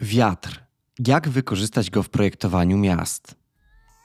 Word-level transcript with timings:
Wiatr. 0.00 0.64
Jak 1.06 1.28
wykorzystać 1.28 1.90
go 1.90 2.02
w 2.02 2.08
projektowaniu 2.08 2.78
miast? 2.78 3.34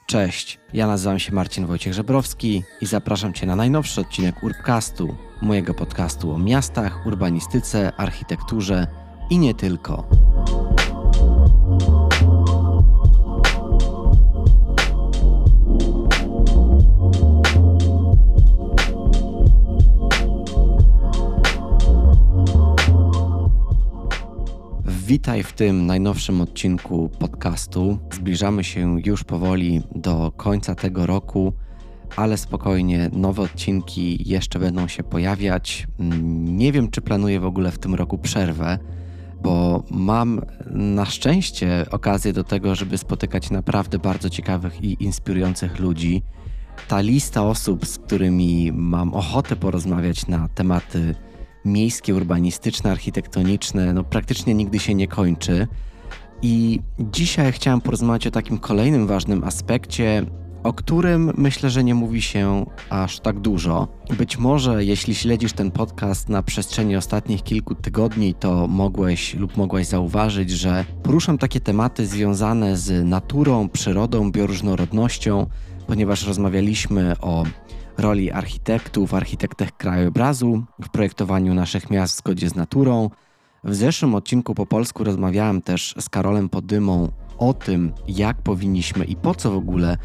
Cześć, 0.06 0.58
ja 0.72 0.86
nazywam 0.86 1.18
się 1.18 1.34
Marcin 1.34 1.66
Wojciech 1.66 1.94
Żebrowski 1.94 2.62
i 2.80 2.86
zapraszam 2.86 3.32
Cię 3.32 3.46
na 3.46 3.56
najnowszy 3.56 4.00
odcinek 4.00 4.42
Urbcastu, 4.42 5.16
mojego 5.42 5.74
podcastu 5.74 6.32
o 6.32 6.38
miastach, 6.38 7.06
urbanistyce, 7.06 7.92
architekturze 7.96 8.86
i 9.30 9.38
nie 9.38 9.54
tylko. 9.54 10.08
Witaj 25.06 25.42
w 25.42 25.52
tym 25.52 25.86
najnowszym 25.86 26.40
odcinku 26.40 27.10
podcastu. 27.18 27.98
Zbliżamy 28.12 28.64
się 28.64 29.00
już 29.04 29.24
powoli 29.24 29.82
do 29.94 30.32
końca 30.36 30.74
tego 30.74 31.06
roku, 31.06 31.52
ale 32.16 32.36
spokojnie, 32.36 33.10
nowe 33.12 33.42
odcinki 33.42 34.28
jeszcze 34.28 34.58
będą 34.58 34.88
się 34.88 35.02
pojawiać. 35.02 35.86
Nie 36.44 36.72
wiem, 36.72 36.90
czy 36.90 37.00
planuję 37.00 37.40
w 37.40 37.44
ogóle 37.44 37.72
w 37.72 37.78
tym 37.78 37.94
roku 37.94 38.18
przerwę, 38.18 38.78
bo 39.42 39.82
mam 39.90 40.40
na 40.70 41.04
szczęście 41.04 41.86
okazję 41.90 42.32
do 42.32 42.44
tego, 42.44 42.74
żeby 42.74 42.98
spotykać 42.98 43.50
naprawdę 43.50 43.98
bardzo 43.98 44.30
ciekawych 44.30 44.84
i 44.84 45.04
inspirujących 45.04 45.78
ludzi. 45.78 46.22
Ta 46.88 47.00
lista 47.00 47.42
osób, 47.42 47.86
z 47.86 47.98
którymi 47.98 48.72
mam 48.72 49.14
ochotę 49.14 49.56
porozmawiać 49.56 50.26
na 50.26 50.48
tematy 50.48 51.14
miejskie, 51.66 52.14
urbanistyczne, 52.14 52.90
architektoniczne, 52.90 53.92
no 53.92 54.04
praktycznie 54.04 54.54
nigdy 54.54 54.78
się 54.78 54.94
nie 54.94 55.08
kończy. 55.08 55.66
I 56.42 56.80
dzisiaj 56.98 57.52
chciałem 57.52 57.80
porozmawiać 57.80 58.26
o 58.26 58.30
takim 58.30 58.58
kolejnym 58.58 59.06
ważnym 59.06 59.44
aspekcie, 59.44 60.26
o 60.62 60.72
którym 60.72 61.32
myślę, 61.36 61.70
że 61.70 61.84
nie 61.84 61.94
mówi 61.94 62.22
się 62.22 62.66
aż 62.90 63.20
tak 63.20 63.40
dużo. 63.40 63.88
Być 64.18 64.38
może, 64.38 64.84
jeśli 64.84 65.14
śledzisz 65.14 65.52
ten 65.52 65.70
podcast 65.70 66.28
na 66.28 66.42
przestrzeni 66.42 66.96
ostatnich 66.96 67.42
kilku 67.42 67.74
tygodni, 67.74 68.34
to 68.34 68.66
mogłeś 68.66 69.34
lub 69.34 69.56
mogłaś 69.56 69.86
zauważyć, 69.86 70.50
że 70.50 70.84
poruszam 71.02 71.38
takie 71.38 71.60
tematy 71.60 72.06
związane 72.06 72.76
z 72.76 73.04
naturą, 73.04 73.68
przyrodą, 73.68 74.32
bioróżnorodnością, 74.32 75.46
ponieważ 75.86 76.26
rozmawialiśmy 76.26 77.16
o 77.20 77.44
roli 77.98 78.30
architektów, 78.30 79.14
architektach 79.14 79.76
krajobrazu 79.76 80.64
w 80.82 80.88
projektowaniu 80.88 81.54
naszych 81.54 81.90
miast 81.90 82.14
w 82.14 82.18
zgodzie 82.18 82.48
z 82.48 82.54
naturą. 82.54 83.10
W 83.64 83.74
zeszłym 83.74 84.14
odcinku 84.14 84.54
po 84.54 84.66
polsku 84.66 85.04
rozmawiałem 85.04 85.62
też 85.62 85.94
z 85.98 86.08
Karolem 86.08 86.48
Podymą 86.48 87.12
o 87.38 87.54
tym, 87.54 87.92
jak 88.08 88.42
powinniśmy 88.42 89.04
i 89.04 89.16
po 89.16 89.34
co 89.34 89.50
w 89.50 89.56
ogóle 89.56 89.96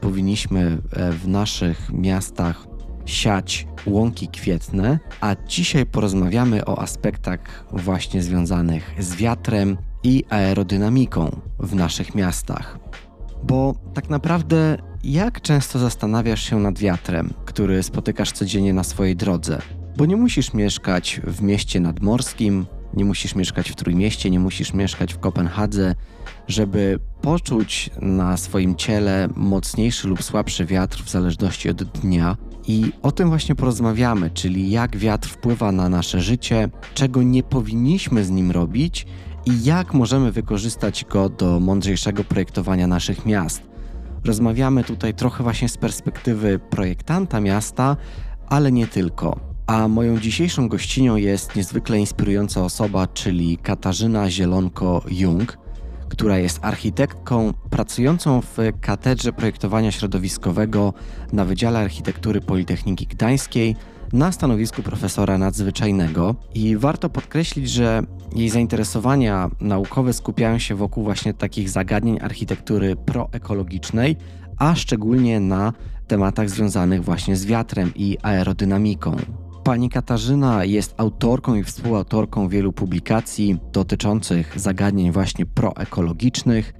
powinniśmy 0.00 0.78
e, 0.92 1.12
w 1.12 1.28
naszych 1.28 1.92
miastach 1.92 2.66
siać 3.06 3.66
łąki 3.86 4.28
kwietne, 4.28 4.98
a 5.20 5.36
dzisiaj 5.48 5.86
porozmawiamy 5.86 6.64
o 6.64 6.78
aspektach 6.78 7.64
właśnie 7.72 8.22
związanych 8.22 8.94
z 8.98 9.14
wiatrem 9.14 9.76
i 10.02 10.24
aerodynamiką 10.30 11.40
w 11.58 11.74
naszych 11.74 12.14
miastach. 12.14 12.78
Bo 13.42 13.74
tak 13.94 14.10
naprawdę 14.10 14.78
jak 15.12 15.40
często 15.40 15.78
zastanawiasz 15.78 16.42
się 16.42 16.60
nad 16.60 16.78
wiatrem, 16.78 17.34
który 17.44 17.82
spotykasz 17.82 18.32
codziennie 18.32 18.72
na 18.72 18.84
swojej 18.84 19.16
drodze? 19.16 19.58
Bo 19.96 20.06
nie 20.06 20.16
musisz 20.16 20.54
mieszkać 20.54 21.20
w 21.24 21.42
mieście 21.42 21.80
nadmorskim, 21.80 22.66
nie 22.94 23.04
musisz 23.04 23.34
mieszkać 23.34 23.70
w 23.70 23.74
Trójmieście, 23.74 24.30
nie 24.30 24.40
musisz 24.40 24.74
mieszkać 24.74 25.14
w 25.14 25.18
Kopenhadze, 25.18 25.94
żeby 26.48 26.98
poczuć 27.20 27.90
na 28.00 28.36
swoim 28.36 28.76
ciele 28.76 29.28
mocniejszy 29.36 30.08
lub 30.08 30.22
słabszy 30.22 30.64
wiatr 30.66 31.02
w 31.04 31.10
zależności 31.10 31.70
od 31.70 31.82
dnia. 31.82 32.36
I 32.68 32.92
o 33.02 33.12
tym 33.12 33.28
właśnie 33.28 33.54
porozmawiamy, 33.54 34.30
czyli 34.30 34.70
jak 34.70 34.96
wiatr 34.96 35.28
wpływa 35.28 35.72
na 35.72 35.88
nasze 35.88 36.20
życie, 36.20 36.68
czego 36.94 37.22
nie 37.22 37.42
powinniśmy 37.42 38.24
z 38.24 38.30
nim 38.30 38.50
robić 38.50 39.06
i 39.46 39.64
jak 39.64 39.94
możemy 39.94 40.32
wykorzystać 40.32 41.04
go 41.04 41.28
do 41.28 41.60
mądrzejszego 41.60 42.24
projektowania 42.24 42.86
naszych 42.86 43.26
miast. 43.26 43.75
Rozmawiamy 44.26 44.84
tutaj 44.84 45.14
trochę 45.14 45.42
właśnie 45.42 45.68
z 45.68 45.76
perspektywy 45.76 46.58
projektanta 46.58 47.40
miasta, 47.40 47.96
ale 48.48 48.72
nie 48.72 48.86
tylko. 48.86 49.40
A 49.66 49.88
moją 49.88 50.20
dzisiejszą 50.20 50.68
gościnią 50.68 51.16
jest 51.16 51.56
niezwykle 51.56 51.98
inspirująca 51.98 52.64
osoba, 52.64 53.06
czyli 53.06 53.58
Katarzyna 53.58 54.30
Zielonko-Jung, 54.30 55.58
która 56.08 56.38
jest 56.38 56.58
architektką 56.62 57.52
pracującą 57.70 58.40
w 58.40 58.56
Katedrze 58.80 59.32
Projektowania 59.32 59.92
Środowiskowego 59.92 60.94
na 61.32 61.44
Wydziale 61.44 61.78
Architektury 61.78 62.40
Politechniki 62.40 63.06
Gdańskiej 63.06 63.76
na 64.12 64.32
stanowisku 64.32 64.82
profesora 64.82 65.38
nadzwyczajnego 65.38 66.34
i 66.54 66.76
warto 66.76 67.08
podkreślić, 67.08 67.70
że 67.70 68.02
jej 68.34 68.48
zainteresowania 68.48 69.50
naukowe 69.60 70.12
skupiają 70.12 70.58
się 70.58 70.74
wokół 70.74 71.04
właśnie 71.04 71.34
takich 71.34 71.70
zagadnień 71.70 72.18
architektury 72.20 72.96
proekologicznej, 72.96 74.16
a 74.58 74.74
szczególnie 74.74 75.40
na 75.40 75.72
tematach 76.06 76.50
związanych 76.50 77.04
właśnie 77.04 77.36
z 77.36 77.46
wiatrem 77.46 77.92
i 77.94 78.18
aerodynamiką. 78.22 79.16
Pani 79.64 79.90
Katarzyna 79.90 80.64
jest 80.64 80.94
autorką 80.96 81.54
i 81.54 81.64
współautorką 81.64 82.48
wielu 82.48 82.72
publikacji 82.72 83.58
dotyczących 83.72 84.60
zagadnień 84.60 85.12
właśnie 85.12 85.46
proekologicznych, 85.46 86.72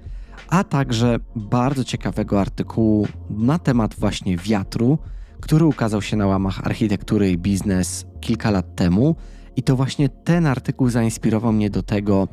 a 0.48 0.64
także 0.64 1.16
bardzo 1.36 1.84
ciekawego 1.84 2.40
artykułu 2.40 3.08
na 3.30 3.58
temat 3.58 3.94
właśnie 3.94 4.36
wiatru, 4.36 4.98
który 5.46 5.64
ukazał 5.64 6.02
się 6.02 6.16
na 6.16 6.26
łamach 6.26 6.66
architektury 6.66 7.30
i 7.30 7.38
biznes 7.38 8.06
kilka 8.20 8.50
lat 8.50 8.76
temu. 8.76 9.16
I 9.56 9.62
to 9.62 9.76
właśnie 9.76 10.08
ten 10.08 10.46
artykuł 10.46 10.90
zainspirował 10.90 11.52
mnie 11.52 11.70
do 11.70 11.82
tego, 11.82 12.28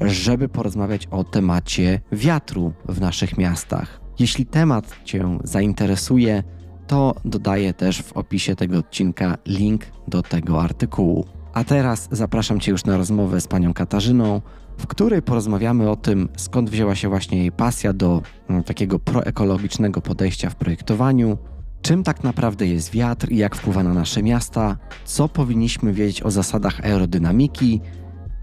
żeby 0.00 0.48
porozmawiać 0.48 1.06
o 1.06 1.24
temacie 1.24 2.00
wiatru 2.12 2.72
w 2.88 3.00
naszych 3.00 3.38
miastach. 3.38 4.00
Jeśli 4.18 4.46
temat 4.46 4.96
Cię 5.04 5.38
zainteresuje, 5.44 6.42
to 6.86 7.14
dodaję 7.24 7.74
też 7.74 8.02
w 8.02 8.12
opisie 8.12 8.56
tego 8.56 8.78
odcinka 8.78 9.38
link 9.46 9.82
do 10.08 10.22
tego 10.22 10.62
artykułu. 10.62 11.26
A 11.52 11.64
teraz 11.64 12.08
zapraszam 12.12 12.60
Cię 12.60 12.72
już 12.72 12.84
na 12.84 12.96
rozmowę 12.96 13.40
z 13.40 13.46
panią 13.48 13.74
Katarzyną, 13.74 14.40
w 14.78 14.86
której 14.86 15.22
porozmawiamy 15.22 15.90
o 15.90 15.96
tym, 15.96 16.28
skąd 16.36 16.70
wzięła 16.70 16.94
się 16.94 17.08
właśnie 17.08 17.38
jej 17.38 17.52
pasja 17.52 17.92
do 17.92 18.22
mm, 18.48 18.64
takiego 18.64 18.98
proekologicznego 18.98 20.00
podejścia 20.00 20.50
w 20.50 20.54
projektowaniu, 20.54 21.38
czym 21.86 22.02
tak 22.02 22.24
naprawdę 22.24 22.66
jest 22.66 22.90
wiatr 22.90 23.32
i 23.32 23.36
jak 23.36 23.56
wpływa 23.56 23.82
na 23.82 23.94
nasze 23.94 24.22
miasta, 24.22 24.76
co 25.04 25.28
powinniśmy 25.28 25.92
wiedzieć 25.92 26.22
o 26.22 26.30
zasadach 26.30 26.80
aerodynamiki, 26.80 27.80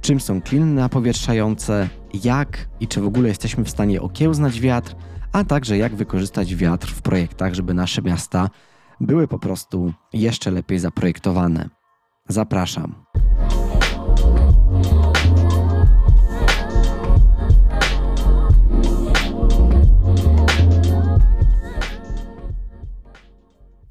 czym 0.02 0.20
są 0.20 0.42
kliny 0.42 0.66
napowietrzające, 0.66 1.90
jak 2.24 2.70
i 2.80 2.88
czy 2.88 3.02
w 3.02 3.08
ogóle 3.08 3.28
jesteśmy 3.28 3.64
w 3.64 3.70
stanie 3.70 4.02
okiełznać 4.02 4.60
wiatr, 4.60 4.96
a 5.32 5.44
także 5.44 5.78
jak 5.78 5.96
wykorzystać 5.96 6.56
wiatr 6.56 6.88
w 6.88 7.02
projektach, 7.02 7.54
żeby 7.54 7.74
nasze 7.74 8.02
miasta 8.02 8.50
były 9.02 9.28
po 9.28 9.40
prostu 9.40 9.94
jeszcze 10.14 10.52
lepiej 10.52 10.80
zaprojektowane. 10.80 11.70
Zapraszam. 12.30 12.96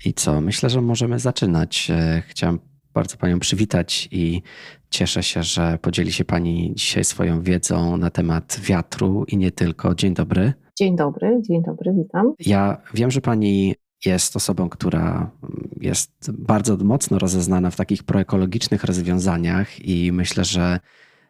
I 0.04 0.14
co? 0.14 0.40
Myślę, 0.40 0.70
że 0.70 0.80
możemy 0.80 1.18
zaczynać. 1.18 1.90
E, 1.90 2.22
chciałem 2.28 2.58
bardzo 2.94 3.16
Panią 3.16 3.38
przywitać 3.38 4.08
i 4.10 4.42
cieszę 4.90 5.22
się, 5.22 5.42
że 5.42 5.78
podzieli 5.82 6.12
się 6.12 6.24
Pani 6.24 6.72
dzisiaj 6.74 7.04
swoją 7.04 7.42
wiedzą 7.42 7.96
na 7.96 8.10
temat 8.10 8.60
wiatru 8.62 9.24
i 9.28 9.36
nie 9.36 9.50
tylko. 9.50 9.94
Dzień 9.94 10.14
dobry. 10.14 10.52
Dzień 10.78 10.96
dobry, 10.96 11.40
dzień 11.48 11.62
dobry, 11.62 11.92
witam. 11.92 12.32
Ja 12.46 12.82
wiem, 12.94 13.10
że 13.10 13.20
Pani 13.20 13.74
jest 14.06 14.36
osobą, 14.36 14.68
która 14.68 15.30
jest 15.80 16.30
bardzo 16.32 16.76
mocno 16.76 17.18
rozeznana 17.18 17.70
w 17.70 17.76
takich 17.76 18.02
proekologicznych 18.02 18.84
rozwiązaniach 18.84 19.80
i 19.80 20.12
myślę, 20.12 20.44
że 20.44 20.80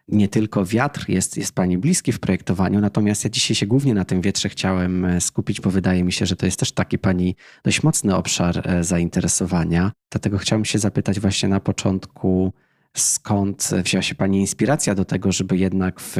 nie 0.09 0.29
tylko 0.29 0.65
wiatr 0.65 1.05
jest, 1.09 1.37
jest 1.37 1.55
Pani 1.55 1.79
bliski 1.79 2.13
w 2.13 2.21
projektowaniu, 2.21 2.81
natomiast 2.81 3.25
ja 3.25 3.31
dzisiaj 3.31 3.55
się 3.55 3.67
głównie 3.67 3.95
na 3.95 4.05
tym 4.05 4.21
wietrze 4.21 4.49
chciałem 4.49 5.05
e, 5.05 5.21
skupić, 5.21 5.61
bo 5.61 5.71
wydaje 5.71 6.05
mi 6.05 6.13
się, 6.13 6.27
że 6.27 6.37
to 6.37 6.47
jest 6.47 6.59
też 6.59 6.73
taki 6.73 6.99
Pani 6.99 7.37
dość 7.65 7.83
mocny 7.83 8.17
obszar 8.17 8.71
e, 8.71 8.85
zainteresowania. 8.85 9.93
Dlatego 10.11 10.39
chciałem 10.39 10.65
się 10.65 10.79
zapytać 10.79 11.21
właśnie 11.21 11.49
na 11.49 11.61
początku, 11.61 12.53
skąd 12.97 13.71
wzięła 13.85 14.03
się 14.03 14.15
Pani 14.15 14.41
inspiracja 14.41 14.95
do 14.95 15.05
tego, 15.05 15.33
żeby 15.33 15.57
jednak 15.57 16.01
w, 16.01 16.17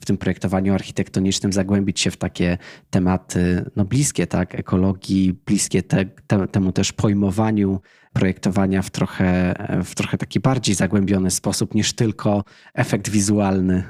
w 0.00 0.06
tym 0.06 0.16
projektowaniu 0.16 0.74
architektonicznym 0.74 1.52
zagłębić 1.52 2.00
się 2.00 2.10
w 2.10 2.16
takie 2.16 2.58
tematy 2.90 3.70
no, 3.76 3.84
bliskie 3.84 4.26
tak, 4.26 4.54
ekologii, 4.54 5.40
bliskie 5.46 5.82
te, 5.82 6.04
te, 6.26 6.48
temu 6.48 6.72
też 6.72 6.92
pojmowaniu 6.92 7.80
projektowania 8.12 8.82
w 8.82 8.90
trochę, 8.90 9.54
w 9.84 9.94
trochę 9.94 10.18
taki 10.18 10.40
bardziej 10.40 10.74
zagłębiony 10.74 11.30
sposób 11.30 11.74
niż 11.74 11.92
tylko 11.92 12.44
efekt 12.74 13.08
wizualny. 13.08 13.84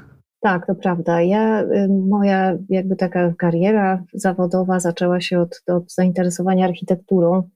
Tak, 0.45 0.67
to 0.67 0.75
prawda. 0.75 1.21
Ja, 1.21 1.61
y, 1.61 1.87
moja 2.09 2.57
jakby 2.69 2.95
taka 2.95 3.33
kariera 3.37 4.03
zawodowa 4.13 4.79
zaczęła 4.79 5.21
się 5.21 5.39
od, 5.39 5.61
od 5.67 5.93
zainteresowania 5.93 6.65
architekturą. 6.65 7.49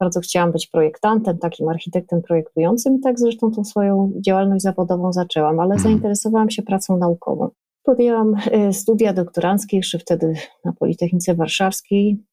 Bardzo 0.00 0.20
chciałam 0.20 0.52
być 0.52 0.66
projektantem, 0.66 1.38
takim 1.38 1.68
architektem 1.68 2.22
projektującym 2.22 3.00
tak 3.00 3.18
zresztą 3.18 3.50
tą 3.50 3.64
swoją 3.64 4.12
działalność 4.26 4.62
zawodową 4.62 5.12
zaczęłam, 5.12 5.60
ale 5.60 5.74
mhm. 5.74 5.80
zainteresowałam 5.80 6.50
się 6.50 6.62
pracą 6.62 6.96
naukową. 6.96 7.50
Podjęłam 7.82 8.34
y, 8.68 8.72
studia 8.72 9.12
doktoranckie 9.12 9.76
jeszcze 9.76 9.98
wtedy 9.98 10.34
na 10.64 10.72
Politechnice 10.72 11.34
Warszawskiej. 11.34 12.24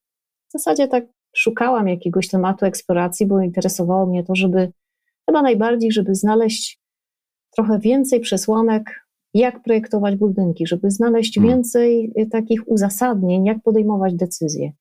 W 0.50 0.52
zasadzie 0.52 0.88
tak 0.88 1.06
szukałam 1.36 1.88
jakiegoś 1.88 2.28
tematu 2.28 2.66
eksploracji, 2.66 3.26
bo 3.26 3.42
interesowało 3.42 4.06
mnie 4.06 4.24
to, 4.24 4.36
żeby 4.36 4.72
chyba 5.30 5.42
najbardziej, 5.42 5.92
żeby 5.92 6.16
znaleźć 6.16 6.80
trochę 7.56 7.80
więcej 7.80 8.20
przesłanek, 8.20 9.06
jak 9.34 9.62
projektować 9.62 10.16
budynki, 10.16 10.68
żeby 10.68 10.92
znaleźć 10.92 11.36
hmm. 11.36 11.56
więcej 11.56 12.14
y, 12.20 12.26
takich 12.26 12.68
uzasadnień, 12.68 13.46
jak 13.46 13.58
podejmować 13.64 14.16
decyzje. 14.16 14.72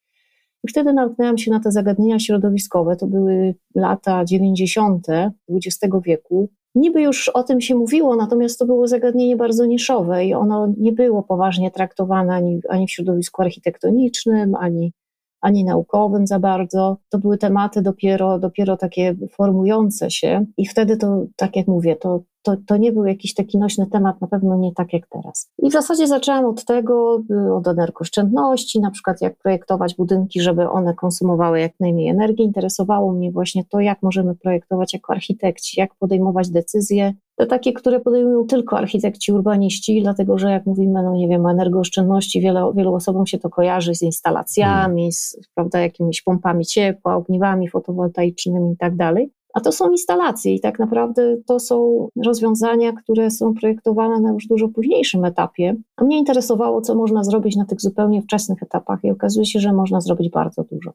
I 0.64 0.68
wtedy 0.68 0.92
natknęłam 0.92 1.38
się 1.38 1.50
na 1.50 1.60
te 1.60 1.72
zagadnienia 1.72 2.18
środowiskowe. 2.18 2.96
To 2.96 3.06
były 3.06 3.54
lata 3.74 4.24
90. 4.24 5.06
XX 5.50 5.94
wieku. 6.04 6.48
Niby 6.74 7.02
już 7.02 7.28
o 7.28 7.42
tym 7.42 7.60
się 7.60 7.74
mówiło, 7.74 8.16
natomiast 8.16 8.58
to 8.58 8.66
było 8.66 8.88
zagadnienie 8.88 9.36
bardzo 9.36 9.66
niszowe 9.66 10.24
i 10.24 10.34
ono 10.34 10.72
nie 10.78 10.92
było 10.92 11.22
poważnie 11.22 11.70
traktowane 11.70 12.34
ani, 12.34 12.60
ani 12.68 12.86
w 12.86 12.90
środowisku 12.90 13.42
architektonicznym, 13.42 14.54
ani 14.54 14.92
ani 15.40 15.64
naukowym 15.64 16.26
za 16.26 16.38
bardzo. 16.38 16.96
To 17.08 17.18
były 17.18 17.38
tematy 17.38 17.82
dopiero, 17.82 18.38
dopiero 18.38 18.76
takie 18.76 19.14
formujące 19.30 20.10
się 20.10 20.46
i 20.56 20.66
wtedy 20.66 20.96
to, 20.96 21.26
tak 21.36 21.56
jak 21.56 21.66
mówię, 21.66 21.96
to, 21.96 22.22
to, 22.44 22.56
to 22.66 22.76
nie 22.76 22.92
był 22.92 23.04
jakiś 23.04 23.34
taki 23.34 23.58
nośny 23.58 23.86
temat, 23.86 24.20
na 24.20 24.26
pewno 24.26 24.56
nie 24.56 24.72
tak 24.72 24.92
jak 24.92 25.06
teraz. 25.06 25.50
I 25.62 25.70
w 25.70 25.72
zasadzie 25.72 26.06
zaczęłam 26.06 26.44
od 26.44 26.64
tego, 26.64 27.22
od 27.56 27.68
energooszczędności, 27.68 28.80
na 28.80 28.90
przykład 28.90 29.20
jak 29.20 29.36
projektować 29.38 29.94
budynki, 29.94 30.40
żeby 30.40 30.70
one 30.70 30.94
konsumowały 30.94 31.60
jak 31.60 31.72
najmniej 31.80 32.08
energii. 32.08 32.44
Interesowało 32.44 33.12
mnie 33.12 33.32
właśnie 33.32 33.64
to, 33.64 33.80
jak 33.80 34.02
możemy 34.02 34.34
projektować 34.34 34.94
jako 34.94 35.12
architekci, 35.12 35.80
jak 35.80 35.94
podejmować 35.94 36.50
decyzje, 36.50 37.14
te 37.36 37.46
takie, 37.46 37.72
które 37.72 38.00
podejmują 38.00 38.46
tylko 38.46 38.78
architekci, 38.78 39.32
urbaniści, 39.32 40.02
dlatego 40.02 40.38
że 40.38 40.50
jak 40.50 40.66
mówimy, 40.66 41.02
no 41.02 41.14
nie 41.14 41.28
wiem, 41.28 41.46
o 41.46 41.50
energooszczędności, 41.50 42.40
wiele, 42.40 42.72
wielu 42.76 42.94
osobom 42.94 43.26
się 43.26 43.38
to 43.38 43.50
kojarzy 43.50 43.94
z 43.94 44.02
instalacjami, 44.02 45.12
z 45.12 45.36
prawda, 45.54 45.80
jakimiś 45.80 46.22
pompami 46.22 46.66
ciepła, 46.66 47.16
ogniwami 47.16 47.68
fotowoltaicznymi 47.68 48.72
i 48.72 48.76
tak 48.76 48.96
dalej. 48.96 49.30
A 49.54 49.60
to 49.60 49.72
są 49.72 49.90
instalacje 49.90 50.54
i 50.54 50.60
tak 50.60 50.78
naprawdę 50.78 51.36
to 51.46 51.60
są 51.60 52.08
rozwiązania, 52.24 52.92
które 52.92 53.30
są 53.30 53.54
projektowane 53.54 54.20
na 54.20 54.32
już 54.32 54.46
dużo 54.46 54.68
późniejszym 54.68 55.24
etapie. 55.24 55.76
A 55.96 56.04
mnie 56.04 56.18
interesowało, 56.18 56.80
co 56.80 56.94
można 56.94 57.24
zrobić 57.24 57.56
na 57.56 57.64
tych 57.64 57.80
zupełnie 57.80 58.22
wczesnych 58.22 58.62
etapach 58.62 59.04
i 59.04 59.10
okazuje 59.10 59.46
się, 59.46 59.60
że 59.60 59.72
można 59.72 60.00
zrobić 60.00 60.30
bardzo 60.30 60.64
dużo. 60.64 60.92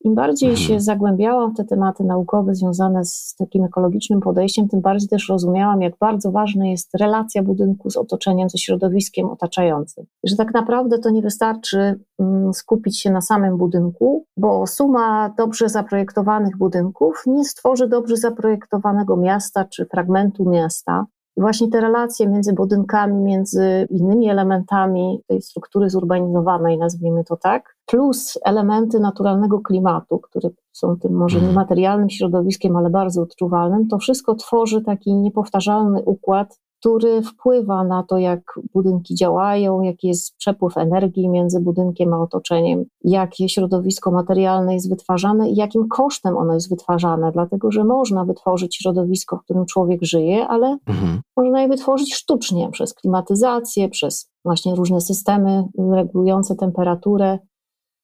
Im 0.00 0.14
bardziej 0.14 0.50
mhm. 0.50 0.68
się 0.68 0.80
zagłębiałam 0.80 1.52
w 1.52 1.56
te 1.56 1.64
tematy 1.64 2.04
naukowe 2.04 2.54
związane 2.54 3.04
z 3.04 3.34
takim 3.38 3.64
ekologicznym 3.64 4.20
podejściem, 4.20 4.68
tym 4.68 4.80
bardziej 4.80 5.08
też 5.08 5.28
rozumiałam, 5.28 5.82
jak 5.82 5.98
bardzo 6.00 6.32
ważna 6.32 6.66
jest 6.66 6.94
relacja 6.94 7.42
budynku 7.42 7.90
z 7.90 7.96
otoczeniem, 7.96 8.50
ze 8.50 8.58
środowiskiem 8.58 9.30
otaczającym. 9.30 10.04
Że 10.24 10.36
tak 10.36 10.54
naprawdę 10.54 10.98
to 10.98 11.10
nie 11.10 11.22
wystarczy 11.22 12.00
mm, 12.18 12.54
skupić 12.54 13.00
się 13.00 13.10
na 13.10 13.20
samym 13.20 13.56
budynku, 13.56 14.24
bo 14.36 14.66
suma 14.66 15.34
dobrze 15.38 15.68
zaprojektowanych 15.68 16.56
budynków 16.58 17.22
nie 17.26 17.44
stworzy 17.44 17.88
dobrze 17.88 18.16
zaprojektowanego 18.16 19.16
miasta 19.16 19.64
czy 19.64 19.86
fragmentu 19.86 20.50
miasta. 20.50 21.06
Właśnie 21.38 21.68
te 21.68 21.80
relacje 21.80 22.28
między 22.28 22.52
budynkami, 22.52 23.22
między 23.22 23.86
innymi 23.90 24.30
elementami 24.30 25.20
tej 25.26 25.42
struktury 25.42 25.90
zurbanizowanej, 25.90 26.78
nazwijmy 26.78 27.24
to 27.24 27.36
tak, 27.36 27.76
plus 27.86 28.38
elementy 28.44 29.00
naturalnego 29.00 29.60
klimatu, 29.60 30.18
które 30.18 30.48
są 30.72 30.96
tym 30.96 31.12
może 31.12 31.36
mhm. 31.36 31.52
niematerialnym 31.52 32.10
środowiskiem, 32.10 32.76
ale 32.76 32.90
bardzo 32.90 33.22
odczuwalnym, 33.22 33.88
to 33.88 33.98
wszystko 33.98 34.34
tworzy 34.34 34.82
taki 34.82 35.14
niepowtarzalny 35.14 36.02
układ, 36.02 36.60
który 36.80 37.22
wpływa 37.22 37.84
na 37.84 38.02
to, 38.02 38.18
jak 38.18 38.40
budynki 38.74 39.14
działają, 39.14 39.82
jaki 39.82 40.08
jest 40.08 40.36
przepływ 40.36 40.76
energii 40.76 41.28
między 41.28 41.60
budynkiem 41.60 42.12
a 42.14 42.22
otoczeniem, 42.22 42.84
jakie 43.04 43.48
środowisko 43.48 44.10
materialne 44.10 44.74
jest 44.74 44.90
wytwarzane 44.90 45.50
i 45.50 45.56
jakim 45.56 45.88
kosztem 45.88 46.36
ono 46.36 46.54
jest 46.54 46.70
wytwarzane, 46.70 47.32
dlatego 47.32 47.70
że 47.70 47.84
można 47.84 48.24
wytworzyć 48.24 48.76
środowisko, 48.76 49.36
w 49.36 49.42
którym 49.42 49.66
człowiek 49.66 50.02
żyje, 50.02 50.48
ale 50.48 50.78
mhm. 50.86 51.20
można 51.36 51.62
je 51.62 51.68
wytworzyć 51.68 52.14
sztucznie 52.14 52.68
przez 52.70 52.94
klimatyzację, 52.94 53.88
przez 53.88 54.30
właśnie 54.44 54.74
różne 54.74 55.00
systemy 55.00 55.64
regulujące 55.92 56.56
temperaturę, 56.56 57.38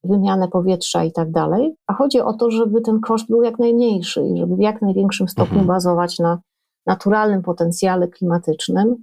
wymianę 0.05 0.49
powietrza 0.49 1.05
i 1.05 1.13
tak 1.13 1.31
dalej. 1.31 1.75
A 1.87 1.95
chodzi 1.95 2.21
o 2.21 2.33
to, 2.33 2.51
żeby 2.51 2.81
ten 2.81 3.01
koszt 3.01 3.27
był 3.29 3.43
jak 3.43 3.59
najmniejszy 3.59 4.27
i 4.35 4.39
żeby 4.39 4.57
w 4.57 4.61
jak 4.61 4.83
największym 4.83 5.29
stopniu 5.29 5.59
mhm. 5.59 5.67
bazować 5.67 6.19
na 6.19 6.39
naturalnym 6.87 7.43
potencjale 7.43 8.09
klimatycznym. 8.09 8.97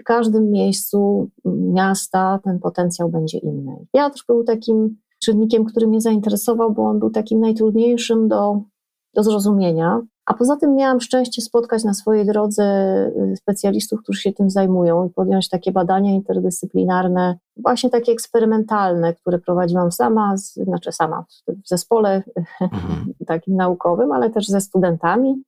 W 0.00 0.04
każdym 0.04 0.50
miejscu 0.50 1.28
miasta 1.44 2.40
ten 2.44 2.58
potencjał 2.58 3.08
będzie 3.08 3.38
inny. 3.38 3.76
Wiatr 3.94 4.24
był 4.28 4.44
takim 4.44 4.96
czynnikiem, 5.22 5.64
który 5.64 5.86
mnie 5.86 6.00
zainteresował, 6.00 6.72
bo 6.72 6.82
on 6.82 6.98
był 6.98 7.10
takim 7.10 7.40
najtrudniejszym 7.40 8.28
do, 8.28 8.60
do 9.14 9.22
zrozumienia. 9.22 10.00
A 10.26 10.34
poza 10.34 10.56
tym 10.56 10.74
miałam 10.74 11.00
szczęście 11.00 11.42
spotkać 11.42 11.84
na 11.84 11.94
swojej 11.94 12.26
drodze 12.26 12.64
y, 13.32 13.36
specjalistów, 13.36 14.02
którzy 14.02 14.20
się 14.20 14.32
tym 14.32 14.50
zajmują 14.50 15.06
i 15.06 15.10
podjąć 15.10 15.48
takie 15.48 15.72
badania 15.72 16.12
interdyscyplinarne, 16.12 17.38
właśnie 17.56 17.90
takie 17.90 18.12
eksperymentalne, 18.12 19.14
które 19.14 19.38
prowadziłam 19.38 19.92
sama, 19.92 20.34
znaczy 20.36 20.92
sama 20.92 21.24
w 21.64 21.68
zespole 21.68 22.22
mhm. 22.60 23.14
takim 23.26 23.56
naukowym, 23.56 24.12
ale 24.12 24.30
też 24.30 24.46
ze 24.46 24.60
studentami 24.60 25.42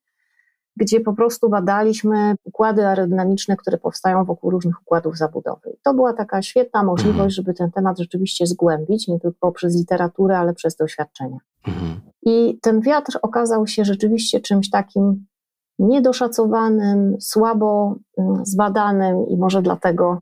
gdzie 0.76 1.00
po 1.00 1.12
prostu 1.12 1.48
badaliśmy 1.48 2.34
układy 2.44 2.86
aerodynamiczne, 2.86 3.56
które 3.56 3.78
powstają 3.78 4.24
wokół 4.24 4.50
różnych 4.50 4.82
układów 4.82 5.16
zabudowy. 5.16 5.76
To 5.84 5.94
była 5.94 6.12
taka 6.12 6.42
świetna 6.42 6.82
możliwość, 6.82 7.18
mhm. 7.18 7.30
żeby 7.30 7.54
ten 7.54 7.70
temat 7.70 7.98
rzeczywiście 7.98 8.46
zgłębić, 8.46 9.08
nie 9.08 9.20
tylko 9.20 9.52
przez 9.52 9.76
literaturę, 9.76 10.38
ale 10.38 10.54
przez 10.54 10.76
doświadczenia. 10.76 11.38
Mhm. 11.66 12.00
I 12.22 12.58
ten 12.62 12.80
wiatr 12.80 13.18
okazał 13.22 13.66
się 13.66 13.84
rzeczywiście 13.84 14.40
czymś 14.40 14.70
takim 14.70 15.26
niedoszacowanym, 15.78 17.16
słabo 17.20 17.96
mm, 18.18 18.46
zbadanym 18.46 19.26
i 19.28 19.36
może 19.36 19.62
dlatego 19.62 20.18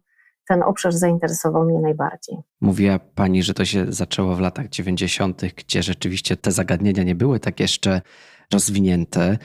ten 0.49 0.63
obszar 0.63 0.93
zainteresował 0.93 1.65
mnie 1.65 1.81
najbardziej. 1.81 2.37
Mówiła 2.61 2.99
Pani, 3.15 3.43
że 3.43 3.55
to 3.55 3.65
się 3.65 3.87
zaczęło 3.89 4.37
w 4.37 4.41
latach 4.41 4.69
90., 4.69 5.43
gdzie 5.57 5.83
rzeczywiście 5.83 6.37
te 6.37 6.53
zagadnienia 6.53 7.03
nie 7.03 7.15
były 7.15 7.41
tak 7.41 7.61
jeszcze 7.61 8.01
rozwinięte. 8.53 9.39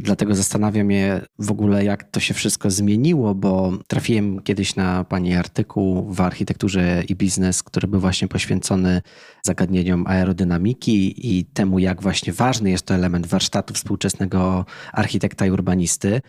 Dlatego 0.00 0.34
zastanawiam 0.34 0.90
się 0.90 1.20
w 1.38 1.50
ogóle, 1.50 1.84
jak 1.84 2.04
to 2.04 2.20
się 2.20 2.34
wszystko 2.34 2.70
zmieniło, 2.70 3.34
bo 3.34 3.72
trafiłem 3.86 4.42
kiedyś 4.42 4.76
na 4.76 5.04
Pani 5.04 5.34
artykuł 5.34 6.12
w 6.12 6.20
architekturze 6.20 7.02
i 7.08 7.16
biznes, 7.16 7.62
który 7.62 7.88
był 7.88 8.00
właśnie 8.00 8.28
poświęcony 8.28 9.02
zagadnieniom 9.42 10.06
aerodynamiki 10.06 11.14
i 11.36 11.44
temu, 11.44 11.78
jak 11.78 12.02
właśnie 12.02 12.32
ważny 12.32 12.70
jest 12.70 12.86
to 12.86 12.94
element 12.94 13.26
warsztatu 13.26 13.74
współczesnego 13.74 14.64
architekta 14.92 15.46
i 15.46 15.50
urbanisty. 15.50 16.20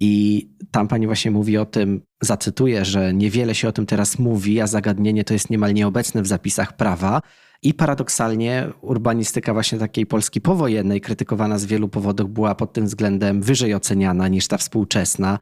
I 0.00 0.48
tam 0.70 0.88
pani 0.88 1.06
właśnie 1.06 1.30
mówi 1.30 1.58
o 1.58 1.66
tym, 1.66 2.00
zacytuję, 2.22 2.84
że 2.84 3.14
niewiele 3.14 3.54
się 3.54 3.68
o 3.68 3.72
tym 3.72 3.86
teraz 3.86 4.18
mówi, 4.18 4.60
a 4.60 4.66
zagadnienie 4.66 5.24
to 5.24 5.32
jest 5.32 5.50
niemal 5.50 5.74
nieobecne 5.74 6.22
w 6.22 6.26
zapisach 6.26 6.76
prawa. 6.76 7.22
I 7.64 7.74
paradoksalnie 7.74 8.68
urbanistyka 8.80 9.52
właśnie 9.52 9.78
takiej 9.78 10.06
Polski 10.06 10.40
powojennej, 10.40 11.00
krytykowana 11.00 11.58
z 11.58 11.64
wielu 11.64 11.88
powodów, 11.88 12.30
była 12.30 12.54
pod 12.54 12.72
tym 12.72 12.86
względem 12.86 13.42
wyżej 13.42 13.74
oceniana 13.74 14.28
niż 14.28 14.48
ta 14.48 14.58
współczesna. 14.58 15.38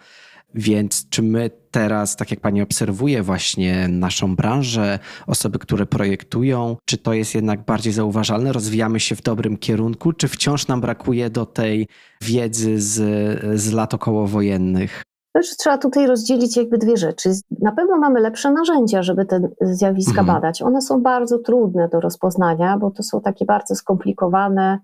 Więc 0.55 1.09
czy 1.09 1.23
my 1.23 1.51
teraz, 1.71 2.17
tak 2.17 2.31
jak 2.31 2.41
Pani 2.41 2.63
obserwuje 2.63 3.23
właśnie 3.23 3.89
naszą 3.89 4.37
branżę, 4.37 4.99
osoby, 5.27 5.59
które 5.59 5.87
projektują, 5.87 6.77
czy 6.85 6.99
to 6.99 7.13
jest 7.13 7.35
jednak 7.35 7.65
bardziej 7.65 7.93
zauważalne? 7.93 8.53
Rozwijamy 8.53 9.01
się 9.01 9.17
w 9.17 9.23
dobrym 9.23 9.57
kierunku, 9.57 10.13
czy 10.13 10.29
wciąż 10.29 10.67
nam 10.67 10.81
brakuje 10.81 11.31
do 11.31 11.47
tej 11.47 11.89
wiedzy 12.23 12.81
z, 12.81 13.61
z 13.61 13.73
lat 13.73 13.95
okołowojennych? 13.95 15.03
Też 15.33 15.57
trzeba 15.57 15.79
tutaj 15.79 16.07
rozdzielić 16.07 16.57
jakby 16.57 16.79
dwie 16.79 16.97
rzeczy. 16.97 17.31
Na 17.61 17.73
pewno 17.73 17.97
mamy 17.97 18.21
lepsze 18.21 18.51
narzędzia, 18.51 19.03
żeby 19.03 19.25
te 19.25 19.41
zjawiska 19.61 20.21
mhm. 20.21 20.27
badać. 20.27 20.63
One 20.63 20.83
są 20.83 21.03
bardzo 21.03 21.39
trudne 21.39 21.89
do 21.89 22.01
rozpoznania, 22.01 22.79
bo 22.79 22.91
to 22.91 23.03
są 23.03 23.21
takie 23.21 23.45
bardzo 23.45 23.75
skomplikowane 23.75 24.79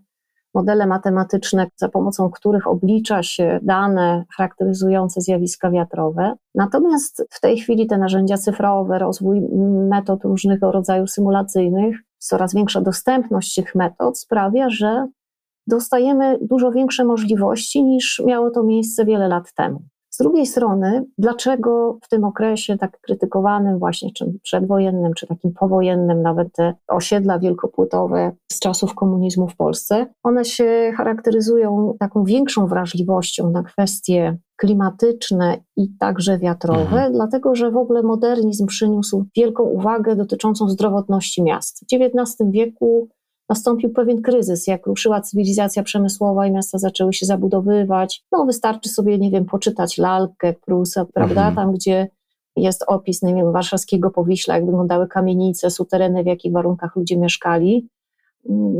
modele 0.54 0.86
matematyczne, 0.86 1.66
za 1.76 1.88
pomocą 1.88 2.30
których 2.30 2.66
oblicza 2.66 3.22
się 3.22 3.60
dane 3.62 4.24
charakteryzujące 4.36 5.20
zjawiska 5.20 5.70
wiatrowe. 5.70 6.34
Natomiast 6.54 7.26
w 7.30 7.40
tej 7.40 7.58
chwili 7.58 7.86
te 7.86 7.98
narzędzia 7.98 8.36
cyfrowe, 8.36 8.98
rozwój 8.98 9.40
metod 9.88 10.24
różnego 10.24 10.72
rodzaju 10.72 11.06
symulacyjnych, 11.06 11.96
coraz 12.18 12.54
większa 12.54 12.80
dostępność 12.80 13.54
tych 13.54 13.74
metod 13.74 14.18
sprawia, 14.18 14.70
że 14.70 15.06
dostajemy 15.66 16.38
dużo 16.40 16.72
większe 16.72 17.04
możliwości 17.04 17.84
niż 17.84 18.22
miało 18.26 18.50
to 18.50 18.62
miejsce 18.62 19.04
wiele 19.04 19.28
lat 19.28 19.52
temu. 19.52 19.82
Z 20.18 20.22
drugiej 20.22 20.46
strony, 20.46 21.04
dlaczego 21.18 21.98
w 22.02 22.08
tym 22.08 22.24
okresie 22.24 22.78
tak 22.78 23.00
krytykowanym 23.00 23.78
właśnie, 23.78 24.12
czy 24.12 24.38
przedwojennym, 24.42 25.14
czy 25.14 25.26
takim 25.26 25.52
powojennym, 25.52 26.22
nawet 26.22 26.52
te 26.52 26.74
osiedla 26.88 27.38
wielkopłytowe 27.38 28.32
z 28.52 28.60
czasów 28.60 28.94
komunizmu 28.94 29.48
w 29.48 29.56
Polsce, 29.56 30.06
one 30.22 30.44
się 30.44 30.92
charakteryzują 30.96 31.96
taką 31.98 32.24
większą 32.24 32.66
wrażliwością 32.66 33.50
na 33.50 33.62
kwestie 33.62 34.38
klimatyczne 34.56 35.58
i 35.76 35.88
także 35.98 36.38
wiatrowe, 36.38 36.82
mhm. 36.82 37.12
dlatego 37.12 37.54
że 37.54 37.70
w 37.70 37.76
ogóle 37.76 38.02
modernizm 38.02 38.66
przyniósł 38.66 39.24
wielką 39.36 39.62
uwagę 39.62 40.16
dotyczącą 40.16 40.68
zdrowotności 40.68 41.42
miast. 41.42 41.80
W 41.80 41.94
XIX 41.94 42.36
wieku 42.50 43.08
nastąpił 43.48 43.90
pewien 43.90 44.22
kryzys, 44.22 44.66
jak 44.66 44.86
ruszyła 44.86 45.20
cywilizacja 45.20 45.82
przemysłowa 45.82 46.46
i 46.46 46.50
miasta 46.50 46.78
zaczęły 46.78 47.12
się 47.12 47.26
zabudowywać. 47.26 48.24
No 48.32 48.46
wystarczy 48.46 48.88
sobie, 48.88 49.18
nie 49.18 49.30
wiem, 49.30 49.44
poczytać 49.44 49.98
lalkę 49.98 50.52
Prusa, 50.52 51.06
prawda, 51.14 51.48
mhm. 51.48 51.54
tam 51.54 51.74
gdzie 51.74 52.08
jest 52.56 52.84
opis, 52.86 53.22
nie 53.22 53.34
wiem, 53.34 53.52
warszawskiego 53.52 54.10
Powiśla, 54.10 54.54
jak 54.54 54.66
wyglądały 54.66 55.08
kamienice, 55.08 55.70
sutereny, 55.70 56.22
w 56.22 56.26
jakich 56.26 56.52
warunkach 56.52 56.96
ludzie 56.96 57.16
mieszkali. 57.16 57.88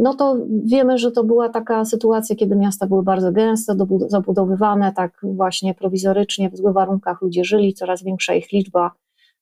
No 0.03 0.15
to 0.15 0.37
wiemy, 0.65 0.99
że 0.99 1.13
to 1.13 1.25
była 1.25 1.49
taka 1.49 1.85
sytuacja, 1.85 2.37
kiedy 2.37 2.57
miasta 2.57 2.87
były 2.87 3.03
bardzo 3.03 3.33
gęste, 3.33 3.77
zabudowywane 4.07 4.93
tak 4.93 5.21
właśnie 5.23 5.75
prowizorycznie, 5.75 6.51
w 6.51 6.57
złych 6.57 6.75
warunkach 6.75 7.23
ludzie 7.23 7.45
żyli, 7.45 7.75
coraz 7.75 8.03
większa 8.03 8.35
ich 8.35 8.53
liczba 8.53 8.91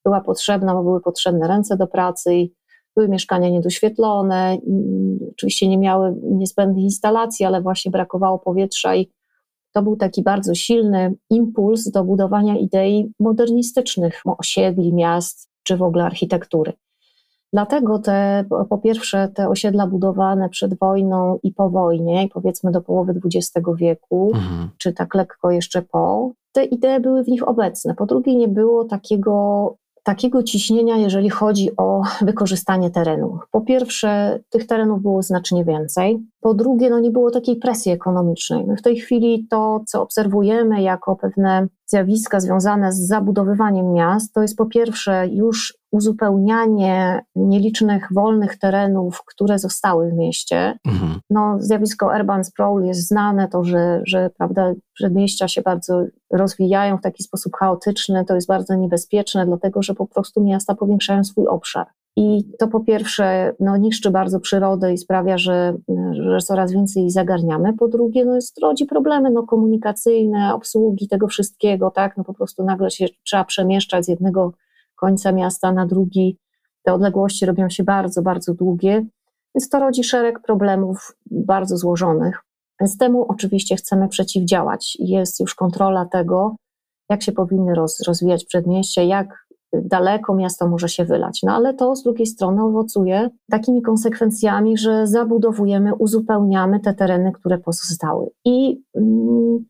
była 0.06 0.20
potrzebna, 0.20 0.74
bo 0.74 0.82
były 0.82 1.00
potrzebne 1.00 1.48
ręce 1.48 1.76
do 1.76 1.86
pracy 1.86 2.34
i 2.34 2.52
były 2.96 3.08
mieszkania 3.08 3.48
niedoświetlone, 3.48 4.58
oczywiście 5.32 5.68
nie 5.68 5.78
miały 5.78 6.14
niezbędnych 6.22 6.84
instalacji, 6.84 7.46
ale 7.46 7.62
właśnie 7.62 7.90
brakowało 7.90 8.38
powietrza 8.38 8.96
i 8.96 9.10
to 9.72 9.82
był 9.82 9.96
taki 9.96 10.22
bardzo 10.22 10.54
silny 10.54 11.14
impuls 11.30 11.90
do 11.90 12.04
budowania 12.04 12.56
idei 12.56 13.12
modernistycznych 13.20 14.22
osiedli, 14.38 14.94
miast 14.94 15.48
czy 15.62 15.76
w 15.76 15.82
ogóle 15.82 16.04
architektury. 16.04 16.72
Dlatego 17.52 17.98
te, 17.98 18.44
po 18.70 18.78
pierwsze, 18.78 19.28
te 19.28 19.48
osiedla 19.48 19.86
budowane 19.86 20.48
przed 20.48 20.78
wojną 20.78 21.38
i 21.42 21.52
po 21.52 21.70
wojnie, 21.70 22.28
powiedzmy 22.34 22.70
do 22.70 22.80
połowy 22.80 23.20
XX 23.24 23.66
wieku, 23.76 24.30
mhm. 24.34 24.68
czy 24.78 24.92
tak 24.92 25.14
lekko 25.14 25.50
jeszcze 25.50 25.82
po, 25.82 26.32
te 26.52 26.64
idee 26.64 27.00
były 27.00 27.24
w 27.24 27.28
nich 27.28 27.48
obecne. 27.48 27.94
Po 27.94 28.06
drugie, 28.06 28.36
nie 28.36 28.48
było 28.48 28.84
takiego 28.84 29.76
takiego 30.06 30.42
ciśnienia, 30.42 30.96
jeżeli 30.96 31.30
chodzi 31.30 31.70
o 31.76 32.02
wykorzystanie 32.20 32.90
terenu. 32.90 33.38
Po 33.50 33.60
pierwsze, 33.60 34.40
tych 34.50 34.66
terenów 34.66 35.02
było 35.02 35.22
znacznie 35.22 35.64
więcej. 35.64 36.18
Po 36.40 36.54
drugie, 36.54 36.90
no 36.90 37.00
nie 37.00 37.10
było 37.10 37.30
takiej 37.30 37.56
presji 37.56 37.92
ekonomicznej. 37.92 38.66
My 38.66 38.76
w 38.76 38.82
tej 38.82 38.96
chwili 38.96 39.46
to, 39.50 39.80
co 39.86 40.02
obserwujemy 40.02 40.82
jako 40.82 41.16
pewne 41.16 41.66
zjawiska 41.86 42.40
związane 42.40 42.92
z 42.92 43.06
zabudowywaniem 43.06 43.92
miast, 43.92 44.34
to 44.34 44.42
jest 44.42 44.56
po 44.56 44.66
pierwsze 44.66 45.28
już 45.28 45.78
uzupełnianie 45.92 47.24
nielicznych 47.36 48.08
wolnych 48.14 48.58
terenów, 48.58 49.22
które 49.26 49.58
zostały 49.58 50.10
w 50.10 50.14
mieście. 50.14 50.78
Mhm. 50.86 51.20
No, 51.30 51.56
zjawisko 51.60 52.10
urban 52.20 52.44
sprawl 52.44 52.84
jest 52.84 53.08
znane, 53.08 53.48
to, 53.48 53.64
że, 53.64 54.00
że 54.04 54.30
prawda, 54.30 54.72
przedmieścia 54.94 55.48
się 55.48 55.62
bardzo 55.62 56.04
rozwijają 56.32 56.98
w 56.98 57.02
taki 57.02 57.22
sposób 57.22 57.56
chaotyczny, 57.56 58.24
to 58.24 58.34
jest 58.34 58.48
bardzo 58.48 58.74
niebezpieczne, 58.74 59.46
dlatego 59.46 59.82
że 59.82 59.94
po 59.94 60.06
prostu 60.06 60.44
miasta 60.44 60.74
powiększają 60.74 61.24
swój 61.24 61.46
obszar. 61.46 61.86
I 62.16 62.44
to 62.58 62.68
po 62.68 62.80
pierwsze 62.80 63.54
no, 63.60 63.76
niszczy 63.76 64.10
bardzo 64.10 64.40
przyrodę 64.40 64.92
i 64.92 64.98
sprawia, 64.98 65.38
że, 65.38 65.76
że 66.12 66.38
coraz 66.38 66.72
więcej 66.72 67.10
zagarniamy. 67.10 67.72
Po 67.72 67.88
drugie, 67.88 68.24
no, 68.24 68.34
jest, 68.34 68.58
rodzi 68.58 68.86
problemy 68.86 69.30
no, 69.30 69.42
komunikacyjne, 69.42 70.54
obsługi 70.54 71.08
tego 71.08 71.28
wszystkiego, 71.28 71.90
tak? 71.90 72.16
No, 72.16 72.24
po 72.24 72.34
prostu 72.34 72.64
nagle 72.64 72.90
się 72.90 73.06
trzeba 73.24 73.44
przemieszczać 73.44 74.04
z 74.04 74.08
jednego 74.08 74.52
końca 74.94 75.32
miasta 75.32 75.72
na 75.72 75.86
drugi. 75.86 76.38
Te 76.82 76.92
odległości 76.92 77.46
robią 77.46 77.68
się 77.68 77.84
bardzo, 77.84 78.22
bardzo 78.22 78.54
długie, 78.54 79.06
więc 79.54 79.68
to 79.68 79.80
rodzi 79.80 80.04
szereg 80.04 80.40
problemów 80.40 81.16
bardzo 81.30 81.76
złożonych. 81.76 82.42
Więc 82.80 82.98
temu 82.98 83.26
oczywiście 83.28 83.76
chcemy 83.76 84.08
przeciwdziałać. 84.08 84.96
Jest 85.00 85.40
już 85.40 85.54
kontrola 85.54 86.06
tego, 86.06 86.56
jak 87.10 87.22
się 87.22 87.32
powinny 87.32 87.74
roz, 87.74 88.00
rozwijać 88.00 88.44
przedmieścia, 88.44 89.02
jak 89.02 89.45
daleko 89.84 90.34
miasto 90.34 90.68
może 90.68 90.88
się 90.88 91.04
wylać. 91.04 91.40
No 91.42 91.52
ale 91.52 91.74
to 91.74 91.96
z 91.96 92.02
drugiej 92.02 92.26
strony 92.26 92.62
owocuje 92.62 93.30
takimi 93.50 93.82
konsekwencjami, 93.82 94.78
że 94.78 95.06
zabudowujemy, 95.06 95.94
uzupełniamy 95.94 96.80
te 96.80 96.94
tereny, 96.94 97.32
które 97.32 97.58
pozostały. 97.58 98.26
I 98.44 98.82
mm, 98.94 99.64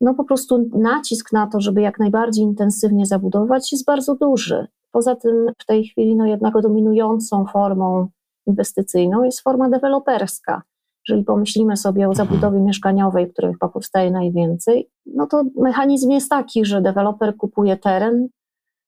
no 0.00 0.14
po 0.14 0.24
prostu 0.24 0.68
nacisk 0.78 1.32
na 1.32 1.46
to, 1.46 1.60
żeby 1.60 1.80
jak 1.80 1.98
najbardziej 1.98 2.44
intensywnie 2.44 3.06
zabudować 3.06 3.72
jest 3.72 3.84
bardzo 3.84 4.16
duży. 4.16 4.66
Poza 4.92 5.16
tym 5.16 5.46
w 5.58 5.66
tej 5.66 5.84
chwili 5.84 6.16
no 6.16 6.26
jednak 6.26 6.54
dominującą 6.62 7.46
formą 7.46 8.08
inwestycyjną 8.46 9.22
jest 9.24 9.40
forma 9.40 9.70
deweloperska. 9.70 10.62
Jeżeli 11.08 11.24
pomyślimy 11.24 11.76
sobie 11.76 12.08
o 12.08 12.10
mhm. 12.10 12.28
zabudowie 12.28 12.60
mieszkaniowej, 12.60 13.32
której 13.32 13.52
chyba 13.52 13.68
powstaje 13.68 14.10
najwięcej, 14.10 14.90
no 15.06 15.26
to 15.26 15.42
mechanizm 15.56 16.10
jest 16.10 16.30
taki, 16.30 16.64
że 16.64 16.82
deweloper 16.82 17.36
kupuje 17.36 17.76
teren, 17.76 18.28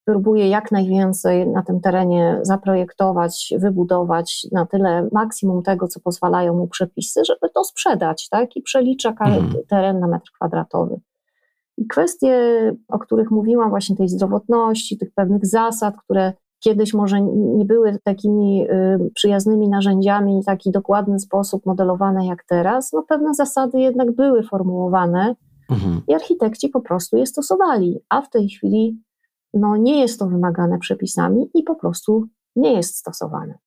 próbuje 0.05 0.49
jak 0.49 0.73
najwięcej 0.73 1.49
na 1.49 1.63
tym 1.63 1.81
terenie 1.81 2.39
zaprojektować, 2.43 3.55
wybudować 3.59 4.47
na 4.53 4.67
tyle 4.67 5.09
maksimum 5.13 5.63
tego, 5.63 5.89
co 5.89 6.01
pozwalają 6.01 6.55
mu 6.55 6.69
przepisy, 6.69 7.25
żeby 7.25 7.53
to 7.55 7.65
sprzedać, 7.65 8.29
tak? 8.29 8.57
I 8.57 8.63
przelicza 8.63 9.09
mhm. 9.09 9.53
teren 9.69 10.01
na 10.01 10.07
metr 10.07 10.31
kwadratowy. 10.35 11.01
I 11.79 11.87
kwestie, 11.87 12.37
o 12.89 12.99
których 12.99 13.31
mówiłam, 13.31 13.71
właśnie 13.71 13.97
tej 13.97 14.09
zdrowotności, 14.09 14.99
tych 14.99 15.15
pewnych 15.15 15.47
zasad, 15.47 15.95
które 16.05 16.33
kiedyś 16.61 16.95
może 16.95 17.23
nie 17.57 17.65
były 17.65 17.99
takimi 18.05 18.67
y, 18.71 19.11
przyjaznymi 19.15 19.69
narzędziami 19.69 20.43
w 20.43 20.47
taki 20.47 20.71
dokładny 20.71 21.19
sposób 21.19 21.67
modelowane 21.67 22.27
jak 22.27 22.45
teraz, 22.45 22.93
no 22.93 23.03
pewne 23.09 23.35
zasady 23.35 23.81
jednak 23.81 24.13
były 24.13 24.43
formułowane 24.43 25.35
mhm. 25.71 26.01
i 26.09 26.15
architekci 26.15 26.69
po 26.69 26.81
prostu 26.81 27.17
je 27.17 27.27
stosowali, 27.27 27.99
a 28.09 28.23
w 28.23 28.31
tej 28.31 28.49
chwili 28.49 28.99
no, 29.55 29.77
nie 29.77 30.01
jest 30.01 30.19
to 30.19 30.29
wymagane 30.29 30.79
przepisami 30.79 31.51
i 31.55 31.63
po 31.63 31.75
prostu 31.75 32.29
nie 32.57 32.73
jest 32.73 32.97
stosowane. 32.97 33.59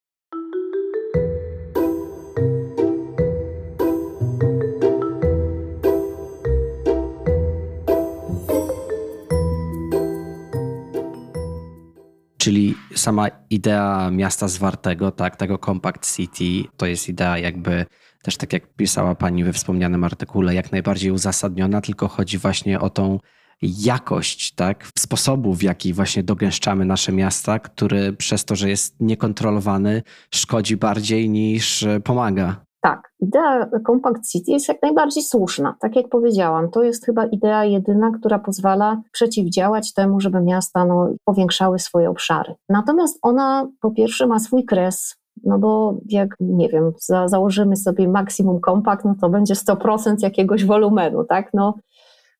Czyli 12.37 12.75
sama 12.95 13.27
idea 13.49 14.11
miasta 14.11 14.47
zwartego, 14.47 15.11
tak, 15.11 15.35
tego 15.35 15.57
Compact 15.57 16.15
City, 16.15 16.69
to 16.77 16.85
jest 16.85 17.09
idea 17.09 17.37
jakby 17.37 17.85
też 18.23 18.37
tak 18.37 18.53
jak 18.53 18.73
pisała 18.75 19.15
pani 19.15 19.43
we 19.43 19.53
wspomnianym 19.53 20.03
artykule, 20.03 20.55
jak 20.55 20.71
najbardziej 20.71 21.11
uzasadniona, 21.11 21.81
tylko 21.81 22.07
chodzi 22.07 22.37
właśnie 22.37 22.79
o 22.79 22.89
tą 22.89 23.19
jakość 23.61 24.55
tak, 24.55 24.89
sposobu, 24.99 25.53
w 25.53 25.63
jaki 25.63 25.93
właśnie 25.93 26.23
dogęszczamy 26.23 26.85
nasze 26.85 27.11
miasta, 27.11 27.59
który 27.59 28.13
przez 28.13 28.45
to, 28.45 28.55
że 28.55 28.69
jest 28.69 28.95
niekontrolowany, 28.99 30.03
szkodzi 30.31 30.77
bardziej 30.77 31.29
niż 31.29 31.85
pomaga. 32.03 32.67
Tak, 32.81 33.13
idea 33.19 33.69
Compact 33.87 34.31
City 34.31 34.51
jest 34.51 34.67
jak 34.67 34.81
najbardziej 34.81 35.23
słuszna. 35.23 35.75
Tak 35.79 35.95
jak 35.95 36.09
powiedziałam, 36.09 36.71
to 36.71 36.83
jest 36.83 37.05
chyba 37.05 37.25
idea 37.25 37.65
jedyna, 37.65 38.11
która 38.19 38.39
pozwala 38.39 39.01
przeciwdziałać 39.11 39.93
temu, 39.93 40.19
żeby 40.19 40.41
miasta 40.41 40.85
no, 40.85 41.09
powiększały 41.25 41.79
swoje 41.79 42.09
obszary. 42.09 42.55
Natomiast 42.69 43.19
ona 43.21 43.67
po 43.81 43.91
pierwsze 43.91 44.27
ma 44.27 44.39
swój 44.39 44.65
kres, 44.65 45.15
no 45.43 45.59
bo 45.59 45.97
jak, 46.05 46.35
nie 46.39 46.69
wiem, 46.69 46.91
za, 46.99 47.27
założymy 47.27 47.75
sobie 47.75 48.07
maksimum 48.07 48.59
kompakt, 48.59 49.05
no 49.05 49.15
to 49.21 49.29
będzie 49.29 49.53
100% 49.53 50.15
jakiegoś 50.21 50.65
wolumenu, 50.65 51.23
tak? 51.23 51.49
No, 51.53 51.73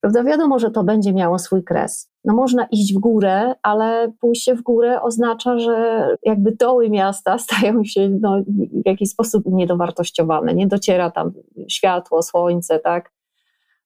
Prawda? 0.01 0.24
Wiadomo, 0.24 0.60
że 0.60 0.72
to 0.72 0.84
będzie 0.84 1.13
miało 1.13 1.39
swój 1.39 1.63
kres. 1.63 2.12
No 2.25 2.34
można 2.34 2.66
iść 2.72 2.94
w 2.94 3.00
górę, 3.00 3.54
ale 3.63 4.12
pójście 4.20 4.56
w 4.56 4.62
górę 4.62 5.01
oznacza, 5.01 5.60
że 5.60 6.08
jakby 6.24 6.51
doły 6.51 6.89
miasta 6.89 7.38
stają 7.48 7.84
się 7.84 8.10
no, 8.22 8.42
w 8.84 8.86
jakiś 8.86 9.10
sposób 9.10 9.44
niedowartościowane. 9.46 10.54
Nie 10.54 10.68
dociera 10.68 11.12
tam 11.12 11.32
światło, 11.70 12.22
słońce, 12.24 12.80
tak? 12.80 13.12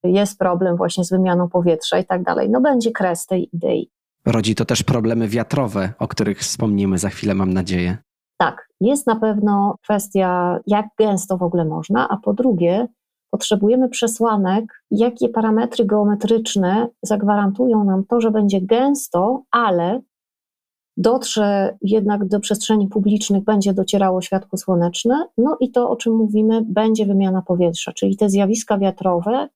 Jest 0.04 0.40
problem 0.40 0.78
właśnie 0.78 1.04
z 1.04 1.10
wymianą 1.10 1.50
powietrza 1.50 2.00
i 2.00 2.06
tak 2.06 2.24
dalej. 2.24 2.50
No 2.50 2.62
będzie 2.62 2.92
kres 2.92 3.26
tej 3.26 3.50
idei. 3.56 3.92
Rodzi 4.26 4.56
to 4.56 4.66
też 4.66 4.84
problemy 4.84 5.28
wiatrowe, 5.28 5.94
o 6.00 6.08
których 6.08 6.40
wspomnimy 6.40 6.98
za 6.98 7.10
chwilę, 7.10 7.36
mam 7.36 7.54
nadzieję. 7.54 7.98
Tak, 8.38 8.68
jest 8.82 9.08
na 9.08 9.16
pewno 9.16 9.78
kwestia, 9.84 10.60
jak 10.68 10.86
gęsto 10.98 11.38
w 11.38 11.44
ogóle 11.44 11.66
można, 11.66 12.10
a 12.10 12.18
po 12.18 12.34
drugie, 12.34 12.88
potrzebujemy 13.32 13.90
przesłanek, 13.90 14.84
jakie 14.92 15.30
parametry 15.30 15.86
geometryczne 15.86 16.88
zagwarantują 17.04 17.84
nam 17.84 18.06
to, 18.06 18.22
że 18.22 18.32
będzie 18.32 18.62
gęsto, 18.62 19.44
ale 19.52 20.02
dotrze 20.98 21.78
jednak 21.82 22.28
do 22.28 22.40
przestrzeni 22.40 22.88
publicznych, 22.88 23.44
będzie 23.44 23.74
docierało 23.74 24.22
światło 24.22 24.58
słoneczne, 24.58 25.26
no 25.38 25.58
i 25.60 25.72
to, 25.72 25.90
o 25.90 25.96
czym 25.96 26.16
mówimy, 26.16 26.62
będzie 26.66 27.06
wymiana 27.06 27.42
powietrza, 27.42 27.92
czyli 27.92 28.18
te 28.18 28.30
zjawiska 28.30 28.78
wiatrowe 28.78 29.48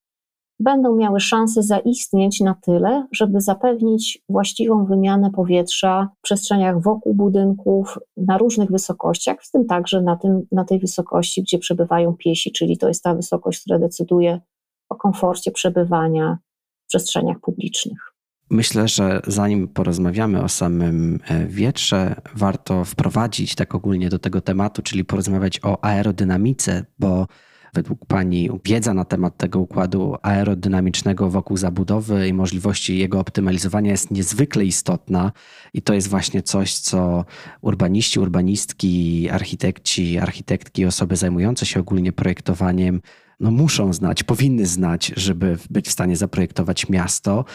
będą 0.60 0.96
miały 0.96 1.20
szansę 1.20 1.64
zaistnieć 1.64 2.40
na 2.40 2.56
tyle, 2.62 3.08
żeby 3.12 3.42
zapewnić 3.42 4.24
właściwą 4.30 4.86
wymianę 4.86 5.32
powietrza 5.32 6.10
w 6.20 6.22
przestrzeniach 6.22 6.82
wokół 6.82 7.14
budynków 7.14 8.00
na 8.18 8.38
różnych 8.38 8.72
wysokościach, 8.72 9.38
w 9.44 9.52
tym 9.52 9.66
także 9.66 10.02
na, 10.02 10.16
tym, 10.16 10.42
na 10.52 10.66
tej 10.66 10.80
wysokości, 10.80 11.42
gdzie 11.42 11.60
przebywają 11.60 12.14
piesi, 12.14 12.52
czyli 12.52 12.78
to 12.78 12.88
jest 12.88 13.04
ta 13.04 13.16
wysokość, 13.16 13.62
która 13.62 13.80
decyduje 13.80 14.42
o 14.90 14.96
komforcie 14.96 15.52
przebywania 15.52 16.38
w 16.86 16.88
przestrzeniach 16.88 17.40
publicznych. 17.40 18.16
Myślę, 18.50 18.88
że 18.88 19.22
zanim 19.28 19.68
porozmawiamy 19.68 20.44
o 20.44 20.50
samym 20.50 21.20
e, 21.28 21.48
wietrze, 21.48 22.16
warto 22.36 22.86
wprowadzić 22.86 23.56
tak 23.56 23.76
ogólnie 23.76 24.10
do 24.10 24.20
tego 24.20 24.42
tematu, 24.42 24.82
czyli 24.82 25.06
porozmawiać 25.06 25.60
o 25.64 25.84
aerodynamice, 25.86 26.86
bo 27.00 27.28
według 27.76 28.06
Pani 28.06 28.50
wiedza 28.66 28.94
na 28.94 29.06
temat 29.06 29.38
tego 29.38 29.60
układu 29.60 30.16
aerodynamicznego 30.22 31.30
wokół 31.30 31.58
zabudowy 31.58 32.28
i 32.28 32.34
możliwości 32.34 32.98
jego 32.98 33.20
optymalizowania 33.20 33.92
jest 33.92 34.12
niezwykle 34.12 34.66
istotna 34.66 35.32
i 35.74 35.82
to 35.82 35.94
jest 35.94 36.08
właśnie 36.08 36.42
coś, 36.42 36.74
co 36.74 37.26
urbaniści, 37.62 38.20
urbanistki, 38.20 39.30
architekci, 39.30 40.18
architektki, 40.18 40.86
osoby 40.86 41.16
zajmujące 41.16 41.66
się 41.66 41.80
ogólnie 41.80 42.12
projektowaniem 42.12 43.02
no 43.40 43.52
muszą 43.52 43.94
znać, 43.94 44.24
powinny 44.24 44.66
znać, 44.66 45.12
żeby 45.16 45.58
być 45.70 45.88
w 45.88 45.92
stanie 45.92 46.18
zaprojektować 46.18 46.90
miasto. 46.90 47.46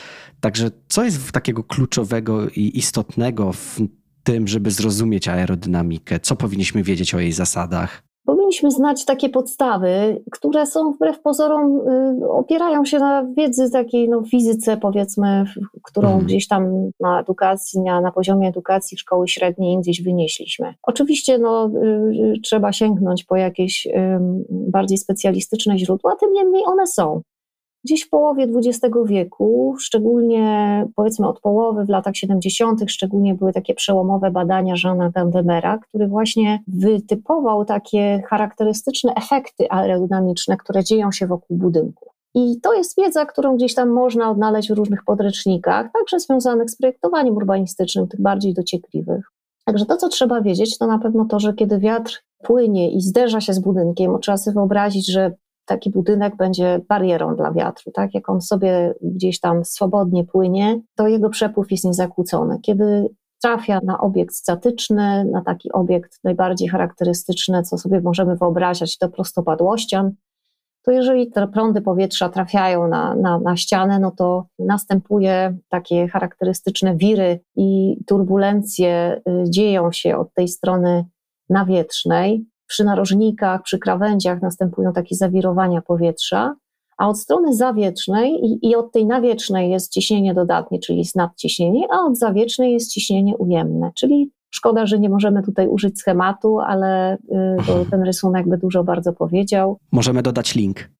Także 0.41 0.71
co 0.89 1.05
jest 1.05 1.33
takiego 1.33 1.65
kluczowego 1.65 2.49
i 2.49 2.79
istotnego 2.79 3.53
w 3.53 3.79
tym, 4.23 4.49
żeby 4.49 4.71
zrozumieć 4.71 5.29
aerodynamikę? 5.29 6.21
Co 6.21 6.37
powinniśmy 6.37 6.83
wiedzieć 6.83 7.15
o 7.15 7.21
jej 7.21 7.33
zasadach? 7.33 8.10
Powinniśmy 8.25 8.71
znać 8.71 9.05
takie 9.05 9.29
podstawy, 9.29 10.23
które 10.31 10.67
są 10.67 10.93
wbrew 10.93 11.21
pozorom, 11.21 11.81
y, 12.23 12.31
opierają 12.31 12.85
się 12.85 12.99
na 12.99 13.27
wiedzy 13.37 13.71
takiej 13.71 14.09
no, 14.09 14.23
fizyce, 14.31 14.77
powiedzmy, 14.77 15.45
którą 15.83 16.09
mhm. 16.09 16.27
gdzieś 16.27 16.49
tam 16.49 16.91
na 17.01 17.21
edukacji, 17.21 17.81
na, 17.81 18.01
na 18.01 18.13
poziomie 18.13 18.49
edukacji 18.49 18.99
szkoły 18.99 19.29
średniej 19.29 19.79
gdzieś 19.79 20.03
wynieśliśmy. 20.03 20.75
Oczywiście 20.83 21.39
no, 21.39 21.71
y, 21.85 22.41
trzeba 22.45 22.73
sięgnąć 22.73 23.25
po 23.25 23.37
jakieś 23.37 23.87
y, 23.87 23.91
bardziej 24.51 24.99
specjalistyczne 24.99 25.79
źródła, 25.79 26.17
tym 26.17 26.33
niemniej 26.33 26.63
one 26.67 26.87
są. 26.87 27.23
Gdzieś 27.85 28.03
w 28.03 28.11
połowie 28.11 28.45
XX 28.45 28.97
wieku, 29.07 29.77
szczególnie 29.79 30.87
powiedzmy 30.97 31.29
od 31.29 31.41
połowy 31.41 31.85
w 31.85 31.89
latach 31.89 32.17
70., 32.17 32.81
szczególnie 32.87 33.35
były 33.35 33.53
takie 33.53 33.75
przełomowe 33.75 34.31
badania 34.31 34.75
Jeana 34.85 35.11
Gandemera, 35.11 35.79
który 35.79 36.09
właśnie 36.09 36.63
wytypował 36.69 37.65
takie 37.65 38.23
charakterystyczne 38.29 39.15
efekty 39.15 39.71
aerodynamiczne, 39.71 40.57
które 40.57 40.85
dzieją 40.85 41.13
się 41.13 41.27
wokół 41.27 41.57
budynku. 41.57 42.11
I 42.35 42.61
to 42.61 42.75
jest 42.75 42.97
wiedza, 42.97 43.27
którą 43.27 43.57
gdzieś 43.57 43.75
tam 43.75 43.89
można 43.89 44.31
odnaleźć 44.31 44.69
w 44.69 44.75
różnych 44.75 45.05
podręcznikach, 45.05 45.91
także 45.93 46.21
związanych 46.21 46.71
z 46.71 46.77
projektowaniem 46.77 47.37
urbanistycznym, 47.37 48.09
tych 48.09 48.21
bardziej 48.21 48.55
dociekliwych. 48.55 49.31
Także 49.65 49.87
to, 49.87 49.97
co 49.97 50.09
trzeba 50.09 50.41
wiedzieć, 50.41 50.79
to 50.79 50.87
na 50.87 50.99
pewno 50.99 51.25
to, 51.25 51.41
że 51.41 51.55
kiedy 51.55 51.79
wiatr 51.79 52.23
płynie 52.43 52.91
i 52.93 53.01
zderza 53.01 53.41
się 53.41 53.53
z 53.53 53.59
budynkiem, 53.59 54.19
trzeba 54.21 54.37
sobie 54.37 54.55
wyobrazić, 54.55 55.13
że 55.13 55.35
taki 55.71 55.91
budynek 55.91 56.37
będzie 56.37 56.81
barierą 56.89 57.37
dla 57.37 57.53
wiatru. 57.53 57.93
Tak? 57.93 58.15
Jak 58.15 58.29
on 58.29 58.41
sobie 58.41 58.95
gdzieś 59.03 59.41
tam 59.41 59.65
swobodnie 59.65 60.25
płynie, 60.25 60.81
to 60.95 61.09
jego 61.09 61.31
przepływ 61.31 61.71
jest 61.71 61.85
niezakłócony. 61.85 62.59
Kiedy 62.63 63.09
trafia 63.43 63.81
na 63.85 64.01
obiekt 64.01 64.35
statyczny, 64.35 65.25
na 65.25 65.43
taki 65.43 65.73
obiekt 65.73 66.19
najbardziej 66.25 66.69
charakterystyczny, 66.69 67.63
co 67.63 67.79
sobie 67.79 68.01
możemy 68.01 68.37
wyobrazić, 68.37 68.99
to 68.99 69.09
prostopadłościan, 69.09 70.13
to 70.83 70.91
jeżeli 70.91 71.31
te 71.31 71.49
prądy 71.49 71.81
powietrza 71.81 72.29
trafiają 72.29 72.89
na, 72.89 73.15
na, 73.15 73.39
na 73.39 73.57
ścianę, 73.57 73.99
no 73.99 74.11
to 74.11 74.47
następuje 74.59 75.57
takie 75.69 76.09
charakterystyczne 76.09 76.97
wiry 76.97 77.41
i 77.57 77.97
turbulencje 78.07 79.21
y, 79.29 79.51
dzieją 79.51 79.93
się 79.93 80.17
od 80.17 80.35
tej 80.35 80.49
strony 80.49 81.05
nawietrznej 81.49 82.47
przy 82.71 82.85
narożnikach, 82.85 83.63
przy 83.63 83.79
krawędziach 83.79 84.43
następują 84.43 84.93
takie 84.93 85.17
zawirowania 85.17 85.83
powietrza, 85.83 86.55
a 86.99 87.09
od 87.09 87.21
strony 87.21 87.55
zawietrznej 87.55 88.33
i, 88.33 88.69
i, 88.69 88.77
od 88.77 88.93
tej 88.93 89.07
nawiecznej 89.07 89.71
jest 89.71 89.93
ciśnienie 89.93 90.35
dodatnie, 90.35 90.79
czyli 90.79 90.99
jest 90.99 91.17
nadciśnienie, 91.17 91.87
a 91.93 92.01
od 92.07 92.19
zawiecznej 92.19 92.73
jest 92.73 92.93
ciśnienie 92.93 93.37
ujemne, 93.37 93.91
czyli 93.95 94.31
szkoda, 94.51 94.87
że 94.87 94.99
nie 94.99 95.09
możemy 95.09 95.43
tutaj 95.43 95.69
użyć 95.69 95.99
schematu, 95.99 96.59
ale 96.59 97.15
y, 97.15 97.91
ten 97.91 98.03
rysunek 98.03 98.49
by 98.49 98.59
dużo 98.59 98.85
bardzo 98.85 99.13
powiedział. 99.13 99.79
Możemy 99.93 100.23
dodać 100.23 100.55
link. 100.55 100.91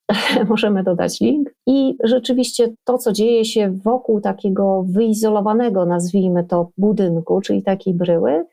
możemy 0.49 0.83
dodać 0.83 1.21
link. 1.21 1.51
I 1.67 1.97
rzeczywiście 2.05 2.69
to, 2.85 2.99
co 2.99 3.13
dzieje 3.13 3.45
się 3.45 3.71
wokół 3.71 4.21
takiego 4.21 4.85
wyizolowanego, 4.89 5.87
nazwijmy 5.87 6.45
to, 6.45 6.71
budynku, 6.79 7.41
czyli 7.41 7.63
takiej 7.63 7.95
bryły, 7.95 8.45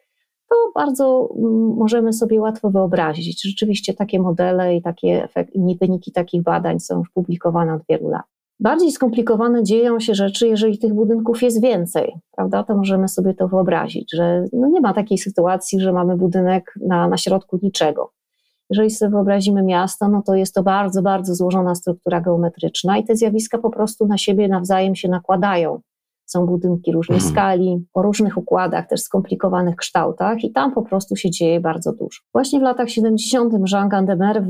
bardzo 0.78 1.30
mm, 1.38 1.76
możemy 1.78 2.14
sobie 2.14 2.42
łatwo 2.42 2.70
wyobrazić. 2.70 3.44
Rzeczywiście 3.44 3.94
takie 3.94 4.20
modele 4.20 4.76
i 4.76 4.82
takie 4.82 5.24
efekty, 5.24 5.60
wyniki 5.82 6.12
takich 6.12 6.44
badań 6.44 6.80
są 6.80 6.98
już 6.98 7.10
publikowane 7.10 7.74
od 7.74 7.82
wielu 7.90 8.10
lat. 8.10 8.26
Bardziej 8.60 8.92
skomplikowane 8.92 9.64
dzieją 9.64 10.00
się 10.00 10.16
rzeczy, 10.16 10.48
jeżeli 10.48 10.80
tych 10.80 10.94
budynków 10.94 11.44
jest 11.44 11.62
więcej, 11.62 12.16
prawda? 12.36 12.64
To 12.64 12.78
możemy 12.78 13.08
sobie 13.08 13.34
to 13.34 13.48
wyobrazić, 13.48 14.12
że 14.14 14.46
no 14.54 14.68
nie 14.68 14.82
ma 14.82 14.94
takiej 14.94 15.18
sytuacji, 15.18 15.80
że 15.80 15.94
mamy 15.94 16.18
budynek 16.18 16.74
na, 16.88 17.08
na 17.08 17.18
środku 17.18 17.60
niczego. 17.62 18.12
Jeżeli 18.70 18.90
sobie 18.92 19.12
wyobrazimy 19.12 19.64
miasto, 19.64 20.08
no 20.08 20.22
to 20.22 20.36
jest 20.36 20.56
to 20.56 20.64
bardzo, 20.64 21.02
bardzo 21.02 21.36
złożona 21.36 21.76
struktura 21.76 22.22
geometryczna 22.22 22.98
i 22.98 23.04
te 23.04 23.16
zjawiska 23.16 23.58
po 23.58 23.70
prostu 23.70 24.08
na 24.08 24.18
siebie 24.18 24.48
nawzajem 24.48 24.96
się 24.96 25.10
nakładają. 25.10 25.80
Są 26.28 26.46
budynki 26.46 26.92
różnej 26.92 27.18
mhm. 27.18 27.34
skali, 27.34 27.86
o 27.94 28.02
różnych 28.02 28.38
układach, 28.38 28.88
też 28.88 29.02
skomplikowanych 29.02 29.76
kształtach 29.76 30.44
i 30.44 30.52
tam 30.52 30.74
po 30.74 30.82
prostu 30.82 31.16
się 31.16 31.32
dzieje 31.32 31.60
bardzo 31.60 31.94
dużo. 31.94 32.22
Właśnie 32.34 32.60
w 32.60 32.64
latach 32.64 32.90
70. 32.90 33.54
Jean 33.72 33.90
Gandemer 33.90 34.44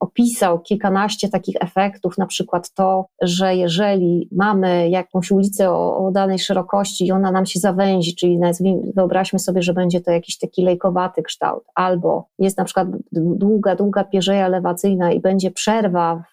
opisał 0.00 0.60
kilkanaście 0.60 1.28
takich 1.28 1.56
efektów, 1.60 2.18
na 2.18 2.26
przykład 2.26 2.74
to, 2.74 3.06
że 3.22 3.56
jeżeli 3.56 4.28
mamy 4.32 4.88
jakąś 4.88 5.30
ulicę 5.30 5.70
o, 5.70 6.06
o 6.06 6.10
danej 6.10 6.38
szerokości 6.38 7.06
i 7.06 7.12
ona 7.12 7.30
nam 7.30 7.46
się 7.46 7.60
zawęzi, 7.60 8.16
czyli 8.16 8.38
nazwijmy, 8.38 8.92
wyobraźmy 8.96 9.38
sobie, 9.38 9.62
że 9.62 9.74
będzie 9.74 10.00
to 10.00 10.10
jakiś 10.10 10.38
taki 10.38 10.62
lejkowaty 10.62 11.22
kształt, 11.22 11.64
albo 11.74 12.28
jest 12.38 12.58
na 12.58 12.64
przykład 12.64 12.88
długa, 13.12 13.76
długa 13.76 14.04
pierzeja 14.04 14.46
elewacyjna 14.46 15.12
i 15.12 15.20
będzie 15.20 15.50
przerwa 15.50 16.24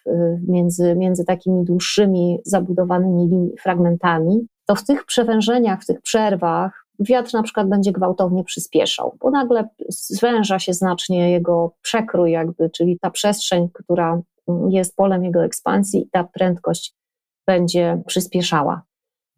między, 0.48 0.96
między 0.96 1.24
takimi 1.24 1.64
dłuższymi 1.64 2.38
zabudowanymi 2.44 3.50
fragmentami, 3.62 4.46
to 4.68 4.74
w 4.74 4.84
tych 4.84 5.04
przewężeniach, 5.04 5.82
w 5.82 5.86
tych 5.86 6.02
przerwach 6.02 6.86
wiatr 7.00 7.34
na 7.34 7.42
przykład 7.42 7.68
będzie 7.68 7.92
gwałtownie 7.92 8.44
przyspieszał, 8.44 9.16
bo 9.20 9.30
nagle 9.30 9.68
zwęża 9.88 10.58
się 10.58 10.72
znacznie 10.72 11.30
jego 11.30 11.72
przekrój, 11.82 12.32
jakby, 12.32 12.70
czyli 12.70 12.98
ta 12.98 13.10
przestrzeń, 13.10 13.68
która 13.72 14.20
jest 14.68 14.96
polem 14.96 15.24
jego 15.24 15.44
ekspansji, 15.44 16.02
i 16.02 16.10
ta 16.10 16.24
prędkość 16.24 16.94
będzie 17.46 18.02
przyspieszała. 18.06 18.82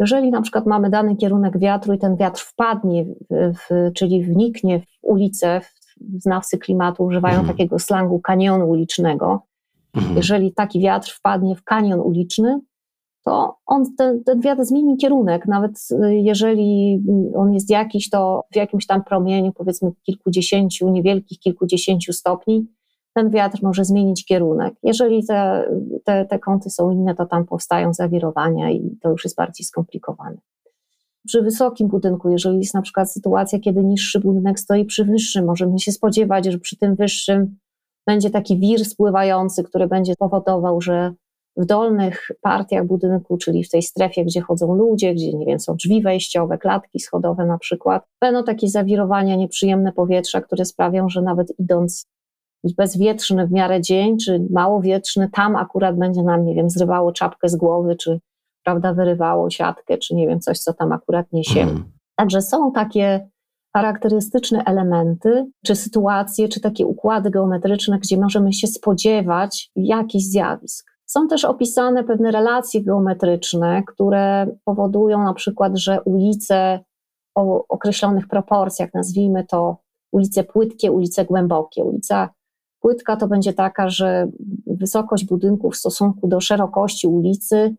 Jeżeli 0.01 0.31
na 0.31 0.43
przykład 0.43 0.67
mamy 0.67 0.91
dany 0.91 1.17
kierunek 1.17 1.59
wiatru 1.59 1.93
i 1.93 1.99
ten 1.99 2.17
wiatr 2.17 2.43
wpadnie, 2.43 3.07
w, 3.31 3.93
czyli 3.95 4.25
wniknie 4.25 4.81
w 4.81 4.85
ulicę, 5.03 5.61
znawcy 6.19 6.59
klimatu 6.59 7.05
używają 7.05 7.39
mhm. 7.39 7.57
takiego 7.57 7.79
slangu 7.79 8.21
kanionu 8.21 8.71
ulicznego. 8.71 9.43
Mhm. 9.95 10.17
Jeżeli 10.17 10.53
taki 10.53 10.81
wiatr 10.81 11.11
wpadnie 11.11 11.57
w 11.57 11.65
kanion 11.65 12.01
uliczny, 12.01 12.61
to 13.31 13.57
on, 13.67 13.85
ten, 13.97 14.25
ten 14.25 14.41
wiatr 14.41 14.65
zmieni 14.65 14.97
kierunek, 14.97 15.47
nawet 15.47 15.89
y, 15.93 16.15
jeżeli 16.15 17.03
on 17.37 17.53
jest 17.53 17.71
jakiś, 17.71 18.11
to 18.11 18.45
w 18.53 18.57
jakimś 18.57 18.87
tam 18.87 19.05
promieniu, 19.05 19.53
powiedzmy 19.53 19.91
kilkudziesięciu, 20.03 20.91
niewielkich 20.91 21.39
kilkudziesięciu 21.39 22.13
stopni, 22.13 22.67
ten 23.15 23.31
wiatr 23.31 23.59
może 23.63 23.85
zmienić 23.85 24.25
kierunek. 24.25 24.75
Jeżeli 24.83 25.27
te, 25.27 25.69
te, 26.05 26.25
te 26.25 26.39
kąty 26.39 26.71
są 26.71 26.91
inne, 26.91 27.15
to 27.15 27.27
tam 27.27 27.47
powstają 27.47 27.95
zawirowania 27.95 28.71
i 28.71 28.99
to 29.03 29.11
już 29.11 29.25
jest 29.25 29.37
bardziej 29.37 29.67
skomplikowane. 29.67 30.37
Przy 31.27 31.43
wysokim 31.43 31.89
budynku, 31.89 32.31
jeżeli 32.31 32.59
jest 32.59 32.75
na 32.75 32.83
przykład 32.83 33.13
sytuacja, 33.13 33.59
kiedy 33.59 33.85
niższy 33.85 34.21
budynek 34.21 34.61
stoi 34.61 34.85
przy 34.85 35.05
wyższym, 35.05 35.45
możemy 35.45 35.79
się 35.79 35.93
spodziewać, 35.93 36.45
że 36.47 36.59
przy 36.59 36.77
tym 36.77 36.95
wyższym 36.95 37.59
będzie 38.07 38.31
taki 38.31 38.59
wir 38.59 38.85
spływający, 38.85 39.65
który 39.65 39.87
będzie 39.87 40.17
powodował, 40.19 40.81
że 40.81 41.15
w 41.57 41.67
dolnych 41.67 42.31
partiach 42.41 42.87
budynku, 42.87 43.39
czyli 43.39 43.65
w 43.65 43.71
tej 43.71 43.83
strefie, 43.83 44.25
gdzie 44.25 44.41
chodzą 44.41 44.75
ludzie, 44.75 45.15
gdzie 45.15 45.33
nie 45.33 45.47
wiem, 45.47 45.61
są 45.61 45.75
drzwi 45.75 46.03
wejściowe, 46.03 46.59
klatki 46.59 47.01
schodowe 47.01 47.47
na 47.47 47.59
przykład, 47.59 48.05
będą 48.21 48.45
takie 48.45 48.69
zawirowania, 48.69 49.37
nieprzyjemne 49.37 49.93
powietrza, 49.93 50.41
które 50.41 50.65
sprawią, 50.65 51.09
że 51.09 51.23
nawet 51.23 51.59
idąc 51.59 52.07
bezwietrzny 52.77 53.47
w 53.47 53.53
miarę 53.53 53.81
dzień, 53.81 54.19
czy 54.19 54.47
mało 54.51 54.81
wietrzny, 54.81 55.31
tam 55.33 55.57
akurat 55.57 55.97
będzie 55.97 56.23
nam, 56.23 56.45
nie 56.45 56.55
wiem, 56.55 56.71
zrywało 56.71 57.13
czapkę 57.13 57.49
z 57.49 57.57
głowy, 57.57 57.97
czy 57.97 58.21
prawda, 58.65 58.95
wyrywało 58.95 59.51
siatkę, 59.51 59.99
czy 59.99 60.15
nie 60.15 60.29
wiem, 60.29 60.41
coś, 60.41 60.59
co 60.59 60.75
tam 60.75 60.93
akurat 60.93 61.33
niesie. 61.33 61.61
Mm. 61.61 61.85
Także 62.17 62.43
są 62.43 62.73
takie 62.73 63.29
charakterystyczne 63.77 64.63
elementy, 64.67 65.47
czy 65.65 65.77
sytuacje, 65.77 66.49
czy 66.49 66.61
takie 66.61 66.87
układy 66.87 67.31
geometryczne, 67.31 67.99
gdzie 67.99 68.17
możemy 68.17 68.53
się 68.53 68.67
spodziewać 68.67 69.71
jakichś 69.77 70.25
zjawisk. 70.25 70.91
Są 71.11 71.29
też 71.29 71.45
opisane 71.45 72.05
pewne 72.05 72.31
relacje 72.31 72.83
geometryczne, 72.83 73.83
które 73.87 74.47
powodują 74.65 75.25
na 75.25 75.35
przykład, 75.35 75.77
że 75.79 76.03
ulice 76.03 76.81
o 77.35 77.65
określonych 77.69 78.29
proporcjach, 78.29 78.95
nazwijmy 78.95 79.45
to 79.45 79.77
ulice 80.13 80.45
płytkie, 80.45 80.93
ulice 80.93 81.25
głębokie. 81.25 81.85
Ulica 81.85 82.29
płytka 82.81 83.17
to 83.17 83.29
będzie 83.29 83.53
taka, 83.53 83.89
że 83.89 84.29
wysokość 84.67 85.25
budynku 85.25 85.71
w 85.71 85.77
stosunku 85.77 86.29
do 86.29 86.41
szerokości 86.41 87.07
ulicy 87.09 87.77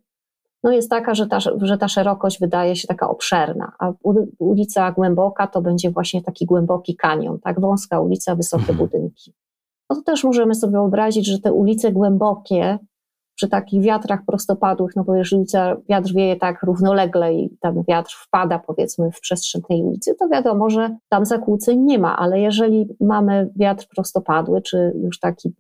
no 0.63 0.72
jest 0.72 0.89
taka, 0.89 1.13
że 1.15 1.28
ta, 1.28 1.39
że 1.39 1.78
ta 1.78 1.88
szerokość 1.88 2.39
wydaje 2.39 2.76
się 2.76 2.88
taka 2.88 3.10
obszerna, 3.10 3.72
a 3.80 3.94
ulica 4.39 4.91
głęboka 4.91 5.48
to 5.48 5.62
będzie 5.62 5.91
właśnie 5.91 6.22
taki 6.22 6.46
głęboki 6.46 6.96
kanion, 6.96 7.39
tak 7.39 7.62
wąska 7.62 8.00
ulica, 8.00 8.36
wysokie 8.36 8.70
mhm. 8.70 8.78
budynki. 8.78 9.34
No 9.89 9.96
to 9.96 10.02
też 10.02 10.24
możemy 10.24 10.56
sobie 10.56 10.72
wyobrazić, 10.72 11.28
że 11.28 11.39
te 11.39 11.54
ulice 11.54 11.91
głębokie 11.91 12.80
przy 13.41 13.49
takich 13.49 13.82
wiatrach 13.82 14.19
prostopadłych, 14.25 14.95
no 14.95 15.04
bo 15.04 15.15
jeżeli 15.15 15.45
wiatr 15.89 16.13
wieje 16.13 16.36
tak 16.36 16.63
równolegle 16.63 17.34
i 17.34 17.58
tam 17.60 17.84
wiatr 17.88 18.15
wpada 18.27 18.60
powiedzmy 18.60 19.12
w 19.12 19.19
przestrzeń 19.19 19.62
tej 19.62 19.84
ulicy, 19.84 20.15
to 20.19 20.27
wiadomo, 20.27 20.69
że 20.69 20.97
tam 21.10 21.25
zakłóceń 21.25 21.80
nie 21.80 21.99
ma, 21.99 22.17
ale 22.17 22.39
jeżeli 22.39 22.88
mamy 22.99 23.49
wiatr 23.56 23.88
prostopadły, 23.95 24.62
czy 24.62 24.93
już 25.04 25.19
taki 25.19 25.54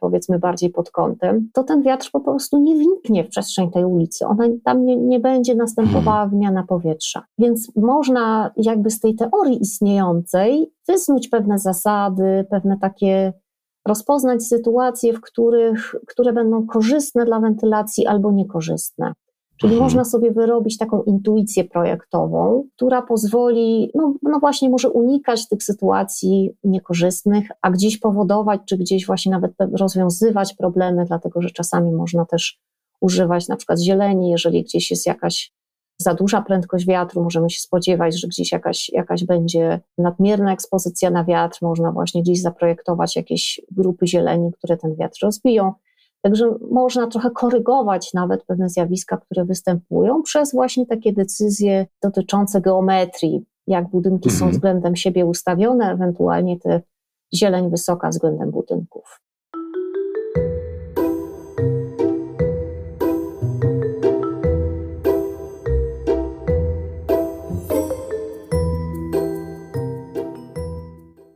powiedzmy 0.00 0.38
bardziej 0.38 0.70
pod 0.70 0.90
kątem, 0.90 1.50
to 1.52 1.62
ten 1.62 1.82
wiatr 1.82 2.10
po 2.12 2.20
prostu 2.20 2.58
nie 2.58 2.74
wniknie 2.74 3.24
w 3.24 3.28
przestrzeń 3.28 3.70
tej 3.70 3.84
ulicy, 3.84 4.26
ona 4.26 4.44
tam 4.64 4.84
nie, 4.84 4.96
nie 4.96 5.20
będzie 5.20 5.54
następowała 5.54 6.22
mhm. 6.22 6.30
wymiana 6.30 6.64
powietrza. 6.68 7.24
Więc 7.38 7.76
można 7.76 8.50
jakby 8.56 8.90
z 8.90 9.00
tej 9.00 9.14
teorii 9.14 9.62
istniejącej 9.62 10.72
wysnuć 10.88 11.28
pewne 11.28 11.58
zasady, 11.58 12.46
pewne 12.50 12.78
takie 12.80 13.32
rozpoznać 13.88 14.42
sytuacje, 14.42 15.12
w 15.12 15.20
których, 15.20 15.94
które 16.08 16.32
będą 16.32 16.66
korzystne 16.66 17.24
dla 17.24 17.40
wentylacji 17.40 18.06
albo 18.06 18.32
niekorzystne. 18.32 19.12
Czyli 19.60 19.72
mhm. 19.72 19.84
można 19.84 20.04
sobie 20.04 20.30
wyrobić 20.32 20.78
taką 20.78 21.02
intuicję 21.02 21.64
projektową, 21.64 22.64
która 22.76 23.02
pozwoli, 23.02 23.90
no, 23.94 24.14
no, 24.22 24.38
właśnie, 24.40 24.70
może 24.70 24.90
unikać 24.90 25.48
tych 25.48 25.62
sytuacji 25.62 26.50
niekorzystnych, 26.64 27.48
a 27.62 27.70
gdzieś 27.70 27.98
powodować, 27.98 28.60
czy 28.68 28.78
gdzieś 28.78 29.06
właśnie 29.06 29.32
nawet 29.32 29.52
rozwiązywać 29.72 30.54
problemy, 30.54 31.04
dlatego 31.04 31.42
że 31.42 31.50
czasami 31.50 31.92
można 31.92 32.24
też 32.24 32.60
używać 33.00 33.48
na 33.48 33.56
przykład 33.56 33.80
zieleni, 33.80 34.30
jeżeli 34.30 34.62
gdzieś 34.62 34.90
jest 34.90 35.06
jakaś 35.06 35.52
za 36.00 36.14
duża 36.14 36.42
prędkość 36.42 36.86
wiatru, 36.86 37.22
możemy 37.22 37.50
się 37.50 37.60
spodziewać, 37.60 38.20
że 38.20 38.28
gdzieś 38.28 38.52
jakaś, 38.52 38.88
jakaś 38.88 39.24
będzie 39.24 39.80
nadmierna 39.98 40.52
ekspozycja 40.52 41.10
na 41.10 41.24
wiatr, 41.24 41.58
można 41.62 41.92
właśnie 41.92 42.22
gdzieś 42.22 42.42
zaprojektować 42.42 43.16
jakieś 43.16 43.60
grupy 43.70 44.06
zieleni, 44.06 44.52
które 44.52 44.76
ten 44.76 44.96
wiatr 44.96 45.18
rozbiją. 45.22 45.72
Także 46.22 46.54
można 46.70 47.06
trochę 47.06 47.30
korygować 47.30 48.14
nawet 48.14 48.44
pewne 48.44 48.68
zjawiska, 48.68 49.16
które 49.16 49.44
występują 49.44 50.22
przez 50.22 50.52
właśnie 50.52 50.86
takie 50.86 51.12
decyzje 51.12 51.86
dotyczące 52.02 52.60
geometrii, 52.60 53.44
jak 53.66 53.88
budynki 53.88 54.28
mhm. 54.28 54.38
są 54.38 54.50
względem 54.50 54.96
siebie 54.96 55.26
ustawione, 55.26 55.92
ewentualnie 55.92 56.58
te 56.58 56.82
zieleń 57.34 57.70
wysoka 57.70 58.08
względem 58.08 58.50
budynków. 58.50 59.20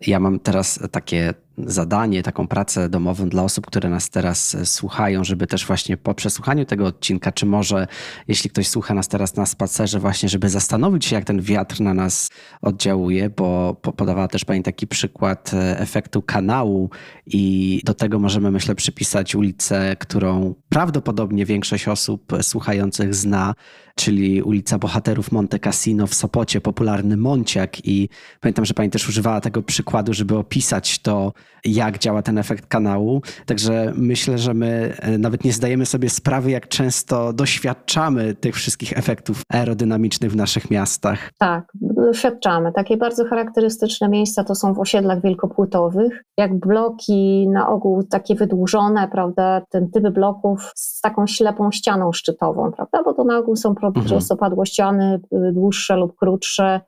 Ja 0.07 0.21
mam 0.21 0.41
teraz 0.41 0.81
takie 0.91 1.35
zadanie, 1.59 2.23
taką 2.23 2.49
pracę 2.49 2.89
domową 2.89 3.29
dla 3.29 3.43
osób, 3.43 3.67
które 3.67 3.91
nas 3.91 4.11
teraz 4.11 4.55
e, 4.55 4.67
słuchają, 4.67 5.25
żeby 5.25 5.47
też 5.47 5.67
właśnie 5.67 5.97
po 5.97 6.15
przesłuchaniu 6.15 6.65
tego 6.65 6.87
odcinka, 6.87 7.33
czy 7.33 7.47
może 7.47 7.87
jeśli 8.29 8.51
ktoś 8.51 8.69
słucha 8.69 8.95
nas 8.95 9.09
teraz 9.09 9.37
na 9.37 9.47
spacerze, 9.47 9.99
właśnie, 9.99 10.29
żeby 10.29 10.49
zastanowić 10.49 11.05
się, 11.05 11.17
jak 11.17 11.25
ten 11.25 11.41
wiatr 11.41 11.81
na 11.81 11.95
nas 11.95 12.31
oddziałuje, 12.63 13.31
bo 13.31 13.75
podawała 13.75 14.29
też 14.29 14.45
Pani 14.45 14.63
taki 14.63 14.87
przykład 14.87 15.55
e, 15.55 15.79
efektu 15.79 16.23
kanału 16.23 16.91
i 17.27 17.81
do 17.85 17.95
tego 17.95 18.19
możemy, 18.19 18.51
myślę, 18.51 18.75
przypisać 18.75 19.35
ulicę, 19.35 19.97
którą 19.99 20.55
prawdopodobnie 20.69 21.47
większość 21.47 21.89
osób 21.89 22.33
słuchających 22.43 23.15
zna, 23.15 23.55
czyli 23.95 24.43
ulica 24.43 24.79
Bohaterów 24.79 25.33
Monte 25.33 25.59
Cassino 25.59 26.07
w 26.07 26.15
Sopocie, 26.15 26.61
popularny 26.61 27.17
Monciak 27.17 27.87
i 27.87 28.09
pamiętam, 28.41 28.65
że 28.65 28.75
Pani 28.75 28.91
też 28.91 29.09
używała 29.09 29.41
tego 29.41 29.63
przykładu, 29.63 30.15
żeby 30.15 30.37
opisać 30.37 30.99
to, 30.99 31.33
jak 31.65 31.99
działa 31.99 32.23
ten 32.23 32.39
efekt 32.39 32.67
kanału. 32.67 33.23
Także 33.47 33.93
myślę, 33.97 34.39
że 34.39 34.55
my 34.55 34.95
e, 34.99 35.19
nawet 35.19 35.45
nie 35.45 35.53
zdajemy 35.53 35.87
sobie 35.87 36.11
sprawy, 36.11 36.51
jak 36.51 36.69
często 36.69 37.33
doświadczamy 37.33 38.35
tych 38.35 38.55
wszystkich 38.55 38.99
efektów 38.99 39.43
aerodynamicznych 39.49 40.33
w 40.33 40.37
naszych 40.37 40.71
miastach. 40.71 41.31
Tak, 41.39 41.65
doświadczamy. 41.75 42.73
Takie 42.73 42.97
bardzo 42.97 43.25
charakterystyczne 43.25 44.09
miejsca 44.09 44.45
to 44.45 44.55
są 44.55 44.75
w 44.75 44.79
osiedlach 44.79 45.23
wielkopłytowych, 45.23 46.25
jak 46.39 46.59
bloki 46.59 47.49
na 47.49 47.69
ogół 47.69 48.03
takie 48.03 48.35
wydłużone, 48.35 49.09
prawda, 49.09 49.63
ten 49.71 49.91
typy 49.91 50.11
bloków 50.11 50.73
z 50.75 51.01
taką 51.01 51.27
ślepą 51.27 51.71
ścianą 51.71 52.13
szczytową, 52.13 52.73
prawda, 52.73 53.03
bo 53.05 53.15
to 53.15 53.25
na 53.25 53.39
ogół 53.39 53.57
są 53.57 53.75
prostopadłościany, 54.09 55.21
mhm. 55.33 55.55
dłuższe 55.55 55.97
lub 55.97 56.17
krótsze. 56.17 56.81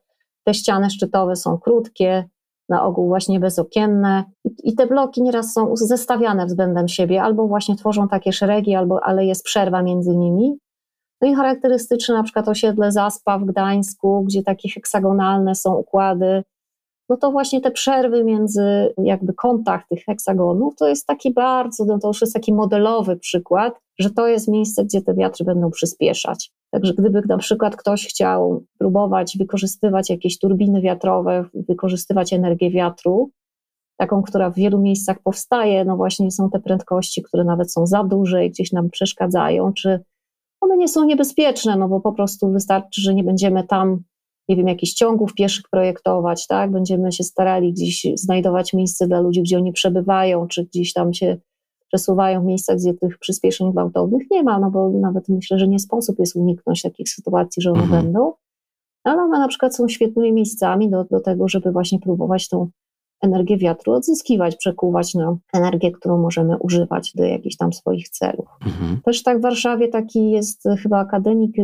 Te 0.44 0.54
ściany 0.54 0.90
szczytowe 0.90 1.36
są 1.36 1.58
krótkie, 1.58 2.28
na 2.68 2.84
ogół 2.84 3.08
właśnie 3.08 3.40
bezokienne. 3.40 4.24
I 4.64 4.74
te 4.74 4.86
bloki 4.86 5.22
nieraz 5.22 5.52
są 5.52 5.76
zestawiane 5.76 6.46
względem 6.46 6.88
siebie, 6.88 7.22
albo 7.22 7.46
właśnie 7.46 7.76
tworzą 7.76 8.08
takie 8.08 8.32
szeregi, 8.32 8.74
albo, 8.74 9.04
ale 9.04 9.26
jest 9.26 9.44
przerwa 9.44 9.82
między 9.82 10.16
nimi. 10.16 10.58
No 11.20 11.28
i 11.28 11.34
charakterystyczne 11.34 12.14
na 12.14 12.22
przykład 12.22 12.48
osiedle 12.48 12.92
Zaspa 12.92 13.38
w 13.38 13.44
Gdańsku, 13.44 14.24
gdzie 14.24 14.42
takie 14.42 14.68
heksagonalne 14.68 15.54
są 15.54 15.74
układy, 15.74 16.42
no 17.08 17.16
to 17.16 17.32
właśnie 17.32 17.60
te 17.60 17.70
przerwy 17.70 18.24
między 18.24 18.94
jakby 18.98 19.34
kątach 19.34 19.88
tych 19.88 20.04
heksagonów, 20.04 20.76
to 20.76 20.88
jest 20.88 21.06
taki 21.06 21.32
bardzo, 21.32 21.84
no 21.84 21.98
to 21.98 22.08
już 22.08 22.20
jest 22.20 22.34
taki 22.34 22.54
modelowy 22.54 23.16
przykład, 23.16 23.80
że 23.98 24.10
to 24.10 24.28
jest 24.28 24.48
miejsce, 24.48 24.84
gdzie 24.84 25.02
te 25.02 25.14
wiatry 25.14 25.44
będą 25.44 25.70
przyspieszać. 25.70 26.52
Także 26.70 26.94
gdyby 26.94 27.22
na 27.28 27.38
przykład 27.38 27.76
ktoś 27.76 28.06
chciał 28.06 28.64
próbować 28.78 29.36
wykorzystywać 29.38 30.10
jakieś 30.10 30.38
turbiny 30.38 30.80
wiatrowe, 30.80 31.44
wykorzystywać 31.54 32.32
energię 32.32 32.70
wiatru, 32.70 33.30
taką, 33.96 34.22
która 34.22 34.50
w 34.50 34.54
wielu 34.54 34.80
miejscach 34.80 35.22
powstaje, 35.22 35.84
no 35.84 35.96
właśnie 35.96 36.30
są 36.30 36.50
te 36.50 36.60
prędkości, 36.60 37.22
które 37.22 37.44
nawet 37.44 37.72
są 37.72 37.86
za 37.86 38.04
duże 38.04 38.46
i 38.46 38.50
gdzieś 38.50 38.72
nam 38.72 38.90
przeszkadzają, 38.90 39.72
czy 39.72 40.00
one 40.60 40.76
nie 40.76 40.88
są 40.88 41.04
niebezpieczne, 41.04 41.76
no 41.76 41.88
bo 41.88 42.00
po 42.00 42.12
prostu 42.12 42.52
wystarczy, 42.52 43.00
że 43.00 43.14
nie 43.14 43.24
będziemy 43.24 43.64
tam, 43.64 44.02
nie 44.48 44.56
wiem, 44.56 44.68
jakichś 44.68 44.92
ciągów 44.92 45.34
pieszych 45.34 45.64
projektować, 45.70 46.46
tak? 46.46 46.72
Będziemy 46.72 47.12
się 47.12 47.24
starali 47.24 47.72
gdzieś 47.72 48.06
znajdować 48.14 48.72
miejsce 48.72 49.06
dla 49.06 49.20
ludzi, 49.20 49.42
gdzie 49.42 49.58
oni 49.58 49.72
przebywają, 49.72 50.46
czy 50.46 50.64
gdzieś 50.64 50.92
tam 50.92 51.14
się 51.14 51.36
przesuwają 51.94 52.42
w 52.42 52.44
miejscach, 52.44 52.76
gdzie 52.76 52.94
tych 52.94 53.18
przyspieszeń 53.18 53.72
gwałtownych 53.72 54.30
nie 54.30 54.42
ma, 54.42 54.58
no 54.58 54.70
bo 54.70 54.90
nawet 54.90 55.28
myślę, 55.28 55.58
że 55.58 55.68
nie 55.68 55.78
sposób 55.78 56.18
jest 56.18 56.36
uniknąć 56.36 56.82
takich 56.82 57.08
sytuacji, 57.08 57.62
że 57.62 57.70
one 57.70 57.82
mhm. 57.82 58.02
będą, 58.02 58.32
ale 59.04 59.22
one 59.22 59.38
na 59.38 59.48
przykład 59.48 59.76
są 59.76 59.88
świetnymi 59.88 60.32
miejscami 60.32 60.90
do, 60.90 61.04
do 61.04 61.20
tego, 61.20 61.48
żeby 61.48 61.72
właśnie 61.72 61.98
próbować 61.98 62.48
tą 62.48 62.68
energię 63.22 63.58
wiatru 63.58 63.92
odzyskiwać, 63.92 64.56
przekuwać 64.56 65.14
na 65.14 65.36
energię, 65.52 65.92
którą 65.92 66.18
możemy 66.18 66.58
używać 66.58 67.12
do 67.14 67.24
jakichś 67.24 67.56
tam 67.56 67.72
swoich 67.72 68.08
celów. 68.08 68.46
Mhm. 68.66 69.00
Też 69.04 69.22
tak 69.22 69.38
w 69.38 69.42
Warszawie 69.42 69.88
taki 69.88 70.30
jest 70.30 70.64
chyba 70.82 70.98
akademik 70.98 71.58
y, 71.58 71.62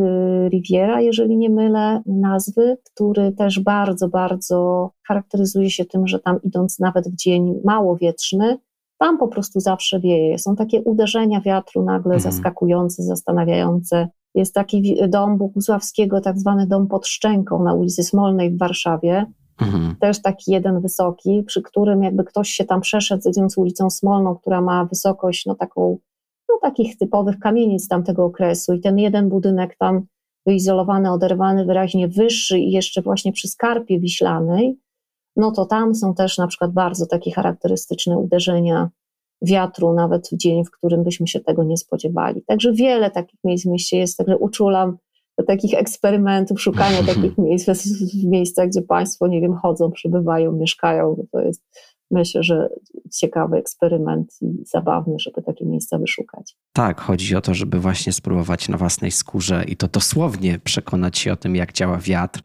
Riviera, 0.48 1.00
jeżeli 1.00 1.36
nie 1.36 1.50
mylę 1.50 2.02
nazwy, 2.06 2.76
który 2.94 3.32
też 3.32 3.60
bardzo, 3.60 4.08
bardzo 4.08 4.90
charakteryzuje 5.08 5.70
się 5.70 5.84
tym, 5.84 6.06
że 6.06 6.18
tam 6.18 6.38
idąc 6.42 6.78
nawet 6.78 7.08
w 7.08 7.16
dzień 7.16 7.60
mało 7.64 7.96
wietrzny, 7.96 8.58
tam 9.00 9.18
po 9.18 9.28
prostu 9.28 9.60
zawsze 9.60 10.00
wieje. 10.00 10.38
Są 10.38 10.56
takie 10.56 10.82
uderzenia 10.82 11.40
wiatru 11.40 11.84
nagle 11.84 12.14
mhm. 12.14 12.32
zaskakujące, 12.32 13.02
zastanawiające. 13.02 14.08
Jest 14.34 14.54
taki 14.54 14.96
dom 15.08 15.38
Bogusławskiego, 15.38 16.20
tak 16.20 16.38
zwany 16.38 16.66
dom 16.66 16.86
pod 16.86 17.06
Szczęką 17.06 17.64
na 17.64 17.74
ulicy 17.74 18.02
Smolnej 18.02 18.50
w 18.50 18.58
Warszawie. 18.58 19.26
Mhm. 19.60 19.96
Też 20.00 20.22
taki 20.22 20.52
jeden 20.52 20.80
wysoki, 20.80 21.42
przy 21.46 21.62
którym 21.62 22.02
jakby 22.02 22.24
ktoś 22.24 22.50
się 22.50 22.64
tam 22.64 22.80
przeszedł, 22.80 23.28
idąc 23.28 23.58
ulicą 23.58 23.90
Smolną, 23.90 24.36
która 24.36 24.60
ma 24.60 24.84
wysokość 24.84 25.46
no 25.46 25.54
taką, 25.54 25.98
no 26.48 26.58
takich 26.62 26.98
typowych 26.98 27.38
kamienic 27.38 27.88
tamtego 27.88 28.24
okresu 28.24 28.72
i 28.72 28.80
ten 28.80 28.98
jeden 28.98 29.28
budynek 29.28 29.76
tam 29.76 30.06
wyizolowany, 30.46 31.12
oderwany, 31.12 31.64
wyraźnie 31.64 32.08
wyższy 32.08 32.58
i 32.58 32.70
jeszcze 32.70 33.02
właśnie 33.02 33.32
przy 33.32 33.48
skarpie 33.48 34.00
wiślanej, 34.00 34.78
no 35.36 35.50
to 35.50 35.64
tam 35.66 35.94
są 35.94 36.14
też 36.14 36.38
na 36.38 36.46
przykład 36.46 36.72
bardzo 36.72 37.06
takie 37.06 37.30
charakterystyczne 37.30 38.18
uderzenia 38.18 38.90
wiatru, 39.42 39.92
nawet 39.92 40.28
w 40.28 40.36
dzień, 40.36 40.64
w 40.64 40.70
którym 40.70 41.04
byśmy 41.04 41.26
się 41.26 41.40
tego 41.40 41.64
nie 41.64 41.76
spodziewali. 41.76 42.42
Także 42.46 42.72
wiele 42.72 43.10
takich 43.10 43.40
miejsc 43.44 43.66
w 43.66 43.70
mieście 43.70 43.98
jest, 43.98 44.18
także 44.18 44.38
uczulam 44.38 44.96
do 45.38 45.44
takich 45.44 45.74
eksperymentów, 45.74 46.60
szukania 46.60 47.02
takich 47.14 47.38
miejsc 47.38 47.68
w 48.22 48.24
miejscach, 48.24 48.68
gdzie 48.68 48.82
Państwo, 48.82 49.26
nie 49.26 49.40
wiem, 49.40 49.54
chodzą, 49.54 49.90
przebywają, 49.90 50.52
mieszkają. 50.52 51.26
To 51.32 51.40
jest 51.40 51.62
myślę, 52.10 52.42
że 52.42 52.68
ciekawy 53.12 53.56
eksperyment 53.56 54.38
i 54.42 54.64
zabawny, 54.66 55.14
żeby 55.18 55.42
takie 55.42 55.66
miejsca 55.66 55.98
wyszukać. 55.98 56.56
Tak, 56.72 57.00
chodzi 57.00 57.36
o 57.36 57.40
to, 57.40 57.54
żeby 57.54 57.80
właśnie 57.80 58.12
spróbować 58.12 58.68
na 58.68 58.76
własnej 58.76 59.10
skórze 59.10 59.64
i 59.68 59.76
to 59.76 59.88
dosłownie 59.88 60.58
przekonać 60.64 61.18
się 61.18 61.32
o 61.32 61.36
tym, 61.36 61.56
jak 61.56 61.72
działa 61.72 61.98
wiatr. 61.98 62.42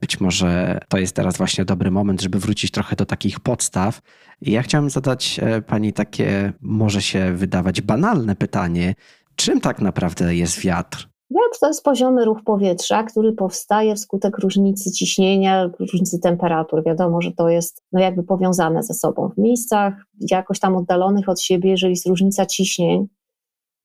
Być 0.00 0.20
może 0.20 0.80
to 0.88 0.98
jest 0.98 1.16
teraz 1.16 1.36
właśnie 1.36 1.64
dobry 1.64 1.90
moment, 1.90 2.22
żeby 2.22 2.38
wrócić 2.38 2.70
trochę 2.70 2.96
do 2.96 3.06
takich 3.06 3.40
podstaw. 3.40 4.00
I 4.40 4.50
ja 4.50 4.62
chciałem 4.62 4.90
zadać 4.90 5.40
e, 5.42 5.62
pani 5.62 5.92
takie, 5.92 6.52
może 6.60 7.02
się 7.02 7.32
wydawać 7.32 7.80
banalne 7.80 8.36
pytanie: 8.36 8.94
czym 9.36 9.60
tak 9.60 9.80
naprawdę 9.80 10.36
jest 10.36 10.60
wiatr? 10.60 11.08
Wiatr 11.30 11.58
to 11.60 11.68
jest 11.68 11.84
poziomy 11.84 12.24
ruch 12.24 12.38
powietrza, 12.44 13.02
który 13.02 13.32
powstaje 13.32 13.94
wskutek 13.94 14.38
różnicy 14.38 14.92
ciśnienia, 14.92 15.70
różnicy 15.78 16.18
temperatur. 16.18 16.84
Wiadomo, 16.84 17.20
że 17.20 17.32
to 17.32 17.48
jest 17.48 17.82
no 17.92 18.00
jakby 18.00 18.22
powiązane 18.22 18.82
ze 18.82 18.94
sobą. 18.94 19.28
W 19.28 19.38
miejscach 19.38 19.94
jakoś 20.30 20.60
tam 20.60 20.76
oddalonych 20.76 21.28
od 21.28 21.40
siebie, 21.40 21.70
jeżeli 21.70 21.92
jest 21.92 22.06
różnica 22.06 22.46
ciśnień, 22.46 23.06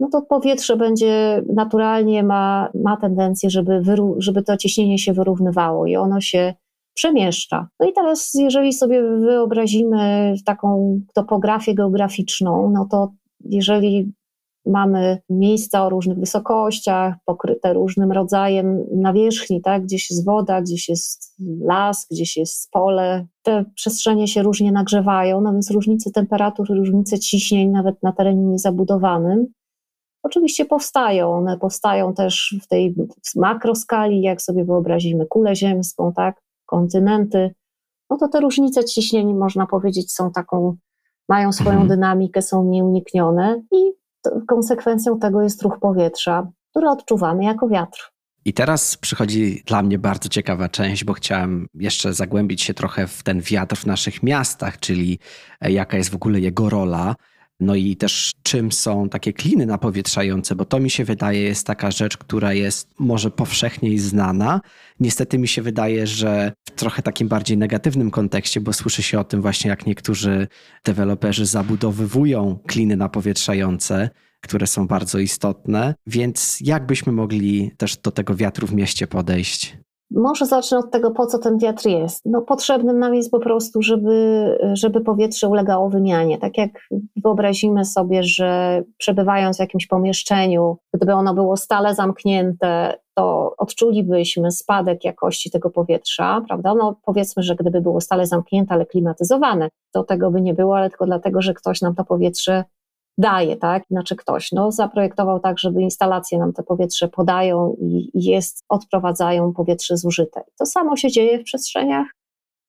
no 0.01 0.09
to 0.11 0.21
powietrze 0.21 0.77
będzie 0.77 1.43
naturalnie 1.53 2.23
ma, 2.23 2.69
ma 2.83 2.97
tendencję, 2.97 3.49
żeby, 3.49 3.81
wyru, 3.81 4.15
żeby 4.17 4.43
to 4.43 4.57
ciśnienie 4.57 4.99
się 4.99 5.13
wyrównywało 5.13 5.87
i 5.87 5.95
ono 5.95 6.21
się 6.21 6.53
przemieszcza. 6.93 7.67
No 7.79 7.89
i 7.89 7.93
teraz, 7.93 8.33
jeżeli 8.33 8.73
sobie 8.73 9.03
wyobrazimy 9.03 10.33
taką 10.45 10.99
topografię 11.13 11.75
geograficzną, 11.75 12.71
no 12.73 12.87
to 12.91 13.11
jeżeli 13.45 14.13
mamy 14.65 15.17
miejsca 15.29 15.85
o 15.85 15.89
różnych 15.89 16.17
wysokościach, 16.19 17.15
pokryte 17.25 17.73
różnym 17.73 18.11
rodzajem 18.11 18.85
nawierzchni, 18.91 19.61
tak? 19.61 19.83
gdzieś 19.83 20.09
jest 20.09 20.25
woda, 20.25 20.61
gdzieś 20.61 20.89
jest 20.89 21.35
las, 21.61 22.07
gdzieś 22.11 22.37
jest 22.37 22.71
pole. 22.71 23.27
Te 23.41 23.65
przestrzenie 23.75 24.27
się 24.27 24.43
różnie 24.43 24.71
nagrzewają, 24.71 25.41
no 25.41 25.51
więc 25.51 25.71
różnice 25.71 26.11
temperatur, 26.11 26.67
różnice 26.69 27.19
ciśnień 27.19 27.69
nawet 27.69 28.03
na 28.03 28.11
terenie 28.11 28.43
niezabudowanym 28.43 29.47
oczywiście 30.23 30.65
powstają. 30.65 31.34
One 31.34 31.57
powstają 31.57 32.13
też 32.13 32.55
w 32.63 32.67
tej 32.67 32.95
makroskali, 33.36 34.21
jak 34.21 34.41
sobie 34.41 34.65
wyobrazimy 34.65 35.25
kulę 35.25 35.55
ziemską, 35.55 36.13
tak? 36.13 36.41
kontynenty. 36.71 37.55
No 38.10 38.17
to 38.17 38.27
te 38.27 38.39
różnice 38.39 38.86
ciśnień, 38.86 39.34
można 39.34 39.67
powiedzieć, 39.67 40.13
są 40.13 40.31
taką, 40.31 40.77
mają 41.29 41.51
swoją 41.51 41.71
mhm. 41.71 41.88
dynamikę, 41.88 42.41
są 42.41 42.65
nieuniknione 42.65 43.62
i 43.71 43.91
konsekwencją 44.47 45.19
tego 45.19 45.41
jest 45.41 45.62
ruch 45.62 45.79
powietrza, 45.79 46.51
który 46.69 46.89
odczuwamy 46.89 47.43
jako 47.43 47.67
wiatr. 47.67 48.12
I 48.45 48.53
teraz 48.53 48.97
przychodzi 48.97 49.63
dla 49.65 49.84
mnie 49.84 49.99
bardzo 49.99 50.29
ciekawa 50.29 50.69
część, 50.69 51.03
bo 51.03 51.13
chciałem 51.13 51.67
jeszcze 51.73 52.13
zagłębić 52.13 52.62
się 52.62 52.73
trochę 52.73 53.07
w 53.07 53.23
ten 53.23 53.41
wiatr 53.41 53.75
w 53.75 53.86
naszych 53.86 54.23
miastach, 54.23 54.79
czyli 54.79 55.19
e, 55.62 55.71
jaka 55.71 55.97
jest 55.97 56.10
w 56.10 56.15
ogóle 56.15 56.39
jego 56.39 56.69
rola. 56.69 57.15
No 57.62 57.76
i 57.76 57.95
też 57.95 58.32
czym 58.43 58.71
są 58.71 59.10
takie 59.10 59.34
kliny 59.34 59.65
napowietrzające, 59.65 60.56
bo 60.56 60.65
to 60.65 60.80
mi 60.80 60.89
się 60.89 61.06
wydaje 61.06 61.41
jest 61.41 61.67
taka 61.67 61.91
rzecz, 61.91 62.17
która 62.17 62.54
jest 62.54 62.89
może 63.00 63.32
powszechniej 63.32 64.00
znana. 64.00 64.62
Niestety 65.00 65.38
mi 65.38 65.47
się 65.47 65.62
wydaje, 65.62 66.08
że 66.08 66.54
w 66.67 66.71
trochę 66.71 67.02
takim 67.02 67.28
bardziej 67.28 67.58
negatywnym 67.58 68.12
kontekście, 68.12 68.62
bo 68.62 68.74
słyszy 68.74 69.04
się 69.04 69.19
o 69.19 69.24
tym 69.24 69.41
właśnie, 69.41 69.69
jak 69.69 69.86
niektórzy 69.86 70.47
deweloperzy 70.86 71.45
zabudowywują 71.45 72.60
kliny 72.67 72.97
napowietrzające, 72.97 74.10
które 74.41 74.67
są 74.67 74.88
bardzo 74.88 75.19
istotne. 75.19 75.95
Więc 76.08 76.58
jak 76.62 76.86
byśmy 76.86 77.12
mogli 77.12 77.71
też 77.78 77.97
do 77.97 78.12
tego 78.12 78.36
wiatru 78.36 78.67
w 78.67 78.74
mieście 78.74 79.08
podejść? 79.08 79.78
Może 80.12 80.45
zacznę 80.45 80.78
od 80.78 80.91
tego, 80.91 81.12
po 81.12 81.26
co 81.26 81.39
ten 81.39 81.58
wiatr 81.58 81.88
jest. 81.88 82.21
No, 82.26 82.41
potrzebny 82.41 82.93
nam 82.93 83.15
jest 83.15 83.32
po 83.32 83.39
prostu, 83.39 83.82
żeby, 83.82 84.58
żeby 84.74 85.02
powietrze 85.02 85.47
ulegało 85.47 85.89
wymianie. 85.89 86.38
Tak 86.38 86.58
jak 86.58 86.71
wyobrazimy 87.24 87.86
sobie, 87.86 88.24
że 88.24 88.82
przebywając 88.97 89.58
w 89.58 89.60
jakimś 89.60 89.88
pomieszczeniu, 89.88 90.78
gdyby 90.93 91.13
ono 91.13 91.34
było 91.34 91.58
stale 91.58 91.95
zamknięte, 91.95 93.00
to 93.13 93.54
odczulibyśmy 93.58 94.52
spadek 94.52 95.04
jakości 95.04 95.52
tego 95.52 95.69
powietrza, 95.69 96.41
prawda? 96.47 96.76
No, 96.76 96.95
powiedzmy, 97.06 97.43
że 97.43 97.56
gdyby 97.56 97.82
było 97.82 98.02
stale 98.02 98.26
zamknięte, 98.26 98.74
ale 98.74 98.86
klimatyzowane, 98.86 99.69
to 99.91 100.04
tego 100.04 100.32
by 100.32 100.41
nie 100.41 100.54
było, 100.54 100.78
ale 100.78 100.89
tylko 100.89 101.06
dlatego, 101.06 101.41
że 101.41 101.54
ktoś 101.54 101.82
nam 101.82 101.95
to 101.95 102.06
powietrze 102.06 102.63
daje, 103.21 103.57
tak? 103.57 103.84
Znaczy 103.91 104.15
ktoś 104.15 104.51
no, 104.51 104.71
zaprojektował 104.71 105.39
tak, 105.39 105.60
żeby 105.60 105.81
instalacje 105.81 106.39
nam 106.39 106.53
to 106.53 106.63
powietrze 106.63 107.07
podają 107.07 107.75
i 107.79 108.10
jest, 108.13 108.65
odprowadzają 108.69 109.53
powietrze 109.53 109.97
zużyte. 109.97 110.43
To 110.60 110.65
samo 110.65 110.95
się 110.95 111.12
dzieje 111.12 111.39
w 111.39 111.43
przestrzeniach 111.43 112.07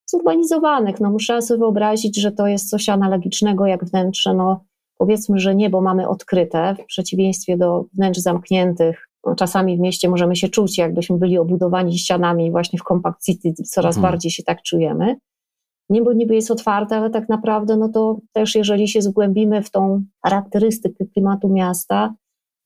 zurbanizowanych. 0.06 1.00
No, 1.00 1.10
muszę 1.10 1.42
sobie 1.42 1.58
wyobrazić, 1.58 2.20
że 2.20 2.32
to 2.32 2.46
jest 2.46 2.70
coś 2.70 2.88
analogicznego 2.88 3.66
jak 3.66 3.84
wnętrze, 3.84 4.34
no 4.34 4.64
powiedzmy, 4.98 5.38
że 5.38 5.54
niebo 5.54 5.80
mamy 5.80 6.08
odkryte, 6.08 6.76
w 6.82 6.86
przeciwieństwie 6.86 7.56
do 7.56 7.84
wnętrz 7.94 8.20
zamkniętych. 8.20 9.08
No, 9.26 9.34
czasami 9.34 9.76
w 9.76 9.80
mieście 9.80 10.08
możemy 10.08 10.36
się 10.36 10.48
czuć, 10.48 10.78
jakbyśmy 10.78 11.18
byli 11.18 11.38
obudowani 11.38 11.98
ścianami, 11.98 12.50
właśnie 12.50 12.78
w 12.78 12.82
Compact 12.82 13.24
City 13.24 13.52
coraz 13.54 13.96
mhm. 13.96 14.12
bardziej 14.12 14.30
się 14.30 14.42
tak 14.42 14.62
czujemy 14.62 15.16
niebo 15.92 16.12
niby 16.12 16.34
jest 16.34 16.50
otwarte, 16.50 16.96
ale 16.96 17.10
tak 17.10 17.28
naprawdę, 17.28 17.76
no 17.76 17.88
to 17.88 18.18
też 18.32 18.54
jeżeli 18.54 18.88
się 18.88 19.02
zgłębimy 19.02 19.62
w 19.62 19.70
tą 19.70 20.04
charakterystykę 20.24 21.04
klimatu 21.04 21.48
miasta, 21.48 22.14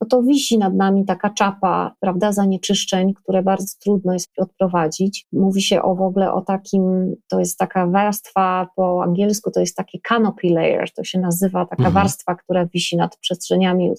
no 0.00 0.06
to 0.06 0.22
wisi 0.22 0.58
nad 0.58 0.74
nami 0.74 1.04
taka 1.04 1.30
czapa, 1.30 1.94
prawda, 2.00 2.32
zanieczyszczeń, 2.32 3.14
które 3.14 3.42
bardzo 3.42 3.74
trudno 3.82 4.12
jest 4.12 4.30
odprowadzić. 4.38 5.26
Mówi 5.32 5.62
się 5.62 5.82
o 5.82 5.94
w 5.94 6.00
ogóle 6.00 6.32
o 6.32 6.40
takim, 6.40 7.14
to 7.28 7.38
jest 7.38 7.58
taka 7.58 7.86
warstwa, 7.86 8.68
po 8.76 9.02
angielsku 9.02 9.50
to 9.50 9.60
jest 9.60 9.76
taki 9.76 10.00
canopy 10.00 10.48
layer, 10.50 10.92
to 10.92 11.04
się 11.04 11.20
nazywa 11.20 11.66
taka 11.66 11.86
mhm. 11.86 11.94
warstwa, 11.94 12.34
która 12.34 12.66
wisi 12.66 12.96
nad 12.96 13.16
przestrzeniami 13.16 13.90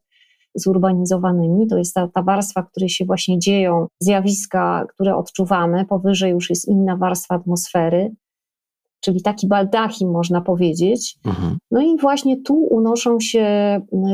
zurbanizowanymi. 0.55 1.67
To 1.67 1.77
jest 1.77 1.93
ta, 1.93 2.07
ta 2.07 2.23
warstwa, 2.23 2.61
w 2.61 2.69
której 2.69 2.89
się 2.89 3.05
właśnie 3.05 3.39
dzieją 3.39 3.87
zjawiska, 3.99 4.85
które 4.89 5.15
odczuwamy. 5.15 5.85
Powyżej 5.85 6.31
już 6.31 6.49
jest 6.49 6.67
inna 6.67 6.97
warstwa 6.97 7.35
atmosfery 7.35 8.11
czyli 8.99 9.21
taki 9.21 9.47
baldachim 9.47 10.11
można 10.11 10.41
powiedzieć. 10.41 11.17
Mhm. 11.25 11.57
No 11.71 11.81
i 11.81 11.97
właśnie 11.97 12.41
tu 12.41 12.55
unoszą 12.55 13.19
się, 13.19 13.45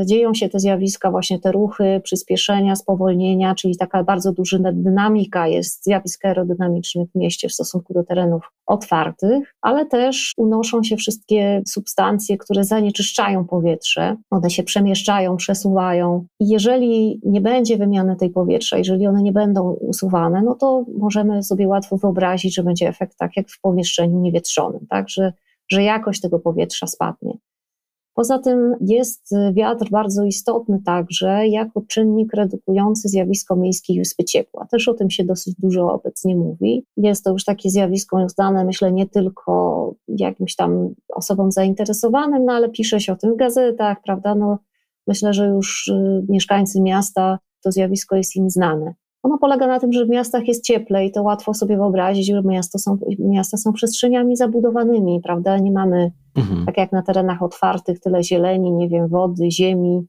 dzieją 0.06 0.34
się 0.34 0.50
te 0.50 0.60
zjawiska, 0.60 1.12
właśnie 1.12 1.40
te 1.40 1.52
ruchy 1.52 2.02
przyspieszenia, 2.04 2.76
spowolnienia, 2.76 3.56
czyli 3.56 3.78
taka 3.78 4.04
bardzo 4.04 4.32
duża 4.32 4.58
dynamika 4.74 5.48
jest 5.48 5.84
zjawisk 5.84 6.26
aerodynamicznych 6.26 7.10
w 7.10 7.16
mieście 7.16 7.50
w 7.50 7.54
stosunku 7.54 7.94
do 7.94 8.04
terenów 8.04 8.52
otwartych, 8.74 9.56
ale 9.62 9.86
też 9.86 10.34
unoszą 10.38 10.84
się 10.84 10.98
wszystkie 10.98 11.62
substancje, 11.68 12.38
które 12.38 12.64
zanieczyszczają 12.64 13.46
powietrze. 13.46 14.16
One 14.32 14.50
się 14.50 14.64
przemieszczają, 14.64 15.38
przesuwają 15.38 16.26
i 16.40 16.50
jeżeli 16.50 17.20
nie 17.24 17.42
będzie 17.42 17.78
wymiany 17.78 18.16
tej 18.16 18.30
powietrza, 18.30 18.78
jeżeli 18.78 19.08
one 19.08 19.24
nie 19.24 19.32
będą 19.32 19.72
usuwane, 19.72 20.42
no 20.42 20.56
to 20.56 20.86
możemy 20.98 21.44
sobie 21.44 21.68
łatwo 21.68 21.98
wyobrazić, 21.98 22.56
że 22.56 22.64
będzie 22.64 22.88
efekt 22.88 23.18
tak 23.18 23.38
jak 23.38 23.50
w 23.50 23.62
pomieszczeniu 23.62 24.20
niewietrzonym 24.20 24.86
tak, 24.90 25.10
że, 25.10 25.34
że 25.72 25.84
jakość 25.84 26.22
tego 26.22 26.40
powietrza 26.40 26.88
spadnie. 26.88 27.38
Poza 28.16 28.40
tym 28.40 28.76
jest 28.82 29.36
wiatr 29.54 29.90
bardzo 29.92 30.24
istotny 30.24 30.82
także 30.86 31.48
jako 31.48 31.82
czynnik 31.88 32.34
redukujący 32.34 33.10
zjawisko 33.10 33.56
miejskiej 33.56 34.00
wyspy 34.00 34.24
ciepła. 34.24 34.68
Też 34.72 34.88
o 34.88 34.94
tym 34.94 35.10
się 35.10 35.24
dosyć 35.24 35.56
dużo 35.60 35.94
obecnie 35.94 36.36
mówi. 36.36 36.86
Jest 36.98 37.24
to 37.24 37.32
już 37.32 37.44
takie 37.44 37.70
zjawisko 37.70 38.30
znane, 38.30 38.66
myślę, 38.66 38.92
nie 38.92 39.10
tylko 39.10 39.96
jakimś 40.08 40.56
tam 40.56 40.94
osobom 41.10 41.52
zainteresowanym, 41.52 42.46
no 42.46 42.54
ale 42.54 42.70
pisze 42.70 43.00
się 43.00 43.14
o 43.14 43.16
tym 43.16 43.34
w 43.34 43.38
gazetach, 43.38 43.98
prawda? 44.04 44.36
No, 44.36 44.58
myślę, 45.08 45.34
że 45.34 45.48
już 45.48 45.88
y, 45.88 46.26
mieszkańcy 46.30 46.82
miasta 46.82 47.40
to 47.64 47.72
zjawisko 47.72 48.16
jest 48.16 48.36
im 48.36 48.50
znane. 48.50 48.94
Ono 49.24 49.38
polega 49.38 49.68
na 49.68 49.80
tym, 49.80 49.94
że 49.94 50.06
w 50.06 50.10
miastach 50.10 50.48
jest 50.48 50.64
cieplej, 50.64 51.12
to 51.12 51.24
łatwo 51.24 51.54
sobie 51.54 51.78
wyobrazić, 51.78 52.28
że 52.28 52.42
miasto 52.44 52.80
są, 52.80 52.98
miasta 53.20 53.58
są 53.58 53.74
przestrzeniami 53.74 54.36
zabudowanymi, 54.36 55.22
prawda? 55.24 55.58
Nie 55.58 55.72
mamy, 55.72 56.12
mhm. 56.36 56.66
tak 56.66 56.78
jak 56.78 56.92
na 56.92 57.02
terenach 57.02 57.44
otwartych, 57.44 58.00
tyle 58.00 58.24
zieleni, 58.24 58.72
nie 58.72 58.90
wiem, 58.90 59.08
wody, 59.08 59.52
ziemi, 59.52 60.08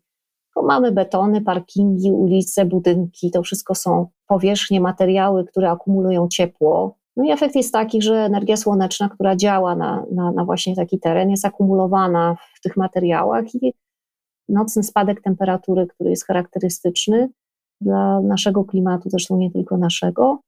tylko 0.55 0.67
mamy 0.67 0.93
betony, 0.93 1.41
parkingi, 1.41 2.13
ulice, 2.13 2.65
budynki, 2.65 3.31
to 3.31 3.43
wszystko 3.43 3.75
są 3.75 4.07
powierzchnie, 4.27 4.81
materiały, 4.81 5.45
które 5.45 5.71
akumulują 5.71 6.29
ciepło. 6.29 6.97
No 7.17 7.25
i 7.25 7.31
efekt 7.31 7.55
jest 7.55 7.73
taki, 7.73 8.03
że 8.03 8.15
energia 8.15 8.57
słoneczna, 8.57 9.09
która 9.09 9.37
działa 9.37 9.77
na, 9.77 10.05
na, 10.13 10.33
na 10.33 10.45
właśnie 10.45 10.77
taki 10.77 11.01
teren, 11.01 11.31
jest 11.31 11.45
akumulowana 11.45 12.37
w 12.55 12.61
tych 12.61 12.77
materiałach 12.77 13.55
i 13.55 13.73
nocny 14.49 14.83
spadek 14.83 15.23
temperatury, 15.23 15.87
który 15.87 16.11
jest 16.11 16.27
charakterystyczny, 16.27 17.29
dla 17.81 18.21
naszego 18.21 18.65
klimatu, 18.65 19.11
zresztą 19.11 19.37
nie 19.37 19.51
tylko 19.51 19.77
naszego, 19.77 20.39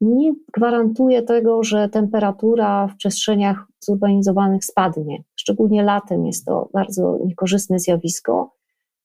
nie 0.00 0.32
gwarantuje 0.56 1.22
tego, 1.22 1.62
że 1.62 1.88
temperatura 1.88 2.88
w 2.88 2.96
przestrzeniach 2.96 3.66
zurbanizowanych 3.80 4.64
spadnie. 4.64 5.22
Szczególnie 5.36 5.82
latem 5.82 6.26
jest 6.26 6.44
to 6.44 6.68
bardzo 6.72 7.18
niekorzystne 7.24 7.78
zjawisko. 7.78 8.52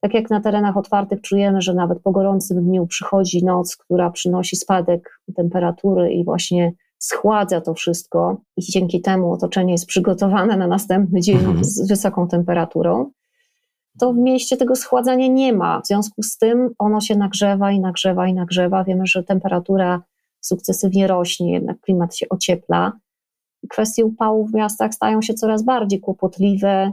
Tak 0.02 0.14
jak 0.14 0.30
na 0.30 0.42
terenach 0.42 0.78
otwartych 0.78 1.22
czujemy, 1.22 1.62
że 1.62 1.74
nawet 1.74 2.02
po 2.02 2.12
gorącym 2.12 2.64
dniu 2.64 2.88
przychodzi 2.88 3.46
noc, 3.46 3.76
która 3.76 4.12
przynosi 4.12 4.56
spadek 4.56 5.20
temperatury 5.36 6.14
i 6.14 6.26
właśnie 6.26 6.74
schładza 6.98 7.62
to 7.62 7.74
wszystko 7.74 8.42
i 8.58 8.62
dzięki 8.62 9.02
temu 9.02 9.32
otoczenie 9.32 9.72
jest 9.72 9.86
przygotowane 9.86 10.58
na 10.58 10.68
następny 10.68 11.22
dzień 11.22 11.38
mhm. 11.38 11.64
z 11.64 11.88
wysoką 11.88 12.28
temperaturą, 12.28 13.12
to 14.00 14.14
w 14.14 14.18
mieście 14.18 14.58
tego 14.58 14.76
schładzania 14.76 15.28
nie 15.28 15.54
ma. 15.54 15.82
W 15.82 15.88
związku 15.88 16.24
z 16.24 16.38
tym 16.38 16.70
ono 16.80 17.02
się 17.02 17.16
nagrzewa 17.16 17.72
i 17.72 17.80
nagrzewa 17.80 18.28
i 18.28 18.34
nagrzewa. 18.34 18.84
Wiemy, 18.84 19.08
że 19.08 19.24
temperatura 19.24 20.02
sukcesywnie 20.42 21.08
rośnie, 21.08 21.54
jednak 21.54 21.80
klimat 21.80 22.16
się 22.16 22.30
ociepla. 22.30 22.92
Kwestie 23.70 24.06
upałów 24.06 24.52
w 24.52 24.54
miastach 24.54 24.94
stają 24.94 25.22
się 25.22 25.34
coraz 25.34 25.64
bardziej 25.64 26.00
kłopotliwe, 26.00 26.92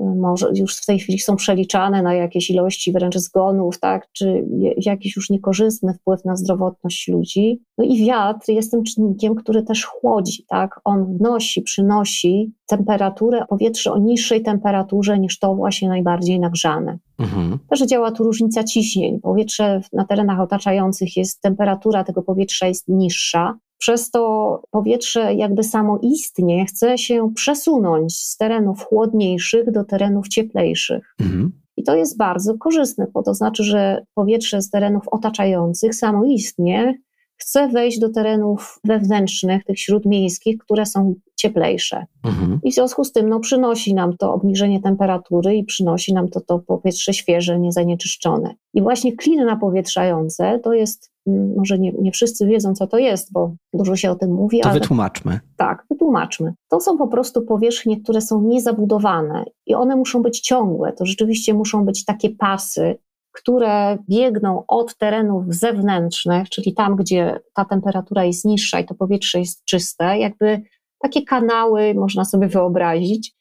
może 0.00 0.50
już 0.54 0.76
w 0.76 0.86
tej 0.86 0.98
chwili 0.98 1.18
są 1.18 1.36
przeliczane 1.36 2.02
na 2.02 2.14
jakieś 2.14 2.50
ilości 2.50 2.92
wręcz 2.92 3.18
zgonów, 3.18 3.80
tak, 3.80 4.08
czy 4.12 4.44
jakiś 4.76 5.16
już 5.16 5.30
niekorzystny 5.30 5.94
wpływ 5.94 6.24
na 6.24 6.36
zdrowotność 6.36 7.08
ludzi. 7.08 7.62
No 7.78 7.84
i 7.84 8.04
wiatr 8.06 8.52
jest 8.52 8.70
tym 8.70 8.84
czynnikiem, 8.84 9.34
który 9.34 9.62
też 9.62 9.84
chłodzi, 9.84 10.44
tak, 10.48 10.80
on 10.84 11.16
wnosi, 11.16 11.62
przynosi 11.62 12.52
temperaturę 12.66 13.44
powietrza 13.48 13.92
o 13.92 13.98
niższej 13.98 14.42
temperaturze 14.42 15.18
niż 15.18 15.38
to 15.38 15.54
właśnie 15.54 15.88
najbardziej 15.88 16.40
nagrzane. 16.40 16.98
Mhm. 17.18 17.58
Też 17.70 17.86
działa 17.86 18.10
tu 18.10 18.24
różnica 18.24 18.64
ciśnień. 18.64 19.20
Powietrze 19.20 19.80
na 19.92 20.04
terenach 20.04 20.40
otaczających 20.40 21.16
jest, 21.16 21.40
temperatura 21.40 22.04
tego 22.04 22.22
powietrza 22.22 22.66
jest 22.66 22.88
niższa, 22.88 23.58
przez 23.78 24.10
to 24.10 24.62
powietrze 24.70 25.34
jakby 25.34 25.62
samoistnie 25.64 26.66
chce 26.66 26.98
się 26.98 27.32
przesunąć 27.34 28.16
z 28.16 28.36
terenów 28.36 28.84
chłodniejszych 28.84 29.70
do 29.70 29.84
terenów 29.84 30.28
cieplejszych. 30.28 31.14
Mhm. 31.20 31.52
I 31.76 31.82
to 31.82 31.96
jest 31.96 32.16
bardzo 32.16 32.58
korzystne, 32.58 33.06
bo 33.14 33.22
to 33.22 33.34
znaczy, 33.34 33.64
że 33.64 34.02
powietrze 34.14 34.62
z 34.62 34.70
terenów 34.70 35.08
otaczających 35.08 35.94
samoistnie 35.94 36.94
chce 37.38 37.68
wejść 37.68 37.98
do 37.98 38.10
terenów 38.10 38.80
wewnętrznych, 38.84 39.64
tych 39.64 39.80
śródmiejskich, 39.80 40.58
które 40.58 40.86
są 40.86 41.14
cieplejsze. 41.36 42.06
Mhm. 42.24 42.60
I 42.62 42.70
w 42.70 42.74
związku 42.74 43.04
z 43.04 43.12
tym 43.12 43.28
no, 43.28 43.40
przynosi 43.40 43.94
nam 43.94 44.16
to 44.16 44.34
obniżenie 44.34 44.82
temperatury 44.82 45.56
i 45.56 45.64
przynosi 45.64 46.14
nam 46.14 46.28
to, 46.28 46.40
to 46.40 46.58
powietrze 46.58 47.14
świeże, 47.14 47.60
niezanieczyszczone. 47.60 48.54
I 48.74 48.82
właśnie 48.82 49.16
kliny 49.16 49.44
napowietrzające 49.44 50.60
to 50.64 50.72
jest, 50.72 51.12
może 51.56 51.78
nie, 51.78 51.92
nie 51.92 52.12
wszyscy 52.12 52.46
wiedzą, 52.46 52.74
co 52.74 52.86
to 52.86 52.98
jest, 52.98 53.32
bo 53.32 53.54
dużo 53.72 53.96
się 53.96 54.10
o 54.10 54.14
tym 54.14 54.32
mówi. 54.32 54.60
To 54.60 54.68
ale, 54.68 54.80
wytłumaczmy. 54.80 55.40
Tak, 55.56 55.86
wytłumaczmy. 55.90 56.54
To 56.68 56.80
są 56.80 56.98
po 56.98 57.08
prostu 57.08 57.42
powierzchnie, 57.42 58.00
które 58.00 58.20
są 58.20 58.42
niezabudowane 58.42 59.44
i 59.66 59.74
one 59.74 59.96
muszą 59.96 60.22
być 60.22 60.40
ciągłe. 60.40 60.92
To 60.92 61.06
rzeczywiście 61.06 61.54
muszą 61.54 61.84
być 61.84 62.04
takie 62.04 62.30
pasy, 62.30 62.98
które 63.32 63.98
biegną 64.08 64.64
od 64.68 64.96
terenów 64.96 65.44
zewnętrznych, 65.48 66.48
czyli 66.48 66.74
tam, 66.74 66.96
gdzie 66.96 67.40
ta 67.54 67.64
temperatura 67.64 68.24
jest 68.24 68.44
niższa 68.44 68.80
i 68.80 68.84
to 68.84 68.94
powietrze 68.94 69.38
jest 69.38 69.64
czyste, 69.64 70.18
jakby 70.18 70.62
takie 71.02 71.22
kanały 71.22 71.94
można 71.94 72.24
sobie 72.24 72.48
wyobrazić, 72.48 73.34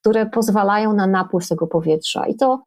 które 0.00 0.26
pozwalają 0.26 0.92
na 0.92 1.06
napływ 1.06 1.48
tego 1.48 1.66
powietrza. 1.66 2.26
I 2.26 2.36
to 2.36 2.62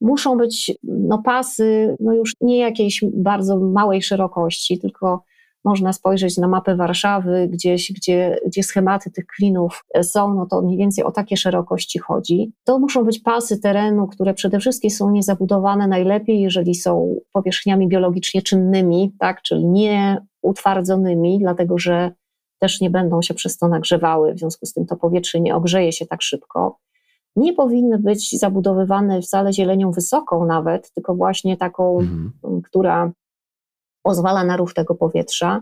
muszą 0.00 0.36
być 0.36 0.78
no, 0.82 1.22
pasy, 1.24 1.96
no 2.00 2.12
już 2.12 2.32
nie 2.40 2.58
jakiejś 2.58 3.04
bardzo 3.12 3.60
małej 3.60 4.02
szerokości, 4.02 4.78
tylko 4.78 5.24
można 5.64 5.92
spojrzeć 5.92 6.38
na 6.38 6.48
mapę 6.48 6.76
Warszawy, 6.76 7.48
gdzieś, 7.48 7.92
gdzie, 7.92 8.36
gdzie 8.46 8.62
schematy 8.62 9.10
tych 9.10 9.26
klinów 9.26 9.84
są, 10.02 10.34
no 10.34 10.46
to 10.46 10.62
mniej 10.62 10.78
więcej 10.78 11.04
o 11.04 11.12
takie 11.12 11.36
szerokości 11.36 11.98
chodzi. 11.98 12.52
To 12.64 12.78
muszą 12.78 13.04
być 13.04 13.18
pasy 13.18 13.60
terenu, 13.60 14.06
które 14.06 14.34
przede 14.34 14.60
wszystkim 14.60 14.90
są 14.90 15.10
niezabudowane 15.10 15.88
najlepiej, 15.88 16.40
jeżeli 16.40 16.74
są 16.74 17.16
powierzchniami 17.32 17.88
biologicznie 17.88 18.42
czynnymi, 18.42 19.12
tak, 19.18 19.42
czyli 19.42 19.66
nie 19.66 20.26
utwardzonymi, 20.42 21.38
dlatego 21.38 21.78
że 21.78 22.12
też 22.58 22.80
nie 22.80 22.90
będą 22.90 23.22
się 23.22 23.34
przez 23.34 23.58
to 23.58 23.68
nagrzewały, 23.68 24.34
w 24.34 24.38
związku 24.38 24.66
z 24.66 24.72
tym 24.72 24.86
to 24.86 24.96
powietrze 24.96 25.40
nie 25.40 25.56
ogrzeje 25.56 25.92
się 25.92 26.06
tak 26.06 26.22
szybko. 26.22 26.78
Nie 27.36 27.52
powinny 27.52 27.98
być 27.98 28.38
zabudowywane 28.38 29.22
wcale 29.22 29.52
zielenią 29.52 29.90
wysoką 29.90 30.46
nawet, 30.46 30.92
tylko 30.92 31.14
właśnie 31.14 31.56
taką, 31.56 31.98
mhm. 31.98 32.62
która 32.62 33.12
pozwala 34.02 34.44
na 34.44 34.56
ruch 34.56 34.74
tego 34.74 34.94
powietrza. 34.94 35.60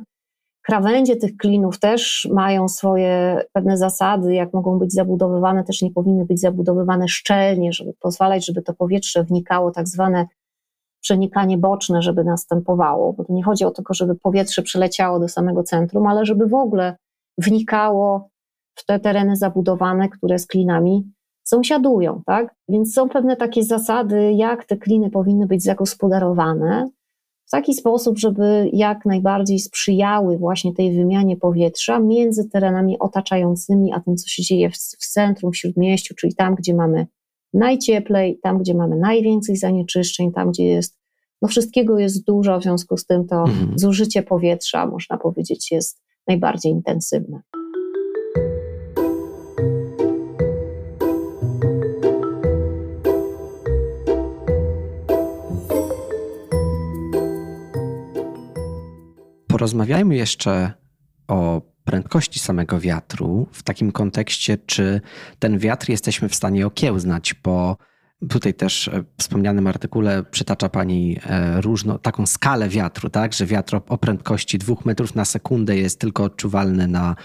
Krawędzie 0.62 1.16
tych 1.16 1.37
klinów 1.37 1.78
też 1.78 2.28
mają 2.33 2.68
swoje 2.68 3.42
pewne 3.52 3.76
zasady, 3.76 4.35
jak 4.35 4.54
mogą 4.54 4.78
być 4.78 4.92
zabudowywane, 4.92 5.64
też 5.64 5.83
nie 5.83 5.90
powinny 5.90 6.24
być 6.24 6.40
zabudowywane 6.40 7.09
szczelnie, 7.09 7.72
żeby 7.72 7.92
pozwalać, 8.00 8.46
żeby 8.46 8.62
to 8.62 8.74
powietrze 8.74 9.24
wnikało, 9.24 9.70
tak 9.70 9.88
zwane 9.88 10.26
przenikanie 11.00 11.59
boczne, 11.59 12.02
żeby 12.02 12.24
następowało. 12.24 13.12
Bo 13.12 13.24
to 13.24 13.33
nie 13.33 13.44
chodzi 13.44 13.64
o 13.64 13.70
to, 13.70 13.83
żeby 13.90 14.14
powietrze 14.14 14.62
przyleciało 14.62 15.18
do 15.18 15.28
samego 15.28 15.62
centrum, 15.62 16.07
ale 16.07 16.24
żeby 16.24 16.46
w 16.46 16.54
ogóle 16.54 16.96
wnikało 17.38 18.28
w 18.74 18.85
te 18.87 19.00
tereny 19.00 19.37
zabudowane, 19.37 20.09
które 20.09 20.38
z 20.38 20.46
klinami 20.46 21.12
sąsiadują, 21.48 22.22
tak? 22.26 22.54
Więc 22.68 22.94
są 22.94 23.08
pewne 23.08 23.37
takie 23.37 23.62
zasady, 23.62 24.32
jak 24.32 24.64
te 24.64 24.76
kliny 24.76 25.11
powinny 25.11 25.46
być 25.46 25.62
zagospodarowane, 25.62 26.88
w 27.48 27.50
taki 27.50 27.74
sposób, 27.74 28.18
żeby 28.18 28.70
jak 28.72 29.06
najbardziej 29.06 29.58
sprzyjały 29.58 30.38
właśnie 30.38 30.74
tej 30.74 30.96
wymianie 30.96 31.37
powietrza 31.37 32.00
między 32.00 32.48
terenami 32.48 32.98
otaczającymi, 32.98 33.92
a 33.92 34.00
tym, 34.00 34.16
co 34.16 34.28
się 34.28 34.42
dzieje 34.42 34.70
w, 34.70 34.74
w 34.74 35.06
centrum, 35.06 35.52
w 35.52 35.56
śródmieściu, 35.56 36.14
czyli 36.14 36.34
tam, 36.34 36.54
gdzie 36.54 36.74
mamy 36.74 37.06
najcieplej, 37.54 38.38
tam, 38.42 38.58
gdzie 38.58 38.74
mamy 38.74 38.96
najwięcej 38.96 39.56
zanieczyszczeń, 39.56 40.32
tam, 40.32 40.50
gdzie 40.50 40.64
jest, 40.64 40.98
no 41.42 41.48
wszystkiego 41.48 41.98
jest 41.98 42.24
dużo, 42.26 42.61
w 42.61 42.62
związku 42.62 42.96
z 42.96 43.06
tym 43.06 43.26
to 43.26 43.40
mhm. 43.40 43.78
zużycie 43.78 44.22
powietrza, 44.22 44.87
można 44.87 45.18
powiedzieć, 45.18 45.70
jest 45.70 46.02
najbardziej 46.26 46.72
intensywne. 46.72 47.42
Porozmawiajmy 59.58 60.16
jeszcze 60.16 60.72
o 61.28 61.62
prędkości 61.84 62.38
samego 62.38 62.80
wiatru, 62.80 63.46
w 63.52 63.62
takim 63.62 63.92
kontekście, 63.92 64.58
czy 64.58 65.00
ten 65.38 65.58
wiatr 65.58 65.88
jesteśmy 65.90 66.28
w 66.28 66.34
stanie 66.34 66.66
okiełznać, 66.66 67.34
bo 67.44 67.76
Tutaj 68.31 68.54
też 68.54 68.90
w 68.92 69.20
wspomnianym 69.22 69.66
artykule 69.66 70.22
przytacza 70.22 70.68
Pani 70.68 71.16
e, 71.26 71.61
różną, 71.61 71.98
taką 71.98 72.26
skalę 72.26 72.68
wiatru, 72.68 73.11
tak? 73.11 73.33
że 73.33 73.46
wiatr 73.46 73.81
o 73.88 73.98
prędkości 73.98 74.59
2 74.59 74.74
metrów 74.85 75.14
na 75.14 75.24
sekundę 75.24 75.76
jest 75.76 76.00
tylko 76.00 76.24
odczuwalny 76.24 76.88
na, 76.88 77.16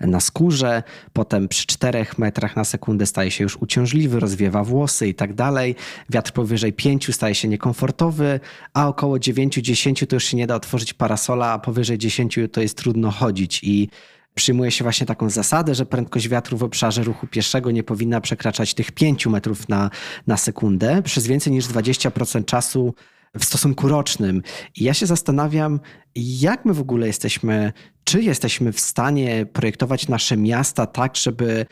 na 0.00 0.20
skórze, 0.20 0.82
potem 1.12 1.48
przy 1.48 1.66
4 1.66 2.06
metrach 2.18 2.56
na 2.56 2.64
sekundę 2.64 3.06
staje 3.06 3.30
się 3.30 3.44
już 3.44 3.56
uciążliwy, 3.56 4.20
rozwiewa 4.20 4.64
włosy 4.64 5.08
i 5.08 5.14
tak 5.14 5.34
dalej. 5.34 5.74
Wiatr 6.10 6.32
powyżej 6.32 6.72
5 6.72 7.14
staje 7.14 7.34
się 7.34 7.48
niekomfortowy, 7.48 8.40
a 8.74 8.88
około 8.88 9.16
9-10 9.16 10.06
to 10.06 10.16
już 10.16 10.24
się 10.24 10.36
nie 10.36 10.46
da 10.46 10.54
otworzyć 10.54 10.94
parasola, 10.94 11.52
a 11.52 11.58
powyżej 11.58 11.98
10 11.98 12.38
to 12.52 12.60
jest 12.60 12.78
trudno 12.78 13.10
chodzić. 13.10 13.60
I 13.64 13.88
przyjmuje 14.34 14.70
się 14.70 14.84
właśnie 14.84 15.06
taką 15.06 15.30
zasadę, 15.30 15.74
że 15.74 15.86
prędkość 15.86 16.28
wiatru 16.28 16.56
w 16.56 16.62
obszarze 16.62 17.04
ruchu 17.04 17.26
pieszego 17.26 17.70
nie 17.70 17.82
powinna 17.82 18.20
przekraczać 18.20 18.74
tych 18.74 18.92
5 18.92 19.26
metrów 19.26 19.68
na, 19.68 19.90
na 20.26 20.36
sekundę 20.36 21.02
przez 21.02 21.26
więcej 21.26 21.52
niż 21.52 21.66
20% 21.66 22.44
czasu 22.44 22.94
w 23.38 23.44
stosunku 23.44 23.88
rocznym. 23.88 24.42
I 24.76 24.84
ja 24.84 24.94
się 24.94 25.06
zastanawiam, 25.06 25.80
jak 26.14 26.64
my 26.64 26.74
w 26.74 26.80
ogóle 26.80 27.06
jesteśmy, 27.06 27.72
czy 28.04 28.22
jesteśmy 28.22 28.72
w 28.72 28.80
stanie 28.80 29.46
projektować 29.46 30.08
nasze 30.08 30.36
miasta 30.36 30.86
tak, 30.86 31.16
żeby 31.16 31.66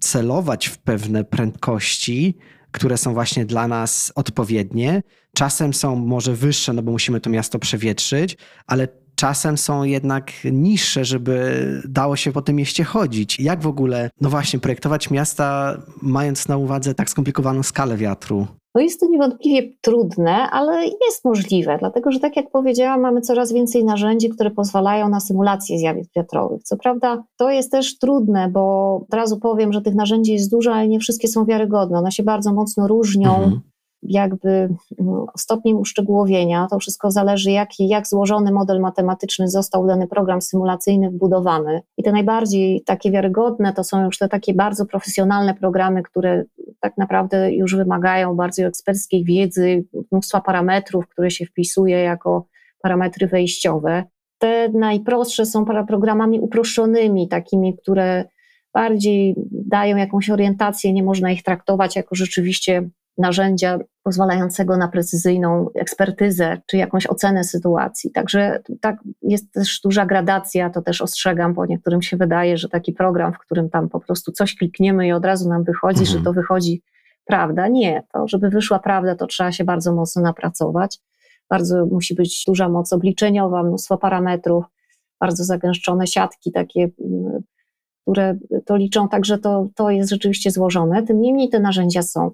celować 0.00 0.66
w 0.66 0.78
pewne 0.78 1.24
prędkości, 1.24 2.36
które 2.70 2.96
są 2.98 3.14
właśnie 3.14 3.44
dla 3.44 3.68
nas 3.68 4.12
odpowiednie. 4.14 5.02
Czasem 5.34 5.74
są 5.74 5.96
może 5.96 6.34
wyższe, 6.34 6.72
no 6.72 6.82
bo 6.82 6.92
musimy 6.92 7.20
to 7.20 7.30
miasto 7.30 7.58
przewietrzyć, 7.58 8.36
ale 8.66 8.88
czasem 9.16 9.58
są 9.58 9.82
jednak 9.82 10.32
niższe, 10.52 11.04
żeby 11.04 11.64
dało 11.88 12.16
się 12.16 12.32
po 12.32 12.42
tym 12.42 12.56
mieście 12.56 12.84
chodzić. 12.84 13.40
Jak 13.40 13.62
w 13.62 13.66
ogóle, 13.66 14.10
no 14.20 14.30
właśnie, 14.30 14.58
projektować 14.60 15.10
miasta, 15.10 15.76
mając 16.02 16.48
na 16.48 16.56
uwadze 16.56 16.94
tak 16.94 17.10
skomplikowaną 17.10 17.62
skalę 17.62 17.96
wiatru? 17.96 18.46
No 18.74 18.82
jest 18.82 19.00
to 19.00 19.06
niewątpliwie 19.06 19.72
trudne, 19.80 20.32
ale 20.32 20.84
jest 20.84 21.24
możliwe, 21.24 21.76
dlatego 21.80 22.12
że 22.12 22.20
tak 22.20 22.36
jak 22.36 22.50
powiedziałam, 22.50 23.00
mamy 23.00 23.20
coraz 23.20 23.52
więcej 23.52 23.84
narzędzi, 23.84 24.28
które 24.28 24.50
pozwalają 24.50 25.08
na 25.08 25.20
symulację 25.20 25.78
zjawisk 25.78 26.10
wiatrowych. 26.16 26.62
Co 26.62 26.76
prawda 26.76 27.24
to 27.36 27.50
jest 27.50 27.72
też 27.72 27.98
trudne, 27.98 28.48
bo 28.52 28.94
od 29.08 29.14
razu 29.14 29.40
powiem, 29.40 29.72
że 29.72 29.82
tych 29.82 29.94
narzędzi 29.94 30.32
jest 30.32 30.50
dużo, 30.50 30.74
ale 30.74 30.88
nie 30.88 31.00
wszystkie 31.00 31.28
są 31.28 31.44
wiarygodne. 31.44 31.98
One 31.98 32.12
się 32.12 32.22
bardzo 32.22 32.52
mocno 32.52 32.88
różnią. 32.88 33.36
Mhm 33.36 33.60
jakby 34.02 34.68
no, 34.98 35.26
stopniem 35.38 35.76
uszczegółowienia. 35.76 36.66
To 36.70 36.78
wszystko 36.78 37.10
zależy, 37.10 37.50
jak, 37.50 37.68
jak 37.78 38.06
złożony 38.06 38.52
model 38.52 38.80
matematyczny 38.80 39.48
został 39.48 39.86
dany 39.86 40.06
program 40.06 40.42
symulacyjny 40.42 41.10
wbudowany. 41.10 41.82
I 41.96 42.02
te 42.02 42.12
najbardziej 42.12 42.82
takie 42.82 43.10
wiarygodne 43.10 43.72
to 43.72 43.84
są 43.84 44.04
już 44.04 44.18
te 44.18 44.28
takie 44.28 44.54
bardzo 44.54 44.86
profesjonalne 44.86 45.54
programy, 45.54 46.02
które 46.02 46.44
tak 46.80 46.98
naprawdę 46.98 47.52
już 47.52 47.76
wymagają 47.76 48.34
bardzo 48.34 48.62
eksperckiej 48.62 49.24
wiedzy, 49.24 49.84
mnóstwa 50.12 50.40
parametrów, 50.40 51.08
które 51.08 51.30
się 51.30 51.46
wpisuje 51.46 51.98
jako 51.98 52.46
parametry 52.82 53.26
wejściowe. 53.26 54.04
te 54.38 54.68
najprostsze 54.68 55.46
są 55.46 55.64
programami 55.64 56.40
uproszczonymi, 56.40 57.28
takimi, 57.28 57.76
które 57.76 58.24
bardziej 58.74 59.34
dają 59.52 59.96
jakąś 59.96 60.30
orientację, 60.30 60.92
nie 60.92 61.02
można 61.02 61.30
ich 61.30 61.42
traktować 61.42 61.96
jako 61.96 62.14
rzeczywiście 62.14 62.90
narzędzia 63.18 63.78
pozwalającego 64.02 64.76
na 64.76 64.88
precyzyjną 64.88 65.70
ekspertyzę 65.74 66.58
czy 66.66 66.76
jakąś 66.76 67.06
ocenę 67.06 67.44
sytuacji. 67.44 68.10
Także 68.10 68.62
tak 68.80 68.96
jest 69.22 69.52
też 69.52 69.80
duża 69.80 70.06
gradacja, 70.06 70.70
to 70.70 70.82
też 70.82 71.02
ostrzegam, 71.02 71.54
bo 71.54 71.66
niektórym 71.66 72.02
się 72.02 72.16
wydaje, 72.16 72.56
że 72.56 72.68
taki 72.68 72.92
program, 72.92 73.32
w 73.32 73.38
którym 73.38 73.70
tam 73.70 73.88
po 73.88 74.00
prostu 74.00 74.32
coś 74.32 74.54
klikniemy 74.54 75.06
i 75.06 75.12
od 75.12 75.24
razu 75.24 75.48
nam 75.48 75.64
wychodzi, 75.64 76.00
mhm. 76.00 76.18
że 76.18 76.24
to 76.24 76.32
wychodzi 76.32 76.82
prawda. 77.24 77.68
Nie, 77.68 78.02
to 78.12 78.28
żeby 78.28 78.50
wyszła 78.50 78.78
prawda, 78.78 79.14
to 79.14 79.26
trzeba 79.26 79.52
się 79.52 79.64
bardzo 79.64 79.94
mocno 79.94 80.22
napracować. 80.22 80.98
Bardzo 81.50 81.86
musi 81.86 82.14
być 82.14 82.44
duża 82.46 82.68
moc 82.68 82.92
obliczeniowa, 82.92 83.62
mnóstwo 83.62 83.98
parametrów, 83.98 84.64
bardzo 85.20 85.44
zagęszczone 85.44 86.06
siatki 86.06 86.52
takie 86.52 86.88
mm, 87.00 87.42
które 88.06 88.38
to 88.64 88.76
liczą, 88.76 89.08
także 89.08 89.38
to, 89.38 89.68
to 89.74 89.90
jest 89.90 90.10
rzeczywiście 90.10 90.50
złożone. 90.50 91.02
Tym 91.02 91.20
niemniej 91.20 91.48
te 91.48 91.60
narzędzia 91.60 92.02
są. 92.02 92.30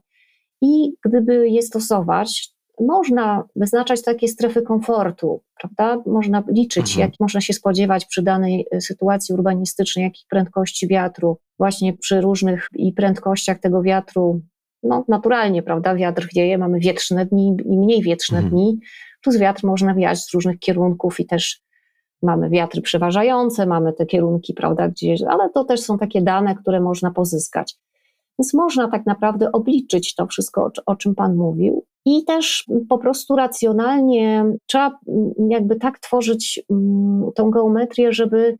I 0.62 0.92
gdyby 1.04 1.48
je 1.48 1.62
stosować, 1.62 2.52
można 2.80 3.44
wyznaczać 3.56 4.02
takie 4.02 4.28
strefy 4.28 4.62
komfortu, 4.62 5.42
prawda? 5.60 6.02
Można 6.06 6.42
liczyć, 6.48 6.90
mhm. 6.90 7.00
jak 7.00 7.20
można 7.20 7.40
się 7.40 7.52
spodziewać 7.52 8.06
przy 8.06 8.22
danej 8.22 8.66
e, 8.70 8.80
sytuacji 8.80 9.34
urbanistycznej, 9.34 10.04
jakich 10.04 10.26
prędkości 10.30 10.88
wiatru, 10.88 11.38
właśnie 11.58 11.92
przy 11.92 12.20
różnych 12.20 12.68
i 12.74 12.92
prędkościach 12.92 13.60
tego 13.60 13.82
wiatru. 13.82 14.40
No, 14.82 15.04
naturalnie, 15.08 15.62
prawda? 15.62 15.94
Wiatr 15.94 16.28
wieje, 16.34 16.58
mamy 16.58 16.78
wietrzne 16.78 17.26
dni 17.26 17.56
i 17.64 17.78
mniej 17.78 18.02
wietrzne 18.02 18.38
mhm. 18.38 18.54
dni. 18.54 18.78
Tu 19.24 19.30
z 19.30 19.36
wiatr 19.36 19.64
można 19.64 19.94
wiać 19.94 20.18
z 20.18 20.34
różnych 20.34 20.58
kierunków 20.58 21.20
i 21.20 21.26
też 21.26 21.62
mamy 22.22 22.50
wiatry 22.50 22.82
przeważające, 22.82 23.66
mamy 23.66 23.92
te 23.92 24.06
kierunki, 24.06 24.54
prawda, 24.54 24.88
gdzieś, 24.88 25.22
ale 25.22 25.50
to 25.50 25.64
też 25.64 25.80
są 25.80 25.98
takie 25.98 26.22
dane, 26.22 26.54
które 26.54 26.80
można 26.80 27.10
pozyskać. 27.10 27.76
Więc 28.38 28.54
można 28.54 28.90
tak 28.90 29.06
naprawdę 29.06 29.52
obliczyć 29.52 30.14
to 30.14 30.26
wszystko, 30.26 30.70
o 30.86 30.96
czym 30.96 31.14
Pan 31.14 31.36
mówił. 31.36 31.84
I 32.04 32.24
też 32.24 32.66
po 32.88 32.98
prostu 32.98 33.36
racjonalnie 33.36 34.44
trzeba 34.66 34.98
jakby 35.48 35.76
tak 35.76 35.98
tworzyć 35.98 36.62
mm, 36.70 37.30
tą 37.34 37.50
geometrię, 37.50 38.12
żeby 38.12 38.58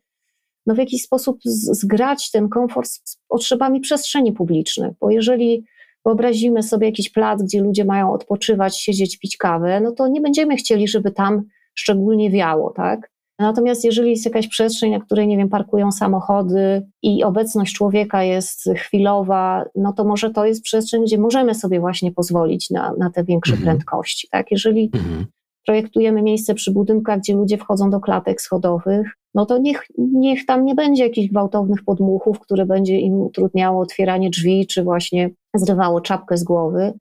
no 0.66 0.74
w 0.74 0.78
jakiś 0.78 1.02
sposób 1.02 1.38
zgrać 1.72 2.30
ten 2.30 2.48
komfort 2.48 2.88
z 2.88 3.18
potrzebami 3.28 3.80
przestrzeni 3.80 4.32
publicznych. 4.32 4.92
Bo 5.00 5.10
jeżeli 5.10 5.64
wyobrazimy 6.04 6.62
sobie 6.62 6.86
jakiś 6.86 7.10
plac, 7.10 7.42
gdzie 7.42 7.60
ludzie 7.60 7.84
mają 7.84 8.12
odpoczywać, 8.12 8.78
siedzieć, 8.78 9.18
pić 9.18 9.36
kawę, 9.36 9.80
no 9.80 9.92
to 9.92 10.08
nie 10.08 10.20
będziemy 10.20 10.56
chcieli, 10.56 10.88
żeby 10.88 11.10
tam 11.10 11.42
szczególnie 11.74 12.30
wiało, 12.30 12.72
tak? 12.76 13.11
Natomiast 13.38 13.84
jeżeli 13.84 14.10
jest 14.10 14.24
jakaś 14.24 14.48
przestrzeń, 14.48 14.90
na 14.90 15.00
której, 15.00 15.28
nie 15.28 15.36
wiem, 15.36 15.48
parkują 15.48 15.92
samochody 15.92 16.86
i 17.02 17.24
obecność 17.24 17.74
człowieka 17.74 18.22
jest 18.22 18.64
chwilowa, 18.76 19.64
no 19.74 19.92
to 19.92 20.04
może 20.04 20.30
to 20.30 20.46
jest 20.46 20.62
przestrzeń, 20.62 21.04
gdzie 21.04 21.18
możemy 21.18 21.54
sobie 21.54 21.80
właśnie 21.80 22.12
pozwolić 22.12 22.70
na, 22.70 22.92
na 22.98 23.10
te 23.10 23.24
większe 23.24 23.52
mhm. 23.52 23.66
prędkości. 23.66 24.28
Tak? 24.30 24.50
Jeżeli 24.50 24.90
mhm. 24.94 25.26
projektujemy 25.66 26.22
miejsce 26.22 26.54
przy 26.54 26.72
budynkach, 26.72 27.18
gdzie 27.18 27.34
ludzie 27.34 27.58
wchodzą 27.58 27.90
do 27.90 28.00
klatek 28.00 28.40
schodowych, 28.40 29.10
no 29.34 29.46
to 29.46 29.58
niech, 29.58 29.86
niech 29.98 30.46
tam 30.46 30.64
nie 30.64 30.74
będzie 30.74 31.04
jakichś 31.04 31.28
gwałtownych 31.28 31.84
podmuchów, 31.84 32.40
które 32.40 32.66
będzie 32.66 32.98
im 32.98 33.14
utrudniało 33.14 33.82
otwieranie 33.82 34.30
drzwi, 34.30 34.66
czy 34.66 34.82
właśnie 34.82 35.30
zrywało 35.54 36.00
czapkę 36.00 36.36
z 36.36 36.44
głowy. 36.44 36.92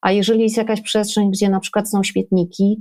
A 0.00 0.12
jeżeli 0.12 0.42
jest 0.42 0.56
jakaś 0.56 0.80
przestrzeń, 0.80 1.30
gdzie 1.30 1.48
na 1.48 1.60
przykład 1.60 1.90
są 1.90 2.02
śmietniki, 2.02 2.80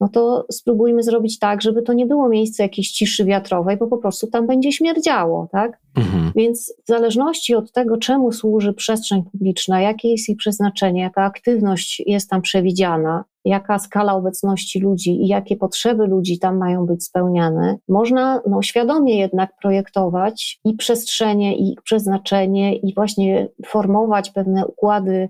no 0.00 0.08
to 0.08 0.46
spróbujmy 0.52 1.02
zrobić 1.02 1.38
tak, 1.38 1.62
żeby 1.62 1.82
to 1.82 1.92
nie 1.92 2.06
było 2.06 2.28
miejsce 2.28 2.62
jakiejś 2.62 2.90
ciszy 2.90 3.24
wiatrowej, 3.24 3.76
bo 3.76 3.86
po 3.86 3.98
prostu 3.98 4.26
tam 4.26 4.46
będzie 4.46 4.72
śmierdziało, 4.72 5.48
tak? 5.52 5.80
Mhm. 5.96 6.32
Więc 6.36 6.74
w 6.84 6.88
zależności 6.88 7.54
od 7.54 7.72
tego, 7.72 7.96
czemu 7.96 8.32
służy 8.32 8.72
przestrzeń 8.72 9.22
publiczna, 9.32 9.80
jakie 9.80 10.08
jest 10.08 10.28
jej 10.28 10.36
przeznaczenie, 10.36 11.02
jaka 11.02 11.24
aktywność 11.24 12.02
jest 12.06 12.30
tam 12.30 12.42
przewidziana, 12.42 13.24
jaka 13.44 13.78
skala 13.78 14.14
obecności 14.14 14.80
ludzi 14.80 15.10
i 15.10 15.28
jakie 15.28 15.56
potrzeby 15.56 16.06
ludzi 16.06 16.38
tam 16.38 16.56
mają 16.56 16.86
być 16.86 17.04
spełniane, 17.04 17.78
można 17.88 18.40
no, 18.46 18.62
świadomie 18.62 19.18
jednak 19.18 19.50
projektować 19.62 20.60
i 20.64 20.74
przestrzenie, 20.74 21.56
i 21.56 21.76
przeznaczenie, 21.84 22.76
i 22.76 22.94
właśnie 22.94 23.48
formować 23.66 24.30
pewne 24.30 24.66
układy 24.66 25.28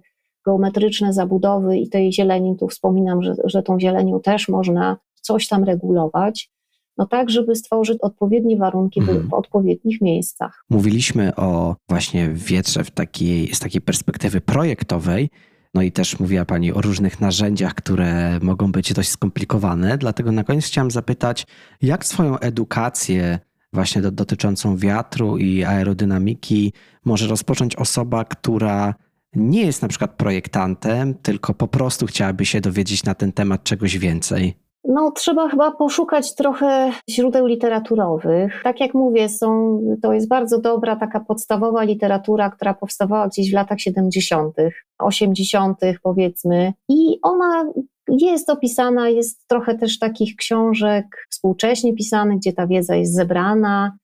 geometryczne 0.48 1.12
zabudowy 1.12 1.76
i 1.76 1.88
tej 1.88 2.12
zieleni, 2.12 2.56
tu 2.56 2.68
wspominam, 2.68 3.22
że, 3.22 3.34
że 3.44 3.62
tą 3.62 3.80
zielenią 3.80 4.20
też 4.20 4.48
można 4.48 4.96
coś 5.20 5.48
tam 5.48 5.64
regulować, 5.64 6.50
no 6.96 7.06
tak, 7.06 7.30
żeby 7.30 7.56
stworzyć 7.56 7.98
odpowiednie 8.00 8.56
warunki 8.56 9.00
hmm. 9.00 9.28
w 9.28 9.34
odpowiednich 9.34 10.00
miejscach. 10.00 10.64
Mówiliśmy 10.70 11.36
o 11.36 11.76
właśnie 11.88 12.28
wietrze 12.28 12.84
w 12.84 12.90
takiej, 12.90 13.54
z 13.54 13.60
takiej 13.60 13.80
perspektywy 13.80 14.40
projektowej, 14.40 15.30
no 15.74 15.82
i 15.82 15.92
też 15.92 16.20
mówiła 16.20 16.44
Pani 16.44 16.72
o 16.72 16.80
różnych 16.80 17.20
narzędziach, 17.20 17.74
które 17.74 18.38
mogą 18.42 18.72
być 18.72 18.92
dość 18.92 19.08
skomplikowane, 19.08 19.98
dlatego 19.98 20.32
na 20.32 20.44
koniec 20.44 20.66
chciałam 20.66 20.90
zapytać, 20.90 21.46
jak 21.82 22.04
swoją 22.04 22.38
edukację 22.38 23.38
właśnie 23.72 24.02
do, 24.02 24.10
dotyczącą 24.10 24.76
wiatru 24.76 25.38
i 25.38 25.64
aerodynamiki 25.64 26.72
może 27.04 27.26
rozpocząć 27.26 27.76
osoba, 27.76 28.24
która 28.24 28.94
nie 29.34 29.66
jest 29.66 29.82
na 29.82 29.88
przykład 29.88 30.10
projektantem, 30.16 31.14
tylko 31.14 31.54
po 31.54 31.68
prostu 31.68 32.06
chciałaby 32.06 32.46
się 32.46 32.60
dowiedzieć 32.60 33.04
na 33.04 33.14
ten 33.14 33.32
temat 33.32 33.62
czegoś 33.62 33.98
więcej? 33.98 34.54
No, 34.84 35.10
trzeba 35.10 35.48
chyba 35.48 35.70
poszukać 35.70 36.34
trochę 36.34 36.92
źródeł 37.10 37.46
literaturowych. 37.46 38.60
Tak 38.64 38.80
jak 38.80 38.94
mówię, 38.94 39.28
są, 39.28 39.80
to 40.02 40.12
jest 40.12 40.28
bardzo 40.28 40.60
dobra 40.60 40.96
taka 40.96 41.20
podstawowa 41.20 41.82
literatura, 41.82 42.50
która 42.50 42.74
powstawała 42.74 43.28
gdzieś 43.28 43.50
w 43.50 43.54
latach 43.54 43.80
70., 43.80 44.56
80., 44.98 45.80
powiedzmy, 46.02 46.72
i 46.88 47.18
ona 47.22 47.72
jest 48.08 48.50
opisana, 48.50 49.08
jest 49.08 49.48
trochę 49.48 49.78
też 49.78 49.98
takich 49.98 50.36
książek 50.36 51.26
współcześnie 51.30 51.94
pisanych, 51.94 52.38
gdzie 52.38 52.52
ta 52.52 52.66
wiedza 52.66 52.96
jest 52.96 53.14
zebrana. 53.14 53.96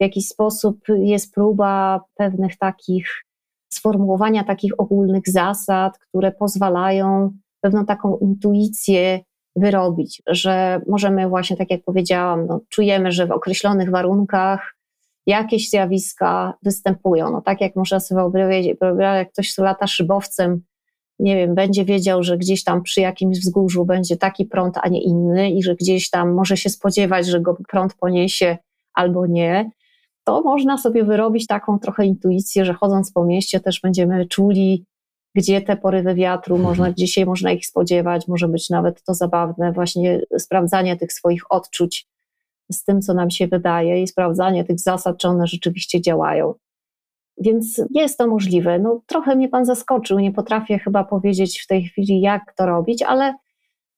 W 0.00 0.02
jakiś 0.02 0.28
sposób 0.28 0.78
jest 0.88 1.34
próba 1.34 2.00
pewnych 2.14 2.58
takich 2.58 3.24
sformułowania 3.74 4.44
takich 4.44 4.72
ogólnych 4.78 5.22
zasad, 5.26 5.98
które 5.98 6.32
pozwalają 6.32 7.30
pewną 7.60 7.86
taką 7.86 8.18
intuicję 8.18 9.20
wyrobić, 9.56 10.22
że 10.26 10.80
możemy 10.88 11.28
właśnie, 11.28 11.56
tak 11.56 11.70
jak 11.70 11.84
powiedziałam, 11.84 12.46
no, 12.46 12.60
czujemy, 12.68 13.12
że 13.12 13.26
w 13.26 13.32
określonych 13.32 13.90
warunkach 13.90 14.74
jakieś 15.26 15.70
zjawiska 15.70 16.54
występują. 16.62 17.30
No, 17.30 17.42
tak 17.42 17.60
jak 17.60 17.76
można 17.76 18.00
sobie 18.00 18.20
wyobrazić, 18.20 18.74
jak 18.98 19.32
ktoś 19.32 19.58
lata 19.58 19.86
szybowcem, 19.86 20.62
nie 21.18 21.36
wiem, 21.36 21.54
będzie 21.54 21.84
wiedział, 21.84 22.22
że 22.22 22.38
gdzieś 22.38 22.64
tam 22.64 22.82
przy 22.82 23.00
jakimś 23.00 23.38
wzgórzu 23.38 23.84
będzie 23.84 24.16
taki 24.16 24.44
prąd, 24.44 24.78
a 24.82 24.88
nie 24.88 25.02
inny 25.02 25.50
i 25.50 25.62
że 25.62 25.74
gdzieś 25.74 26.10
tam 26.10 26.34
może 26.34 26.56
się 26.56 26.70
spodziewać, 26.70 27.26
że 27.26 27.40
go 27.40 27.56
prąd 27.68 27.94
poniesie 27.94 28.58
albo 28.94 29.26
nie 29.26 29.70
to 30.24 30.40
można 30.40 30.78
sobie 30.78 31.04
wyrobić 31.04 31.46
taką 31.46 31.78
trochę 31.78 32.06
intuicję, 32.06 32.64
że 32.64 32.74
chodząc 32.74 33.12
po 33.12 33.24
mieście 33.24 33.60
też 33.60 33.80
będziemy 33.80 34.26
czuli, 34.26 34.84
gdzie 35.34 35.62
te 35.62 35.76
porywy 35.76 36.14
wiatru, 36.14 36.54
mhm. 36.54 36.70
można, 36.70 36.90
gdzie 36.90 37.06
się 37.06 37.26
można 37.26 37.52
ich 37.52 37.66
spodziewać, 37.66 38.28
może 38.28 38.48
być 38.48 38.70
nawet 38.70 39.02
to 39.02 39.14
zabawne, 39.14 39.72
właśnie 39.72 40.20
sprawdzanie 40.38 40.96
tych 40.96 41.12
swoich 41.12 41.42
odczuć 41.50 42.06
z 42.72 42.84
tym, 42.84 43.02
co 43.02 43.14
nam 43.14 43.30
się 43.30 43.48
wydaje 43.48 44.02
i 44.02 44.08
sprawdzanie 44.08 44.64
tych 44.64 44.80
zasad, 44.80 45.18
czy 45.18 45.28
one 45.28 45.46
rzeczywiście 45.46 46.00
działają. 46.00 46.54
Więc 47.40 47.82
jest 47.90 48.18
to 48.18 48.26
możliwe. 48.26 48.78
No, 48.78 49.00
trochę 49.06 49.36
mnie 49.36 49.48
Pan 49.48 49.64
zaskoczył, 49.64 50.18
nie 50.18 50.32
potrafię 50.32 50.78
chyba 50.78 51.04
powiedzieć 51.04 51.60
w 51.60 51.66
tej 51.66 51.84
chwili, 51.84 52.20
jak 52.20 52.54
to 52.56 52.66
robić, 52.66 53.02
ale 53.02 53.34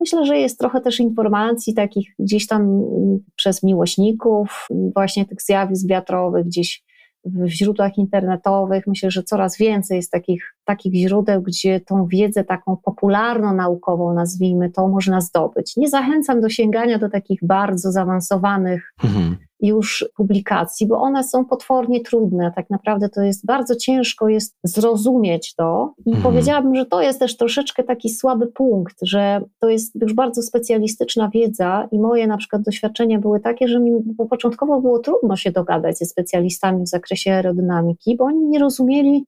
Myślę, 0.01 0.27
że 0.27 0.39
jest 0.39 0.59
trochę 0.59 0.81
też 0.81 1.01
informacji 1.01 1.75
takich 1.75 2.15
gdzieś 2.19 2.47
tam 2.47 2.63
mm, 2.63 3.19
przez 3.37 3.63
miłośników, 3.63 4.69
właśnie 4.95 5.27
tych 5.27 5.43
zjawisk 5.43 5.89
wiatrowych, 5.89 6.47
gdzieś 6.47 6.85
w 7.25 7.47
źródłach 7.47 7.99
internetowych. 7.99 8.87
Myślę, 8.87 9.11
że 9.11 9.23
coraz 9.23 9.59
więcej 9.59 9.97
jest 9.97 10.11
takich, 10.11 10.55
takich 10.65 10.95
źródeł, 10.95 11.43
gdzie 11.43 11.81
tą 11.81 12.07
wiedzę 12.07 12.45
taką 12.45 12.77
popularno-naukową, 12.77 14.15
nazwijmy 14.15 14.71
to, 14.71 14.89
można 14.89 15.21
zdobyć. 15.21 15.77
Nie 15.77 15.89
zachęcam 15.89 16.41
do 16.41 16.49
sięgania 16.49 16.99
do 16.99 17.11
takich 17.11 17.41
bardzo 17.43 17.93
zaawansowanych 17.93 18.93
mhm 19.05 19.37
już 19.61 20.05
publikacji, 20.17 20.87
bo 20.87 21.01
one 21.01 21.25
są 21.25 21.45
potwornie 21.45 22.01
trudne. 22.01 22.53
Tak 22.57 22.71
naprawdę 22.71 23.09
to 23.09 23.23
jest 23.23 23.47
bardzo 23.47 23.77
ciężko 23.77 24.29
jest 24.29 24.57
zrozumieć 24.65 25.55
to 25.55 25.95
i 26.07 26.11
mhm. 26.11 26.23
powiedziałabym, 26.23 26.75
że 26.75 26.87
to 26.87 27.03
jest 27.03 27.19
też 27.19 27.37
troszeczkę 27.37 27.85
taki 27.85 28.11
słaby 28.11 28.47
punkt, 28.47 28.97
że 29.03 29.41
to 29.61 29.69
jest 29.69 29.95
już 30.03 30.15
bardzo 30.15 30.43
specjalistyczna 30.43 31.31
wiedza 31.35 31.89
i 31.93 31.99
moje 31.99 32.27
na 32.27 32.37
przykład 32.37 32.63
doświadczenia 32.63 33.19
były 33.19 33.41
takie, 33.41 33.69
że 33.69 33.81
mi 33.81 33.93
początkowo 34.31 34.81
było 34.81 34.99
trudno 34.99 35.37
się 35.37 35.51
dogadać 35.51 35.99
ze 35.99 36.07
specjalistami 36.07 36.85
w 36.85 36.89
zakresie 36.89 37.33
aerodynamiki, 37.33 38.17
bo 38.17 38.25
oni 38.25 38.45
nie 38.45 38.59
rozumieli 38.59 39.25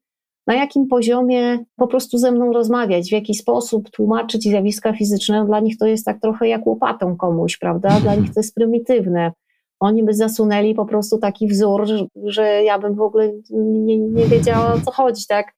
na 0.47 0.55
jakim 0.55 0.87
poziomie 0.87 1.59
po 1.77 1.87
prostu 1.87 2.19
ze 2.19 2.33
mną 2.33 2.53
rozmawiać, 2.53 3.09
w 3.09 3.13
jaki 3.13 3.35
sposób 3.35 3.91
tłumaczyć 3.91 4.43
zjawiska 4.43 4.93
fizyczne. 4.93 5.47
Dla 5.47 5.61
nich 5.61 5.79
to 5.79 5.87
jest 5.87 6.05
tak 6.05 6.21
trochę 6.21 6.49
jak 6.49 6.67
łopatą 6.67 7.17
komuś, 7.17 7.59
prawda? 7.59 8.01
Dla 8.01 8.15
nich 8.15 8.35
to 8.35 8.41
jest 8.41 8.55
prymitywne 8.55 9.33
oni 9.81 10.05
by 10.05 10.15
zasunęli 10.15 10.75
po 10.75 10.87
prostu 10.87 11.19
taki 11.19 11.49
wzór, 11.49 11.87
że, 12.25 12.63
ja 12.63 12.79
bym 12.79 12.95
w 12.95 13.01
ogóle 13.01 13.33
nie, 13.51 13.99
nie 13.99 14.25
wiedziała 14.25 14.75
o 14.75 14.81
co 14.81 14.91
chodzi, 14.91 15.27
tak? 15.29 15.55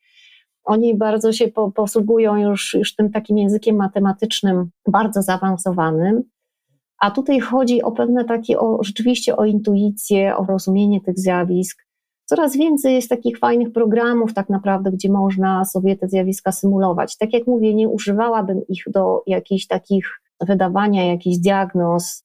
Oni 0.64 0.96
bardzo 0.96 1.32
się 1.32 1.48
po, 1.48 1.72
posługują 1.72 2.36
już, 2.36 2.74
już 2.74 2.94
tym 2.94 3.10
takim 3.10 3.38
językiem 3.38 3.76
matematycznym, 3.76 4.70
bardzo 4.88 5.22
zaawansowanym. 5.22 6.22
A 6.98 7.10
tutaj 7.10 7.40
chodzi 7.40 7.82
o 7.82 7.92
pewne 7.92 8.24
takie, 8.24 8.58
o, 8.58 8.78
rzeczywiście 8.82 9.36
o 9.36 9.44
intuicję, 9.44 10.36
o 10.36 10.44
rozumienie 10.44 11.00
tych 11.00 11.18
zjawisk. 11.18 11.82
Coraz 12.24 12.56
więcej 12.56 12.94
jest 12.94 13.08
takich 13.08 13.38
fajnych 13.38 13.72
programów, 13.72 14.34
tak 14.34 14.48
naprawdę, 14.48 14.90
gdzie 14.90 15.12
można 15.12 15.64
sobie 15.64 15.96
te 15.96 16.08
zjawiska 16.08 16.52
symulować. 16.52 17.16
Tak 17.16 17.32
jak 17.32 17.46
mówię, 17.46 17.74
nie 17.74 17.88
używałabym 17.88 18.60
ich 18.68 18.82
do 18.86 19.22
jakichś 19.26 19.66
takich 19.66 20.20
wydawania 20.40 21.04
jakichś 21.04 21.38
diagnoz 21.38 22.24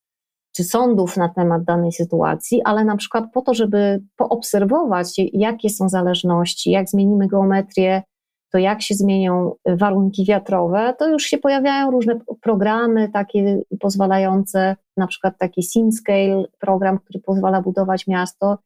czy 0.55 0.63
sądów 0.63 1.17
na 1.17 1.29
temat 1.29 1.63
danej 1.63 1.91
sytuacji, 1.91 2.61
ale 2.63 2.85
na 2.85 2.97
przykład 2.97 3.25
po 3.33 3.41
to, 3.41 3.53
żeby 3.53 4.03
poobserwować, 4.15 5.13
jakie 5.33 5.69
są 5.69 5.89
zależności, 5.89 6.71
jak 6.71 6.89
zmienimy 6.89 7.27
geometrię, 7.27 8.03
to 8.51 8.57
jak 8.57 8.81
się 8.81 8.95
zmienią 8.95 9.55
warunki 9.65 10.25
wiatrowe, 10.25 10.95
to 10.99 11.09
już 11.09 11.23
się 11.23 11.37
pojawiają 11.37 11.91
różne 11.91 12.19
programy 12.41 13.09
takie 13.13 13.61
pozwalające, 13.79 14.75
na 14.97 15.07
przykład 15.07 15.37
taki 15.37 15.63
SimScale, 15.63 16.43
program, 16.59 16.99
który 16.99 17.19
pozwala 17.19 17.61
budować 17.61 18.07
miasto, 18.07 18.57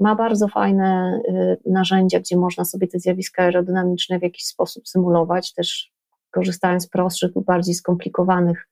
ma 0.00 0.14
bardzo 0.14 0.48
fajne 0.48 1.20
y, 1.28 1.70
narzędzia, 1.70 2.20
gdzie 2.20 2.36
można 2.36 2.64
sobie 2.64 2.88
te 2.88 2.98
zjawiska 2.98 3.42
aerodynamiczne 3.42 4.18
w 4.18 4.22
jakiś 4.22 4.44
sposób 4.44 4.88
symulować, 4.88 5.52
też 5.52 5.92
korzystając 6.30 6.82
z 6.82 6.88
prostszych 6.88 7.34
lub 7.34 7.44
bardziej 7.44 7.74
skomplikowanych 7.74 8.68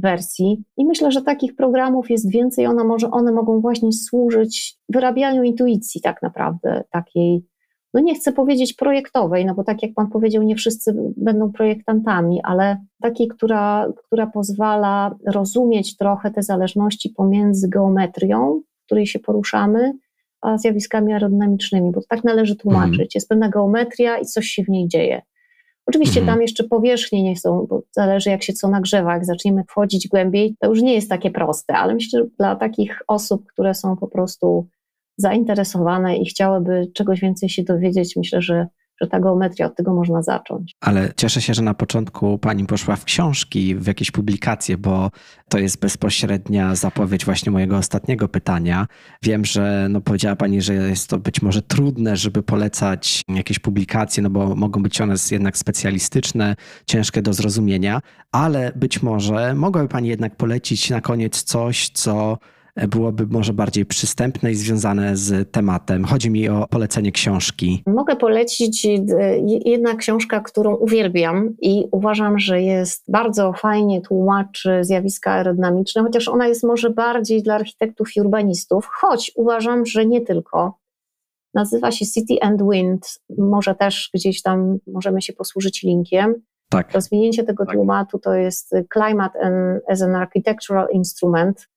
wersji. 0.00 0.64
I 0.76 0.84
myślę, 0.84 1.12
że 1.12 1.22
takich 1.22 1.56
programów 1.56 2.10
jest 2.10 2.30
więcej, 2.30 2.66
one, 2.66 2.84
może, 2.84 3.10
one 3.10 3.32
mogą 3.32 3.60
właśnie 3.60 3.92
służyć 3.92 4.76
wyrabianiu 4.88 5.42
intuicji 5.42 6.00
tak 6.00 6.22
naprawdę, 6.22 6.84
takiej, 6.90 7.44
no 7.94 8.00
nie 8.00 8.14
chcę 8.14 8.32
powiedzieć 8.32 8.74
projektowej, 8.74 9.46
no 9.46 9.54
bo 9.54 9.64
tak 9.64 9.82
jak 9.82 9.94
Pan 9.94 10.10
powiedział, 10.10 10.42
nie 10.42 10.56
wszyscy 10.56 11.12
będą 11.16 11.52
projektantami, 11.52 12.40
ale 12.42 12.76
takiej, 13.02 13.28
która, 13.28 13.92
która 14.06 14.26
pozwala 14.26 15.16
rozumieć 15.26 15.96
trochę 15.96 16.30
te 16.30 16.42
zależności 16.42 17.10
pomiędzy 17.10 17.68
geometrią, 17.68 18.60
w 18.82 18.86
której 18.86 19.06
się 19.06 19.18
poruszamy, 19.18 19.92
a 20.40 20.58
zjawiskami 20.58 21.12
aerodynamicznymi, 21.12 21.92
bo 21.92 22.00
to 22.00 22.06
tak 22.08 22.24
należy 22.24 22.56
tłumaczyć. 22.56 22.92
Mhm. 22.92 23.08
Jest 23.14 23.28
pewna 23.28 23.48
geometria 23.48 24.18
i 24.18 24.24
coś 24.24 24.46
się 24.46 24.62
w 24.62 24.68
niej 24.68 24.88
dzieje. 24.88 25.22
Oczywiście 25.90 26.20
mhm. 26.20 26.36
tam 26.36 26.42
jeszcze 26.42 26.64
powierzchnie 26.64 27.22
nie 27.22 27.36
są, 27.36 27.66
bo 27.68 27.82
zależy 27.92 28.30
jak 28.30 28.42
się 28.42 28.52
co 28.52 28.68
nagrzewa. 28.68 29.14
Jak 29.14 29.24
zaczniemy 29.24 29.64
wchodzić 29.64 30.08
głębiej, 30.08 30.56
to 30.60 30.68
już 30.68 30.82
nie 30.82 30.94
jest 30.94 31.08
takie 31.08 31.30
proste, 31.30 31.74
ale 31.74 31.94
myślę, 31.94 32.20
że 32.20 32.26
dla 32.38 32.56
takich 32.56 33.02
osób, 33.08 33.46
które 33.46 33.74
są 33.74 33.96
po 33.96 34.08
prostu 34.08 34.68
zainteresowane 35.16 36.16
i 36.16 36.26
chciałyby 36.26 36.90
czegoś 36.94 37.20
więcej 37.20 37.48
się 37.48 37.62
dowiedzieć, 37.62 38.16
myślę, 38.16 38.42
że 38.42 38.66
że 39.00 39.08
ta 39.08 39.20
geometria, 39.20 39.66
od 39.66 39.76
tego 39.76 39.94
można 39.94 40.22
zacząć. 40.22 40.76
Ale 40.80 41.12
cieszę 41.16 41.40
się, 41.40 41.54
że 41.54 41.62
na 41.62 41.74
początku 41.74 42.38
pani 42.38 42.66
poszła 42.66 42.96
w 42.96 43.04
książki, 43.04 43.76
w 43.76 43.86
jakieś 43.86 44.10
publikacje, 44.10 44.78
bo 44.78 45.10
to 45.48 45.58
jest 45.58 45.80
bezpośrednia 45.80 46.74
zapowiedź 46.74 47.24
właśnie 47.24 47.52
mojego 47.52 47.76
ostatniego 47.76 48.28
pytania. 48.28 48.86
Wiem, 49.22 49.44
że 49.44 49.86
no 49.90 50.00
powiedziała 50.00 50.36
pani, 50.36 50.62
że 50.62 50.74
jest 50.74 51.10
to 51.10 51.18
być 51.18 51.42
może 51.42 51.62
trudne, 51.62 52.16
żeby 52.16 52.42
polecać 52.42 53.22
jakieś 53.28 53.58
publikacje, 53.58 54.22
no 54.22 54.30
bo 54.30 54.56
mogą 54.56 54.82
być 54.82 55.00
one 55.00 55.14
jednak 55.30 55.58
specjalistyczne, 55.58 56.56
ciężkie 56.86 57.22
do 57.22 57.32
zrozumienia, 57.32 58.00
ale 58.32 58.72
być 58.76 59.02
może 59.02 59.54
mogłaby 59.54 59.88
pani 59.88 60.08
jednak 60.08 60.36
polecić 60.36 60.90
na 60.90 61.00
koniec 61.00 61.42
coś, 61.42 61.88
co 61.88 62.38
byłoby 62.88 63.26
może 63.26 63.52
bardziej 63.52 63.86
przystępne 63.86 64.50
i 64.50 64.54
związane 64.54 65.16
z 65.16 65.52
tematem. 65.52 66.04
Chodzi 66.04 66.30
mi 66.30 66.48
o 66.48 66.66
polecenie 66.70 67.12
książki. 67.12 67.82
Mogę 67.86 68.16
polecić 68.16 68.86
e, 68.86 68.98
jedna 69.64 69.94
książka, 69.94 70.40
którą 70.40 70.74
uwielbiam 70.74 71.56
i 71.60 71.84
uważam, 71.92 72.38
że 72.38 72.62
jest 72.62 73.04
bardzo 73.08 73.52
fajnie 73.52 74.00
tłumaczy 74.00 74.78
zjawiska 74.84 75.32
aerodynamiczne, 75.32 76.02
chociaż 76.02 76.28
ona 76.28 76.48
jest 76.48 76.64
może 76.64 76.90
bardziej 76.90 77.42
dla 77.42 77.54
architektów 77.54 78.16
i 78.16 78.20
urbanistów, 78.20 78.88
choć 78.92 79.32
uważam, 79.36 79.86
że 79.86 80.06
nie 80.06 80.20
tylko. 80.20 80.80
Nazywa 81.54 81.90
się 81.90 82.06
City 82.06 82.34
and 82.40 82.62
Wind. 82.70 83.20
Może 83.38 83.74
też 83.74 84.10
gdzieś 84.14 84.42
tam 84.42 84.78
możemy 84.86 85.22
się 85.22 85.32
posłużyć 85.32 85.82
linkiem. 85.82 86.34
Tak. 86.70 86.92
Rozwinięcie 86.92 87.44
tego 87.44 87.66
tak. 87.66 87.74
tłumatu 87.74 88.18
to 88.18 88.34
jest 88.34 88.74
Climate 88.92 89.38
as 89.88 90.02
an 90.02 90.14
Architectural 90.14 90.88
Instrument. 90.92 91.68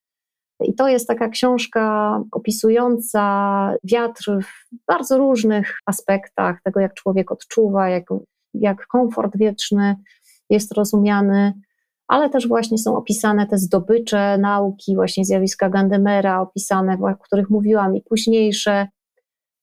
I 0.64 0.74
to 0.74 0.88
jest 0.88 1.08
taka 1.08 1.30
książka 1.30 2.20
opisująca 2.32 3.24
wiatr 3.84 4.32
w 4.44 4.76
bardzo 4.88 5.18
różnych 5.18 5.80
aspektach 5.86 6.62
tego, 6.64 6.80
jak 6.80 6.94
człowiek 6.94 7.32
odczuwa, 7.32 7.90
jak, 7.90 8.04
jak 8.54 8.88
komfort 8.88 9.38
wieczny 9.38 9.96
jest 10.50 10.72
rozumiany, 10.72 11.54
ale 12.08 12.30
też 12.30 12.48
właśnie 12.48 12.78
są 12.78 12.98
opisane 12.98 13.48
te 13.48 13.58
zdobycze 13.58 14.38
nauki, 14.38 14.96
właśnie 14.96 15.26
zjawiska 15.26 15.70
Gandemera, 15.70 16.42
opisane, 16.42 16.98
o 17.02 17.24
których 17.24 17.50
mówiłam, 17.50 17.96
i 17.96 18.02
późniejsze, 18.02 18.88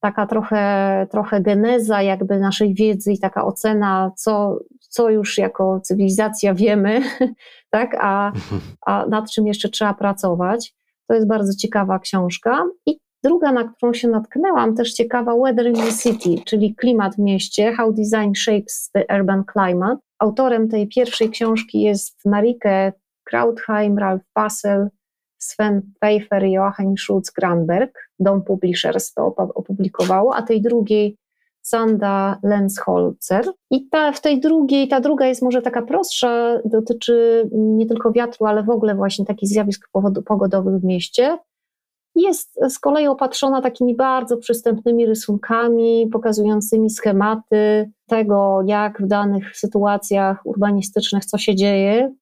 taka 0.01 0.26
trochę, 0.26 1.07
trochę 1.11 1.40
geneza 1.40 2.03
jakby 2.03 2.38
naszej 2.38 2.74
wiedzy 2.74 3.12
i 3.12 3.18
taka 3.18 3.44
ocena, 3.44 4.11
co, 4.16 4.59
co 4.80 5.11
już 5.11 5.38
jako 5.38 5.80
cywilizacja 5.80 6.55
wiemy, 6.55 7.03
tak, 7.70 7.96
a, 8.01 8.26
mhm. 8.28 8.61
a 8.86 9.07
nad 9.07 9.30
czym 9.30 9.46
jeszcze 9.46 9.68
trzeba 9.68 9.94
pracować. 9.94 10.74
To 11.11 11.15
jest 11.15 11.27
bardzo 11.27 11.55
ciekawa 11.55 11.99
książka. 11.99 12.65
I 12.87 12.99
druga, 13.25 13.53
na 13.53 13.65
którą 13.65 13.93
się 13.93 14.09
natknęłam, 14.09 14.75
też 14.75 14.93
ciekawa, 14.93 15.37
Weather 15.37 15.67
in 15.67 15.75
the 15.75 15.93
City, 15.93 16.45
czyli 16.45 16.75
klimat 16.75 17.15
w 17.15 17.19
mieście, 17.19 17.73
How 17.73 17.93
Design 17.93 18.35
Shapes 18.35 18.91
the 18.95 19.05
Urban 19.19 19.45
Climate. 19.53 19.97
Autorem 20.19 20.69
tej 20.69 20.89
pierwszej 20.89 21.31
książki 21.31 21.81
jest 21.81 22.25
Marike 22.25 22.93
Krautheim, 23.25 23.99
Ralf 23.99 24.23
Passel, 24.33 24.89
Sven 25.39 25.83
Pfeiffer 26.01 26.45
i 26.45 26.53
Joachim 26.53 26.95
Schulz-Granberg. 26.99 27.91
Dom 28.19 28.43
Publishers 28.43 29.13
to 29.13 29.35
opublikowało, 29.37 30.37
a 30.37 30.43
tej 30.43 30.63
drugiej 30.63 31.17
Sanda 31.71 32.39
Lensholzer. 32.43 33.45
I 33.71 33.89
ta, 33.89 34.12
w 34.12 34.21
tej 34.21 34.41
drugiej, 34.41 34.89
ta 34.89 35.01
druga 35.01 35.27
jest 35.27 35.43
może 35.43 35.62
taka 35.62 35.83
prostsza, 35.83 36.61
dotyczy 36.64 37.49
nie 37.53 37.87
tylko 37.87 38.12
wiatru, 38.12 38.47
ale 38.47 38.62
w 38.62 38.71
ogóle 38.71 38.95
właśnie 38.95 39.25
takich 39.25 39.49
zjawisk 39.49 39.89
pogodowych 40.27 40.81
w 40.81 40.85
mieście. 40.85 41.39
Jest 42.14 42.61
z 42.68 42.79
kolei 42.79 43.07
opatrzona 43.07 43.62
takimi 43.62 43.97
bardzo 43.97 44.37
przystępnymi 44.37 45.07
rysunkami, 45.07 46.09
pokazującymi 46.12 46.91
schematy 46.91 47.91
tego, 48.07 48.62
jak 48.66 49.03
w 49.03 49.07
danych 49.07 49.57
sytuacjach 49.57 50.47
urbanistycznych 50.47 51.25
co 51.25 51.39
się 51.39 51.55
dzieje, 51.55 52.14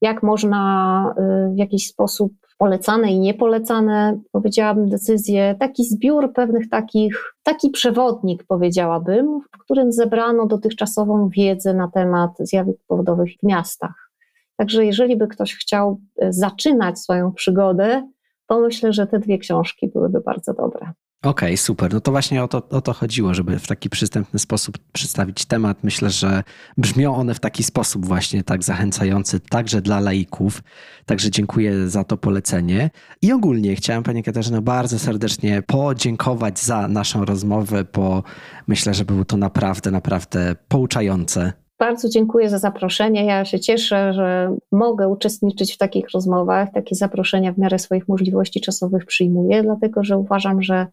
jak 0.00 0.22
można 0.22 1.14
y, 1.18 1.54
w 1.54 1.58
jakiś 1.58 1.88
sposób 1.88 2.32
polecane 2.58 3.12
i 3.12 3.18
niepolecane, 3.18 4.20
powiedziałabym, 4.32 4.88
decyzje, 4.88 5.56
taki 5.60 5.84
zbiór 5.84 6.32
pewnych 6.32 6.68
takich, 6.68 7.34
taki 7.42 7.70
przewodnik, 7.70 8.44
powiedziałabym, 8.44 9.40
w 9.54 9.58
którym 9.58 9.92
zebrano 9.92 10.46
dotychczasową 10.46 11.28
wiedzę 11.28 11.74
na 11.74 11.88
temat 11.88 12.30
zjawisk 12.38 12.80
powodowych 12.86 13.30
w 13.42 13.46
miastach. 13.46 14.10
Także 14.56 14.84
jeżeli 14.84 15.16
by 15.16 15.28
ktoś 15.28 15.54
chciał 15.54 16.00
e, 16.16 16.32
zaczynać 16.32 16.98
swoją 16.98 17.32
przygodę, 17.32 18.08
to 18.46 18.60
myślę, 18.60 18.92
że 18.92 19.06
te 19.06 19.18
dwie 19.18 19.38
książki 19.38 19.88
byłyby 19.88 20.20
bardzo 20.20 20.54
dobre. 20.54 20.92
Okej, 21.22 21.48
okay, 21.48 21.56
super. 21.56 21.94
No 21.94 22.00
to 22.00 22.10
właśnie 22.10 22.44
o 22.44 22.48
to, 22.48 22.68
o 22.68 22.80
to 22.80 22.92
chodziło, 22.92 23.34
żeby 23.34 23.58
w 23.58 23.66
taki 23.66 23.90
przystępny 23.90 24.38
sposób 24.38 24.78
przedstawić 24.92 25.44
temat. 25.44 25.84
Myślę, 25.84 26.10
że 26.10 26.42
brzmią 26.76 27.14
one 27.14 27.34
w 27.34 27.40
taki 27.40 27.62
sposób 27.62 28.06
właśnie 28.06 28.44
tak 28.44 28.64
zachęcający 28.64 29.40
także 29.40 29.82
dla 29.82 30.00
laików. 30.00 30.62
Także 31.06 31.30
dziękuję 31.30 31.88
za 31.88 32.04
to 32.04 32.16
polecenie. 32.16 32.90
I 33.22 33.32
ogólnie 33.32 33.76
chciałem 33.76 34.02
Pani 34.02 34.22
Katarzyno 34.22 34.62
bardzo 34.62 34.98
serdecznie 34.98 35.62
podziękować 35.62 36.60
za 36.60 36.88
naszą 36.88 37.24
rozmowę, 37.24 37.84
bo 37.94 38.22
myślę, 38.66 38.94
że 38.94 39.04
było 39.04 39.24
to 39.24 39.36
naprawdę, 39.36 39.90
naprawdę 39.90 40.56
pouczające. 40.68 41.52
Bardzo 41.78 42.08
dziękuję 42.08 42.50
za 42.50 42.58
zaproszenie. 42.58 43.24
Ja 43.24 43.44
się 43.44 43.60
cieszę, 43.60 44.12
że 44.12 44.56
mogę 44.72 45.08
uczestniczyć 45.08 45.74
w 45.74 45.78
takich 45.78 46.10
rozmowach. 46.14 46.68
Takie 46.74 46.94
zaproszenia 46.94 47.52
w 47.52 47.58
miarę 47.58 47.78
swoich 47.78 48.08
możliwości 48.08 48.60
czasowych 48.60 49.06
przyjmuję, 49.06 49.62
dlatego 49.62 50.04
że 50.04 50.18
uważam, 50.18 50.62
że 50.62 50.86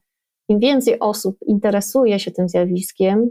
im 0.50 0.60
więcej 0.60 1.00
osób 1.00 1.38
interesuje 1.48 2.20
się 2.20 2.32
tym 2.32 2.50
zjawiskiem, 2.50 3.30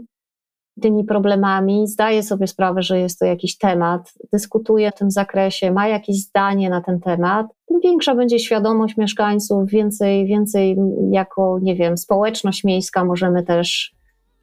tymi 0.81 1.03
problemami, 1.03 1.87
zdaje 1.87 2.23
sobie 2.23 2.47
sprawę, 2.47 2.81
że 2.81 2.99
jest 2.99 3.19
to 3.19 3.25
jakiś 3.25 3.57
temat, 3.57 4.13
dyskutuje 4.33 4.91
w 4.91 4.95
tym 4.95 5.11
zakresie, 5.11 5.71
ma 5.71 5.87
jakieś 5.87 6.23
zdanie 6.23 6.69
na 6.69 6.81
ten 6.81 6.99
temat, 6.99 7.47
tym 7.67 7.79
większa 7.83 8.15
będzie 8.15 8.39
świadomość 8.39 8.97
mieszkańców, 8.97 9.69
więcej, 9.69 10.25
więcej 10.25 10.77
jako, 11.11 11.59
nie 11.61 11.75
wiem, 11.75 11.97
społeczność 11.97 12.63
miejska 12.63 13.05
możemy 13.05 13.43
też 13.43 13.95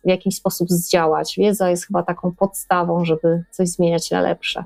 w 0.04 0.08
jakiś 0.08 0.36
sposób 0.36 0.68
zdziałać. 0.68 1.34
Wiedza 1.38 1.70
jest 1.70 1.86
chyba 1.86 2.02
taką 2.02 2.34
podstawą, 2.34 3.04
żeby 3.04 3.44
coś 3.50 3.68
zmieniać 3.68 4.10
na 4.10 4.20
lepsze. 4.20 4.64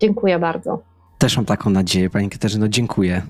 Dziękuję 0.00 0.38
bardzo. 0.38 0.82
Też 1.18 1.36
mam 1.36 1.46
taką 1.46 1.70
nadzieję, 1.70 2.10
Pani 2.10 2.30
Katarzyno, 2.30 2.68
dziękuję. 2.68 3.22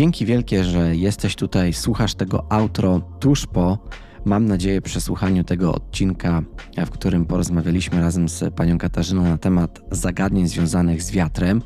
Dzięki 0.00 0.26
wielkie, 0.26 0.64
że 0.64 0.96
jesteś 0.96 1.36
tutaj, 1.36 1.72
słuchasz 1.72 2.14
tego 2.14 2.52
outro 2.52 3.00
tuż 3.00 3.46
po, 3.46 3.78
mam 4.24 4.46
nadzieję, 4.46 4.82
przesłuchaniu 4.82 5.44
tego 5.44 5.74
odcinka, 5.74 6.42
w 6.86 6.90
którym 6.90 7.26
porozmawialiśmy 7.26 8.00
razem 8.00 8.28
z 8.28 8.54
panią 8.54 8.78
Katarzyną 8.78 9.22
na 9.22 9.38
temat 9.38 9.80
zagadnień 9.90 10.48
związanych 10.48 11.02
z 11.02 11.10
wiatrem. 11.10 11.62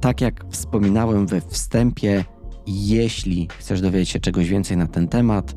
Tak 0.00 0.20
jak 0.20 0.44
wspominałem 0.50 1.26
we 1.26 1.40
wstępie, 1.40 2.24
jeśli 2.66 3.48
chcesz 3.58 3.80
dowiedzieć 3.80 4.08
się 4.08 4.20
czegoś 4.20 4.48
więcej 4.48 4.76
na 4.76 4.86
ten 4.86 5.08
temat, 5.08 5.54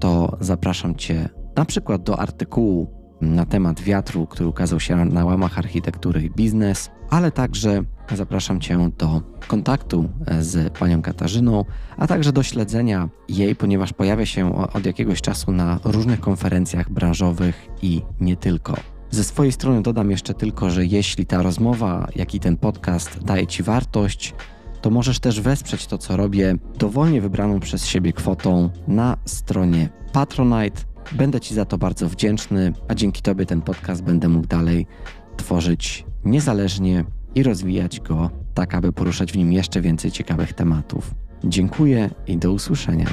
to 0.00 0.36
zapraszam 0.40 0.94
Cię 0.94 1.28
na 1.56 1.64
przykład 1.64 2.02
do 2.02 2.18
artykułu 2.18 2.99
na 3.20 3.46
temat 3.46 3.80
wiatru, 3.80 4.26
który 4.26 4.48
ukazał 4.48 4.80
się 4.80 5.04
na 5.04 5.24
łamach 5.24 5.58
architektury 5.58 6.22
i 6.22 6.30
biznes, 6.30 6.90
ale 7.10 7.30
także 7.30 7.82
zapraszam 8.14 8.60
Cię 8.60 8.90
do 8.98 9.22
kontaktu 9.48 10.08
z 10.40 10.78
panią 10.78 11.02
Katarzyną, 11.02 11.64
a 11.96 12.06
także 12.06 12.32
do 12.32 12.42
śledzenia 12.42 13.08
jej, 13.28 13.56
ponieważ 13.56 13.92
pojawia 13.92 14.26
się 14.26 14.66
od 14.72 14.86
jakiegoś 14.86 15.20
czasu 15.20 15.52
na 15.52 15.78
różnych 15.84 16.20
konferencjach 16.20 16.90
branżowych 16.90 17.68
i 17.82 18.02
nie 18.20 18.36
tylko. 18.36 18.76
Ze 19.10 19.24
swojej 19.24 19.52
strony 19.52 19.82
dodam 19.82 20.10
jeszcze 20.10 20.34
tylko, 20.34 20.70
że 20.70 20.86
jeśli 20.86 21.26
ta 21.26 21.42
rozmowa, 21.42 22.08
jak 22.16 22.34
i 22.34 22.40
ten 22.40 22.56
podcast 22.56 23.24
daje 23.24 23.46
Ci 23.46 23.62
wartość, 23.62 24.34
to 24.80 24.90
możesz 24.90 25.20
też 25.20 25.40
wesprzeć 25.40 25.86
to, 25.86 25.98
co 25.98 26.16
robię, 26.16 26.54
dowolnie 26.78 27.20
wybraną 27.20 27.60
przez 27.60 27.86
siebie 27.86 28.12
kwotą 28.12 28.70
na 28.88 29.16
stronie 29.24 29.88
Patronite. 30.12 30.89
Będę 31.12 31.40
Ci 31.40 31.54
za 31.54 31.64
to 31.64 31.78
bardzo 31.78 32.08
wdzięczny, 32.08 32.72
a 32.88 32.94
dzięki 32.94 33.22
Tobie 33.22 33.46
ten 33.46 33.62
podcast 33.62 34.02
będę 34.02 34.28
mógł 34.28 34.46
dalej 34.46 34.86
tworzyć 35.36 36.04
niezależnie 36.24 37.04
i 37.34 37.42
rozwijać 37.42 38.00
go 38.00 38.30
tak, 38.54 38.74
aby 38.74 38.92
poruszać 38.92 39.32
w 39.32 39.36
nim 39.36 39.52
jeszcze 39.52 39.80
więcej 39.80 40.10
ciekawych 40.10 40.52
tematów. 40.52 41.14
Dziękuję 41.44 42.10
i 42.26 42.36
do 42.36 42.52
usłyszenia. 42.52 43.06